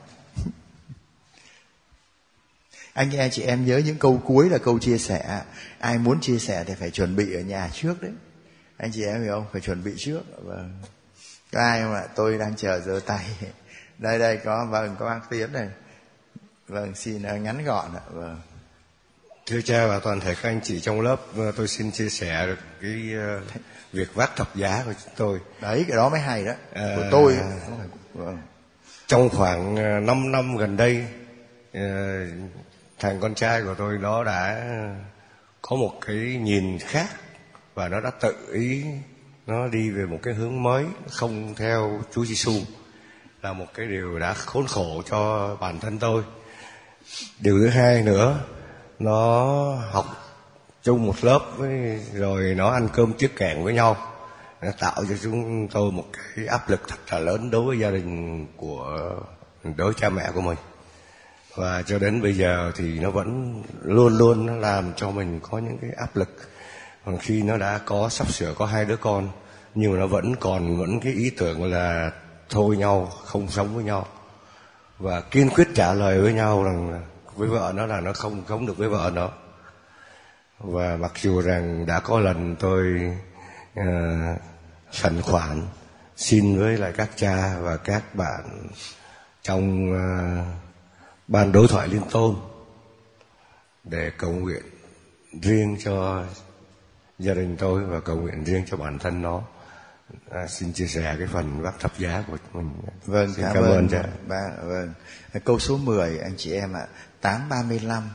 [2.98, 5.41] anh em chị em nhớ những câu cuối là câu chia sẻ.
[5.80, 8.11] Ai muốn chia sẻ thì phải chuẩn bị ở nhà trước đấy.
[8.78, 9.45] Anh chị em hiểu không?
[9.52, 10.22] Phải chuẩn bị trước.
[10.44, 10.82] Vâng.
[11.52, 12.03] Có ai không ạ?
[12.15, 13.26] Tôi đang chờ giơ tay.
[13.98, 15.69] Đây đây có vâng có bác tiến này
[16.68, 18.02] vâng xin ngắn gọn ạ.
[18.11, 18.41] Vâng.
[19.45, 22.48] Thưa cha và toàn thể các anh chị trong lớp, ờ, tôi xin chia sẻ
[22.48, 23.41] được cái ờ,
[23.94, 25.40] việc vác thập giá của chúng tôi.
[25.61, 26.53] Đấy, cái đó mới hay đó.
[26.74, 27.38] Ờ, Của tôi.
[28.14, 28.38] Vâng.
[29.07, 29.76] Trong khoảng
[30.06, 31.06] 5 năm gần đây,
[31.74, 31.80] ờ,
[32.99, 34.65] thằng con trai của tôi nó đã
[35.61, 37.07] có một cái nhìn khác
[37.74, 38.86] và nó đã tự ý
[39.48, 42.53] nó đi về một cái hướng mới không theo Chúa Giêsu
[43.41, 46.24] là một cái điều đã khốn khổ cho bản thân tôi.
[47.40, 48.40] Điều thứ hai nữa,
[48.99, 49.45] nó
[49.91, 50.06] học
[50.84, 53.98] chung một lớp với rồi nó ăn cơm tiết kèn với nhau.
[54.61, 57.91] Nó tạo cho chúng tôi một cái áp lực thật là lớn đối với gia
[57.91, 59.11] đình của
[59.64, 60.57] đối với cha mẹ của mình
[61.57, 65.57] và cho đến bây giờ thì nó vẫn luôn luôn nó làm cho mình có
[65.57, 66.29] những cái áp lực.
[67.05, 69.29] Còn khi nó đã có sắp sửa có hai đứa con
[69.75, 72.11] nhưng mà nó vẫn còn vẫn cái ý tưởng là
[72.49, 74.05] thôi nhau không sống với nhau.
[74.99, 77.03] Và kiên quyết trả lời với nhau rằng
[77.35, 79.29] với vợ nó là nó không sống được với vợ nó.
[80.59, 83.11] Và mặc dù rằng đã có lần tôi
[83.79, 83.85] uh,
[84.91, 85.61] sẵn khoản
[86.17, 88.69] xin với lại các cha và các bạn
[89.41, 90.66] trong uh,
[91.28, 92.36] ban đối thoại liên tôn
[93.84, 94.64] để cầu nguyện
[95.41, 96.26] riêng cho
[97.20, 99.44] gia đình tôi và cầu nguyện riêng cho bản thân nó
[100.30, 102.72] à, xin chia sẻ cái phần vác thập giá của mình
[103.06, 104.94] Vâng, xin cảm, cảm ơn cha Ba, vâng.
[105.45, 106.88] Câu số 10 anh chị em ạ.
[107.22, 108.10] 835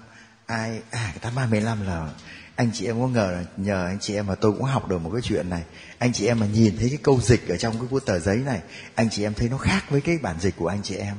[0.47, 2.11] ai à cái 835 là
[2.57, 4.99] anh chị em có ngờ là nhờ anh chị em mà tôi cũng học được
[4.99, 5.63] một cái chuyện này.
[5.99, 8.37] Anh chị em mà nhìn thấy cái câu dịch ở trong cái cuốn tờ giấy
[8.37, 8.61] này,
[8.95, 11.15] anh chị em thấy nó khác với cái bản dịch của anh chị em.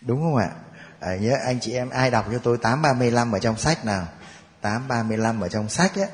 [0.00, 0.50] Đúng không ạ?
[1.00, 4.06] À, nhớ anh chị em ai đọc cho tôi 835 ở trong sách nào?
[4.60, 6.06] 835 ở trong sách á.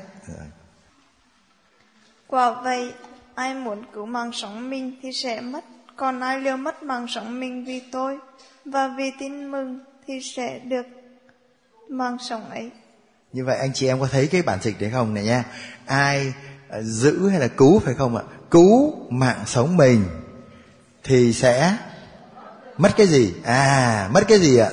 [2.27, 2.93] Quả vậy,
[3.35, 5.65] ai muốn cứu mạng sống mình thì sẽ mất,
[5.95, 8.17] còn ai liều mất mạng sống mình vì tôi
[8.65, 10.85] và vì tin mừng thì sẽ được
[11.89, 12.71] mạng sống ấy.
[13.33, 15.43] Như vậy anh chị em có thấy cái bản dịch đấy không này nha?
[15.85, 16.33] Ai
[16.69, 18.23] ờ, giữ hay là cứu phải không ạ?
[18.51, 20.05] Cứu mạng sống mình
[21.03, 21.77] thì sẽ
[22.77, 23.33] mất cái gì?
[23.43, 24.69] À, mất cái gì ạ?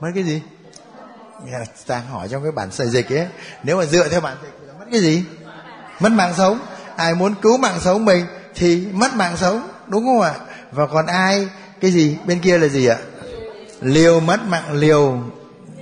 [0.00, 0.42] Mất cái gì?
[1.86, 3.26] Đang hỏi trong cái bản sợi dịch ấy,
[3.62, 5.24] nếu mà dựa theo bản dịch thì là mất cái gì?
[6.00, 6.58] Mất mạng sống.
[6.96, 10.34] Ai muốn cứu mạng sống mình thì mất mạng sống, đúng không ạ?
[10.72, 11.48] Và còn ai
[11.80, 12.16] cái gì?
[12.26, 12.96] Bên kia là gì ạ?
[13.80, 15.22] Liều mất mạng liều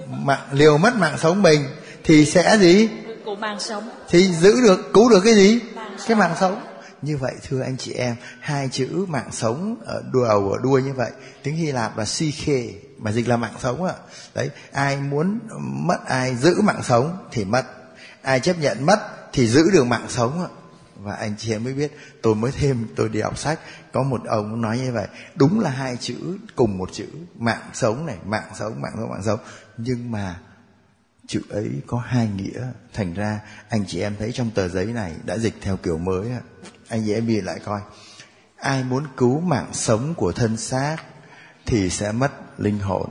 [0.09, 1.65] mạng liều mất mạng sống mình
[2.05, 2.89] thì sẽ gì
[3.41, 3.59] mạng
[4.09, 5.61] thì giữ được cứu được cái gì
[6.07, 6.61] cái mạng sống
[7.03, 10.93] như vậy, thưa anh chị em, hai chữ mạng sống ở đầu, ở đuôi như
[10.93, 11.11] vậy,
[11.43, 12.65] tiếng hy lạp là psyche
[12.99, 13.95] mà dịch là mạng sống ạ.
[14.35, 17.67] Đấy, ai muốn mất, ai giữ mạng sống thì mất,
[18.23, 19.01] ai chấp nhận mất
[19.33, 20.49] thì giữ được mạng sống ạ.
[20.97, 23.61] Và anh chị em mới biết, tôi mới thêm, tôi đi học sách,
[23.93, 26.17] có một ông nói như vậy, đúng là hai chữ
[26.57, 27.07] cùng một chữ,
[27.39, 29.41] mạng sống này, mạng sống mạng sống mạng sống.
[29.77, 30.41] Nhưng mà
[31.27, 35.13] chữ ấy có hai nghĩa thành ra, anh chị em thấy trong tờ giấy này
[35.25, 36.41] đã dịch theo kiểu mới ạ
[36.91, 37.81] anh dễ bị lại coi.
[38.57, 40.97] Ai muốn cứu mạng sống của thân xác
[41.67, 43.11] thì sẽ mất linh hồn.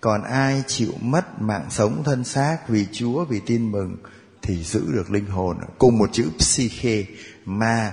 [0.00, 3.96] Còn ai chịu mất mạng sống thân xác vì chúa vì tin mừng
[4.42, 5.56] thì giữ được linh hồn.
[5.78, 7.04] Cùng một chữ psyche
[7.44, 7.92] mà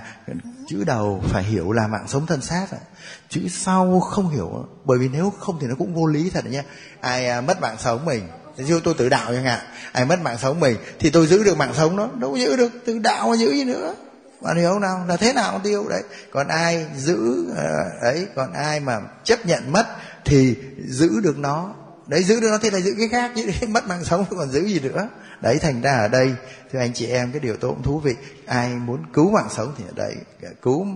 [0.68, 2.66] chữ đầu phải hiểu là mạng sống thân xác
[3.28, 6.62] chữ sau không hiểu bởi vì nếu không thì nó cũng vô lý thật nhé
[7.00, 9.60] ai à, mất mạng sống mình Ví tôi tự đạo chẳng hạn
[9.92, 12.72] ai mất mạng sống mình thì tôi giữ được mạng sống đó đâu giữ được
[12.84, 13.94] tự đạo mà giữ gì nữa
[14.40, 15.04] bạn hiểu không nào?
[15.08, 16.02] Là thế nào cũng tiêu đấy.
[16.32, 19.86] Còn ai giữ ờ, ấy, còn ai mà chấp nhận mất
[20.24, 20.56] thì
[20.86, 21.74] giữ được nó.
[22.06, 24.64] Đấy, giữ được nó thì là giữ cái khác chứ mất mạng sống còn giữ
[24.64, 25.08] gì nữa.
[25.40, 26.34] Đấy, thành ra ở đây,
[26.72, 28.14] thưa anh chị em, cái điều tôi cũng thú vị.
[28.46, 30.16] Ai muốn cứu mạng sống thì ở đây
[30.62, 30.86] cứu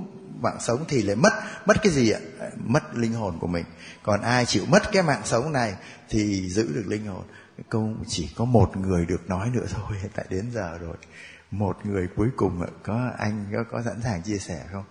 [0.41, 1.33] mạng sống thì lại mất
[1.67, 2.21] mất cái gì ạ?
[2.57, 3.65] Mất linh hồn của mình.
[4.03, 5.75] Còn ai chịu mất cái mạng sống này
[6.11, 7.23] thì giữ được linh hồn.
[7.69, 10.97] Câu chỉ có một người được nói nữa thôi, tại đến giờ rồi
[11.59, 14.85] một người cuối cùng ạ có anh có, có sẵn sàng chia sẻ không?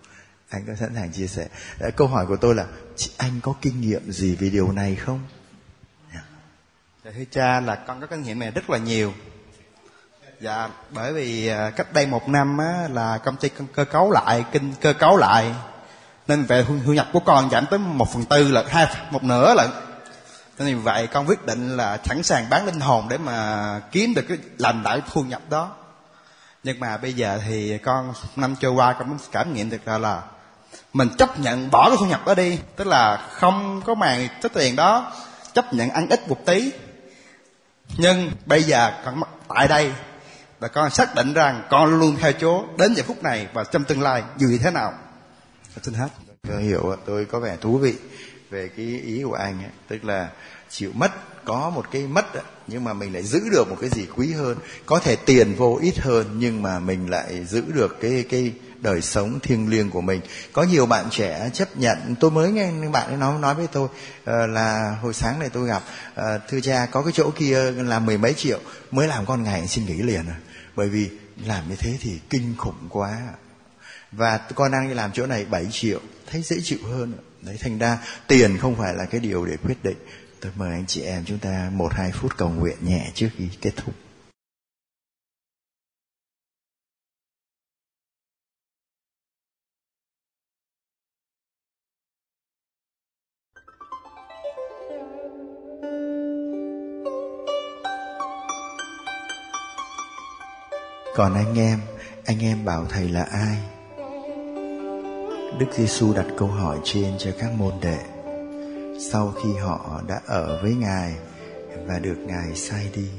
[0.49, 1.48] Anh có sẵn sàng chia sẻ.
[1.95, 2.65] Câu hỏi của tôi là
[3.18, 5.19] anh có kinh nghiệm gì về điều này không?
[6.14, 6.22] Dạ.
[7.06, 9.14] Dạ, thưa cha là con có kinh nghiệm này rất là nhiều.
[10.41, 14.45] Dạ bởi vì à, cách đây một năm á, là công ty cơ cấu lại
[14.52, 15.56] kinh cơ cấu lại.
[16.27, 19.23] Nên về thu thu nhập của con giảm tới một phần tư là hai một
[19.23, 19.69] nửa lận.
[20.60, 24.14] Nên vì vậy con quyết định là sẵn sàng bán linh hồn để mà kiếm
[24.14, 25.76] được cái làm lại thu nhập đó
[26.64, 30.22] nhưng mà bây giờ thì con năm trôi qua con cảm nghiệm được là là
[30.94, 32.60] mình chấp nhận bỏ cái thu nhập đó đi.
[32.76, 35.14] Tức là không có màng số tiền đó,
[35.53, 36.72] chấp nhận ăn ít một tí.
[37.98, 39.22] Nhưng bây giờ con
[39.56, 39.94] tại đây
[40.60, 43.84] và con xác định rằng con luôn theo Chúa đến giờ phút này và trong
[43.84, 44.94] tương lai dù như thế nào.
[45.76, 46.07] Dạ, xin hết.
[46.48, 47.94] Tôi hiểu tôi có vẻ thú vị
[48.49, 49.72] về cái ý của anh ấy.
[49.88, 50.30] Tức là
[50.69, 51.11] chịu mất
[51.45, 52.25] có một cái mất
[52.67, 54.57] nhưng mà mình lại giữ được một cái gì quý hơn.
[54.85, 59.01] Có thể tiền vô ít hơn, nhưng mà mình lại giữ được cái cái đời
[59.01, 60.21] sống thiêng liêng của mình.
[60.53, 63.87] Có nhiều bạn trẻ chấp nhận, tôi mới nghe bạn ấy nói nói với tôi
[64.25, 65.83] ờ, là hồi sáng này tôi gặp
[66.15, 68.59] ờ, thưa cha, có cái chỗ kia là mười mấy triệu,
[68.91, 70.35] mới làm con ngày xin nghỉ liền à.
[70.75, 71.09] Bởi vì
[71.45, 73.17] làm như thế thì kinh khủng quá.
[74.11, 75.99] Và con đang đi làm chỗ này 7 triệu,
[76.31, 77.13] thấy dễ chịu hơn.
[77.41, 77.97] Đấy, thành ra
[78.27, 79.97] tiền không phải là cái điều để quyết định
[80.43, 83.49] tôi mời anh chị em chúng ta một, hai phút cầu nguyện nhẹ trước khi
[83.61, 83.95] kết thúc.
[101.15, 101.79] Còn anh em
[102.25, 103.57] anh em bảo thầy là ai?
[105.59, 108.12] Đức giêsu đặt câu hỏi trên cho các môn đệ
[108.99, 111.15] sau khi họ đã ở với ngài
[111.87, 113.09] và được ngài sai đi.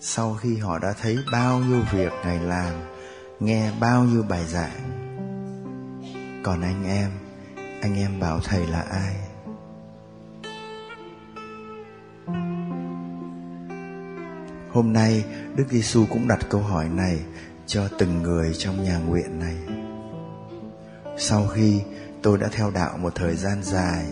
[0.00, 2.74] Sau khi họ đã thấy bao nhiêu việc ngài làm,
[3.40, 4.90] nghe bao nhiêu bài giảng,
[6.44, 7.10] còn anh em
[7.82, 9.14] anh em bảo thầy là ai?
[14.70, 15.24] Hôm nay,
[15.56, 17.18] đức giêsu cũng đặt câu hỏi này
[17.66, 19.56] cho từng người trong nhà nguyện này.
[21.18, 21.82] Sau khi
[22.22, 24.06] tôi đã theo đạo một thời gian dài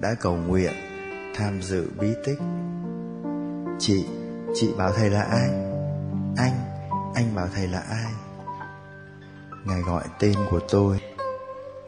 [0.00, 0.72] đã cầu nguyện,
[1.34, 2.38] tham dự bí tích.
[3.78, 4.06] Chị
[4.54, 5.48] chị bảo thầy là ai?
[6.36, 6.52] Anh
[7.14, 8.12] anh bảo thầy là ai?
[9.64, 11.00] Ngài gọi tên của tôi.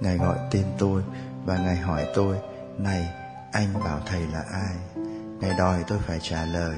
[0.00, 1.02] Ngài gọi tên tôi
[1.44, 2.36] và ngài hỏi tôi,
[2.78, 3.08] này,
[3.52, 5.02] anh bảo thầy là ai?
[5.40, 6.76] Ngài đòi tôi phải trả lời.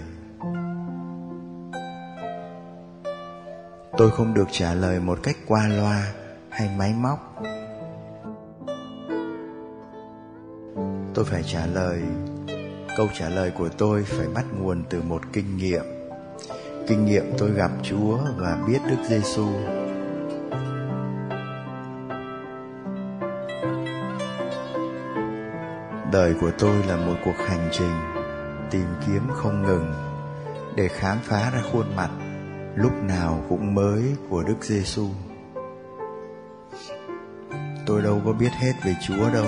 [3.97, 6.13] Tôi không được trả lời một cách qua loa
[6.51, 7.43] hay máy móc.
[11.21, 12.03] Tôi phải trả lời
[12.97, 15.85] câu trả lời của tôi phải bắt nguồn từ một kinh nghiệm
[16.87, 19.47] kinh nghiệm tôi gặp chúa và biết đức giêsu
[26.13, 27.95] đời của tôi là một cuộc hành trình
[28.71, 29.95] tìm kiếm không ngừng
[30.77, 32.11] để khám phá ra khuôn mặt
[32.75, 35.07] lúc nào cũng mới của Đức Giêsu.
[37.87, 39.47] Tôi đâu có biết hết về Chúa đâu.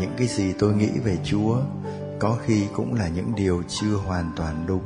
[0.00, 1.56] Những cái gì tôi nghĩ về Chúa
[2.18, 4.84] có khi cũng là những điều chưa hoàn toàn đúng.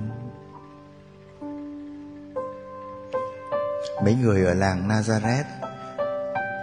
[4.05, 5.45] Mấy người ở làng Nazareth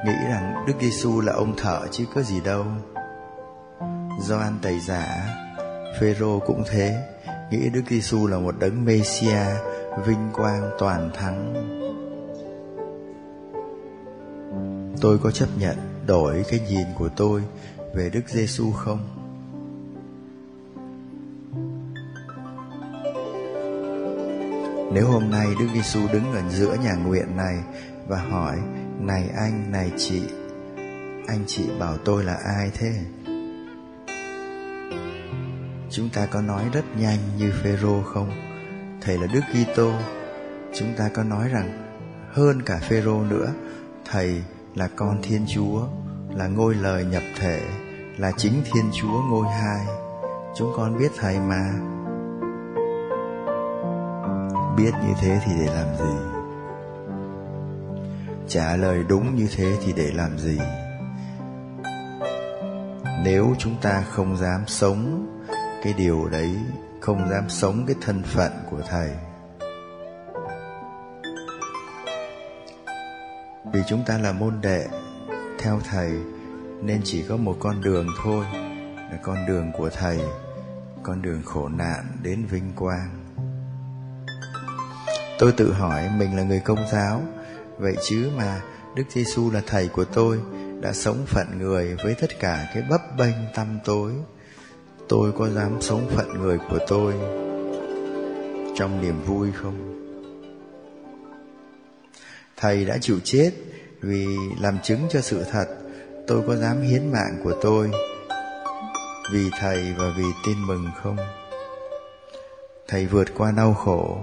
[0.05, 2.65] nghĩ rằng Đức Giêsu là ông thợ chứ có gì đâu.
[4.21, 5.35] Gioan Tẩy Giả,
[5.99, 6.95] Phêrô cũng thế,
[7.51, 9.45] nghĩ Đức Giêsu là một đấng Messia
[10.05, 11.53] vinh quang toàn thắng.
[15.01, 15.77] Tôi có chấp nhận
[16.07, 17.43] đổi cái nhìn của tôi
[17.93, 18.99] về Đức Giêsu không?
[24.93, 27.63] Nếu hôm nay Đức Giêsu đứng ở giữa nhà nguyện này
[28.07, 28.57] và hỏi:
[28.99, 30.21] "Này anh, này chị,
[31.27, 32.93] anh chị bảo tôi là ai thế?"
[35.91, 38.31] chúng ta có nói rất nhanh như Phêrô không?
[39.01, 39.93] Thầy là Đức Kitô.
[40.73, 41.95] Chúng ta có nói rằng
[42.31, 43.53] hơn cả Phêrô nữa,
[44.11, 44.43] thầy
[44.75, 45.87] là con Thiên Chúa,
[46.35, 47.61] là ngôi lời nhập thể,
[48.19, 49.85] là chính Thiên Chúa ngôi hai.
[50.55, 51.73] Chúng con biết thầy mà.
[54.77, 56.15] Biết như thế thì để làm gì?
[58.47, 60.59] Trả lời đúng như thế thì để làm gì?
[63.23, 65.27] Nếu chúng ta không dám sống
[65.83, 66.55] cái điều đấy,
[67.01, 69.09] không dám sống cái thân phận của thầy,
[73.73, 74.87] vì chúng ta là môn đệ
[75.59, 76.11] theo thầy
[76.81, 78.45] nên chỉ có một con đường thôi,
[79.11, 80.19] là con đường của thầy,
[81.03, 83.33] con đường khổ nạn đến vinh quang.
[85.39, 87.23] Tôi tự hỏi mình là người công giáo,
[87.77, 88.61] vậy chứ mà
[88.95, 90.39] đức giêsu là thầy của tôi,
[90.81, 94.13] đã sống phận người với tất cả cái bấp bênh tăm tối.
[95.09, 97.13] Tôi có dám sống phận người của tôi
[98.75, 99.95] trong niềm vui không?
[102.57, 103.51] Thầy đã chịu chết
[104.01, 104.27] vì
[104.61, 105.67] làm chứng cho sự thật
[106.29, 107.91] tôi có dám hiến mạng của tôi
[109.33, 111.17] vì thầy và vì tin mừng không?
[112.87, 114.17] Thầy vượt qua đau khổ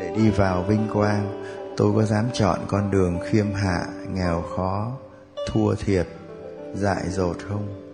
[0.00, 1.42] để đi vào vinh quang.
[1.76, 4.92] Tôi có dám chọn con đường khiêm hạ, nghèo khó,
[5.46, 6.08] thua thiệt,
[6.74, 7.92] dại dột không?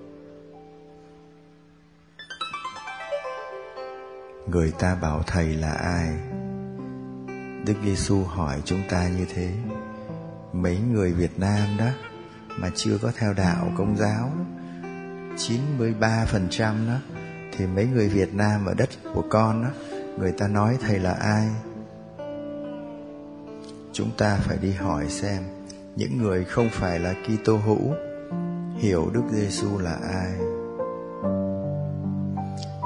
[4.47, 6.09] Người ta bảo thầy là ai?
[7.67, 9.51] Đức giêsu hỏi chúng ta như thế.
[10.53, 12.08] Mấy người việt nam đó
[12.61, 14.33] mà chưa có theo đạo công giáo
[15.37, 16.99] 93% đó
[17.53, 19.71] thì mấy người Việt Nam ở đất của con đó
[20.19, 21.49] người ta nói thầy là ai
[23.93, 25.43] chúng ta phải đi hỏi xem
[25.97, 27.95] những người không phải là Kitô hữu
[28.79, 30.33] hiểu Đức Giêsu là ai.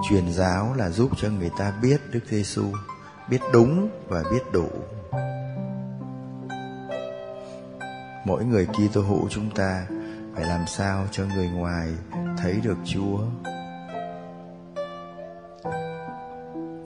[0.09, 2.65] Truyền giáo là giúp cho người ta biết Đức Giêsu,
[3.31, 4.69] biết đúng và biết đủ.
[8.25, 9.87] Mỗi người Kitô hữu chúng ta,
[10.35, 11.89] phải làm sao cho người ngoài
[12.39, 13.19] thấy được Chúa.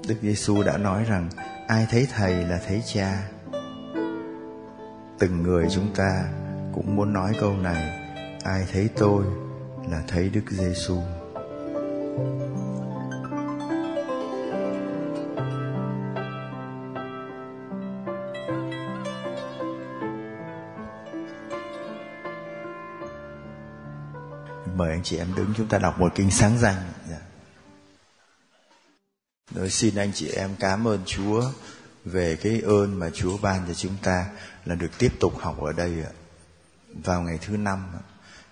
[0.08, 1.28] Đức Giêsu đã nói rằng,
[1.68, 3.22] ai thấy thầy là thấy cha
[5.18, 6.24] từng người chúng ta
[6.74, 8.00] cũng muốn nói câu này,
[8.44, 9.24] ai thấy tôi
[9.90, 10.98] là thấy đức giêsu
[24.86, 26.76] mời anh chị em đứng chúng ta đọc một kinh sáng danh
[27.10, 27.18] dạ.
[29.54, 31.42] Nói xin anh chị em cảm ơn Chúa
[32.04, 34.26] về cái ơn mà Chúa ban cho chúng ta
[34.64, 36.12] là được tiếp tục học ở đây ạ.
[37.04, 37.86] Vào ngày thứ năm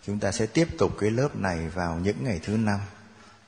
[0.07, 2.81] chúng ta sẽ tiếp tục cái lớp này vào những ngày thứ năm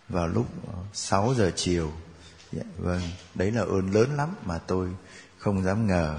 [0.08, 0.46] vào lúc
[0.92, 1.92] 6 giờ chiều.
[2.52, 3.02] Dạ, vâng,
[3.34, 4.88] đấy là ơn lớn lắm mà tôi
[5.38, 6.18] không dám ngờ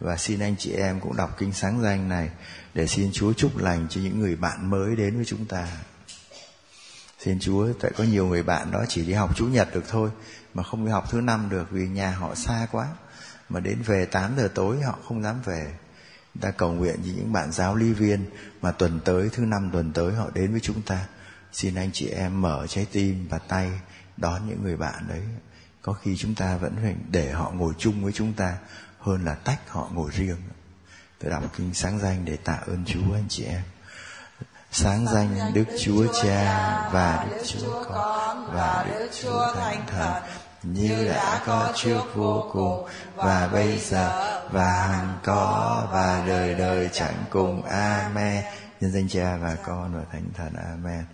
[0.00, 2.30] và xin anh chị em cũng đọc kinh sáng danh này
[2.74, 5.68] để xin Chúa chúc lành cho những người bạn mới đến với chúng ta
[7.26, 10.10] thiên Chúa, tại có nhiều người bạn đó chỉ đi học Chủ nhật được thôi
[10.54, 12.88] mà không đi học thứ năm được vì nhà họ xa quá.
[13.48, 15.74] Mà đến về 8 giờ tối họ không dám về.
[16.40, 18.24] Ta cầu nguyện với những bạn giáo lý viên
[18.62, 21.06] mà tuần tới thứ năm tuần tới họ đến với chúng ta.
[21.52, 23.70] Xin anh chị em mở trái tim và tay
[24.16, 25.22] đón những người bạn đấy.
[25.82, 28.58] Có khi chúng ta vẫn phải để họ ngồi chung với chúng ta
[28.98, 30.36] hơn là tách họ ngồi riêng.
[31.18, 33.62] Tôi đọc kinh sáng danh để tạ ơn chúa anh chị em
[34.70, 40.22] sáng danh đức chúa cha và đức chúa con và đức chúa thánh thần,
[40.62, 46.88] như đã có trước vô cùng và bây giờ và hằng có và đời đời
[46.92, 47.62] chẳng cùng.
[47.62, 48.44] Amen.
[48.80, 51.04] Nhân danh cha và con và thánh thần, amen.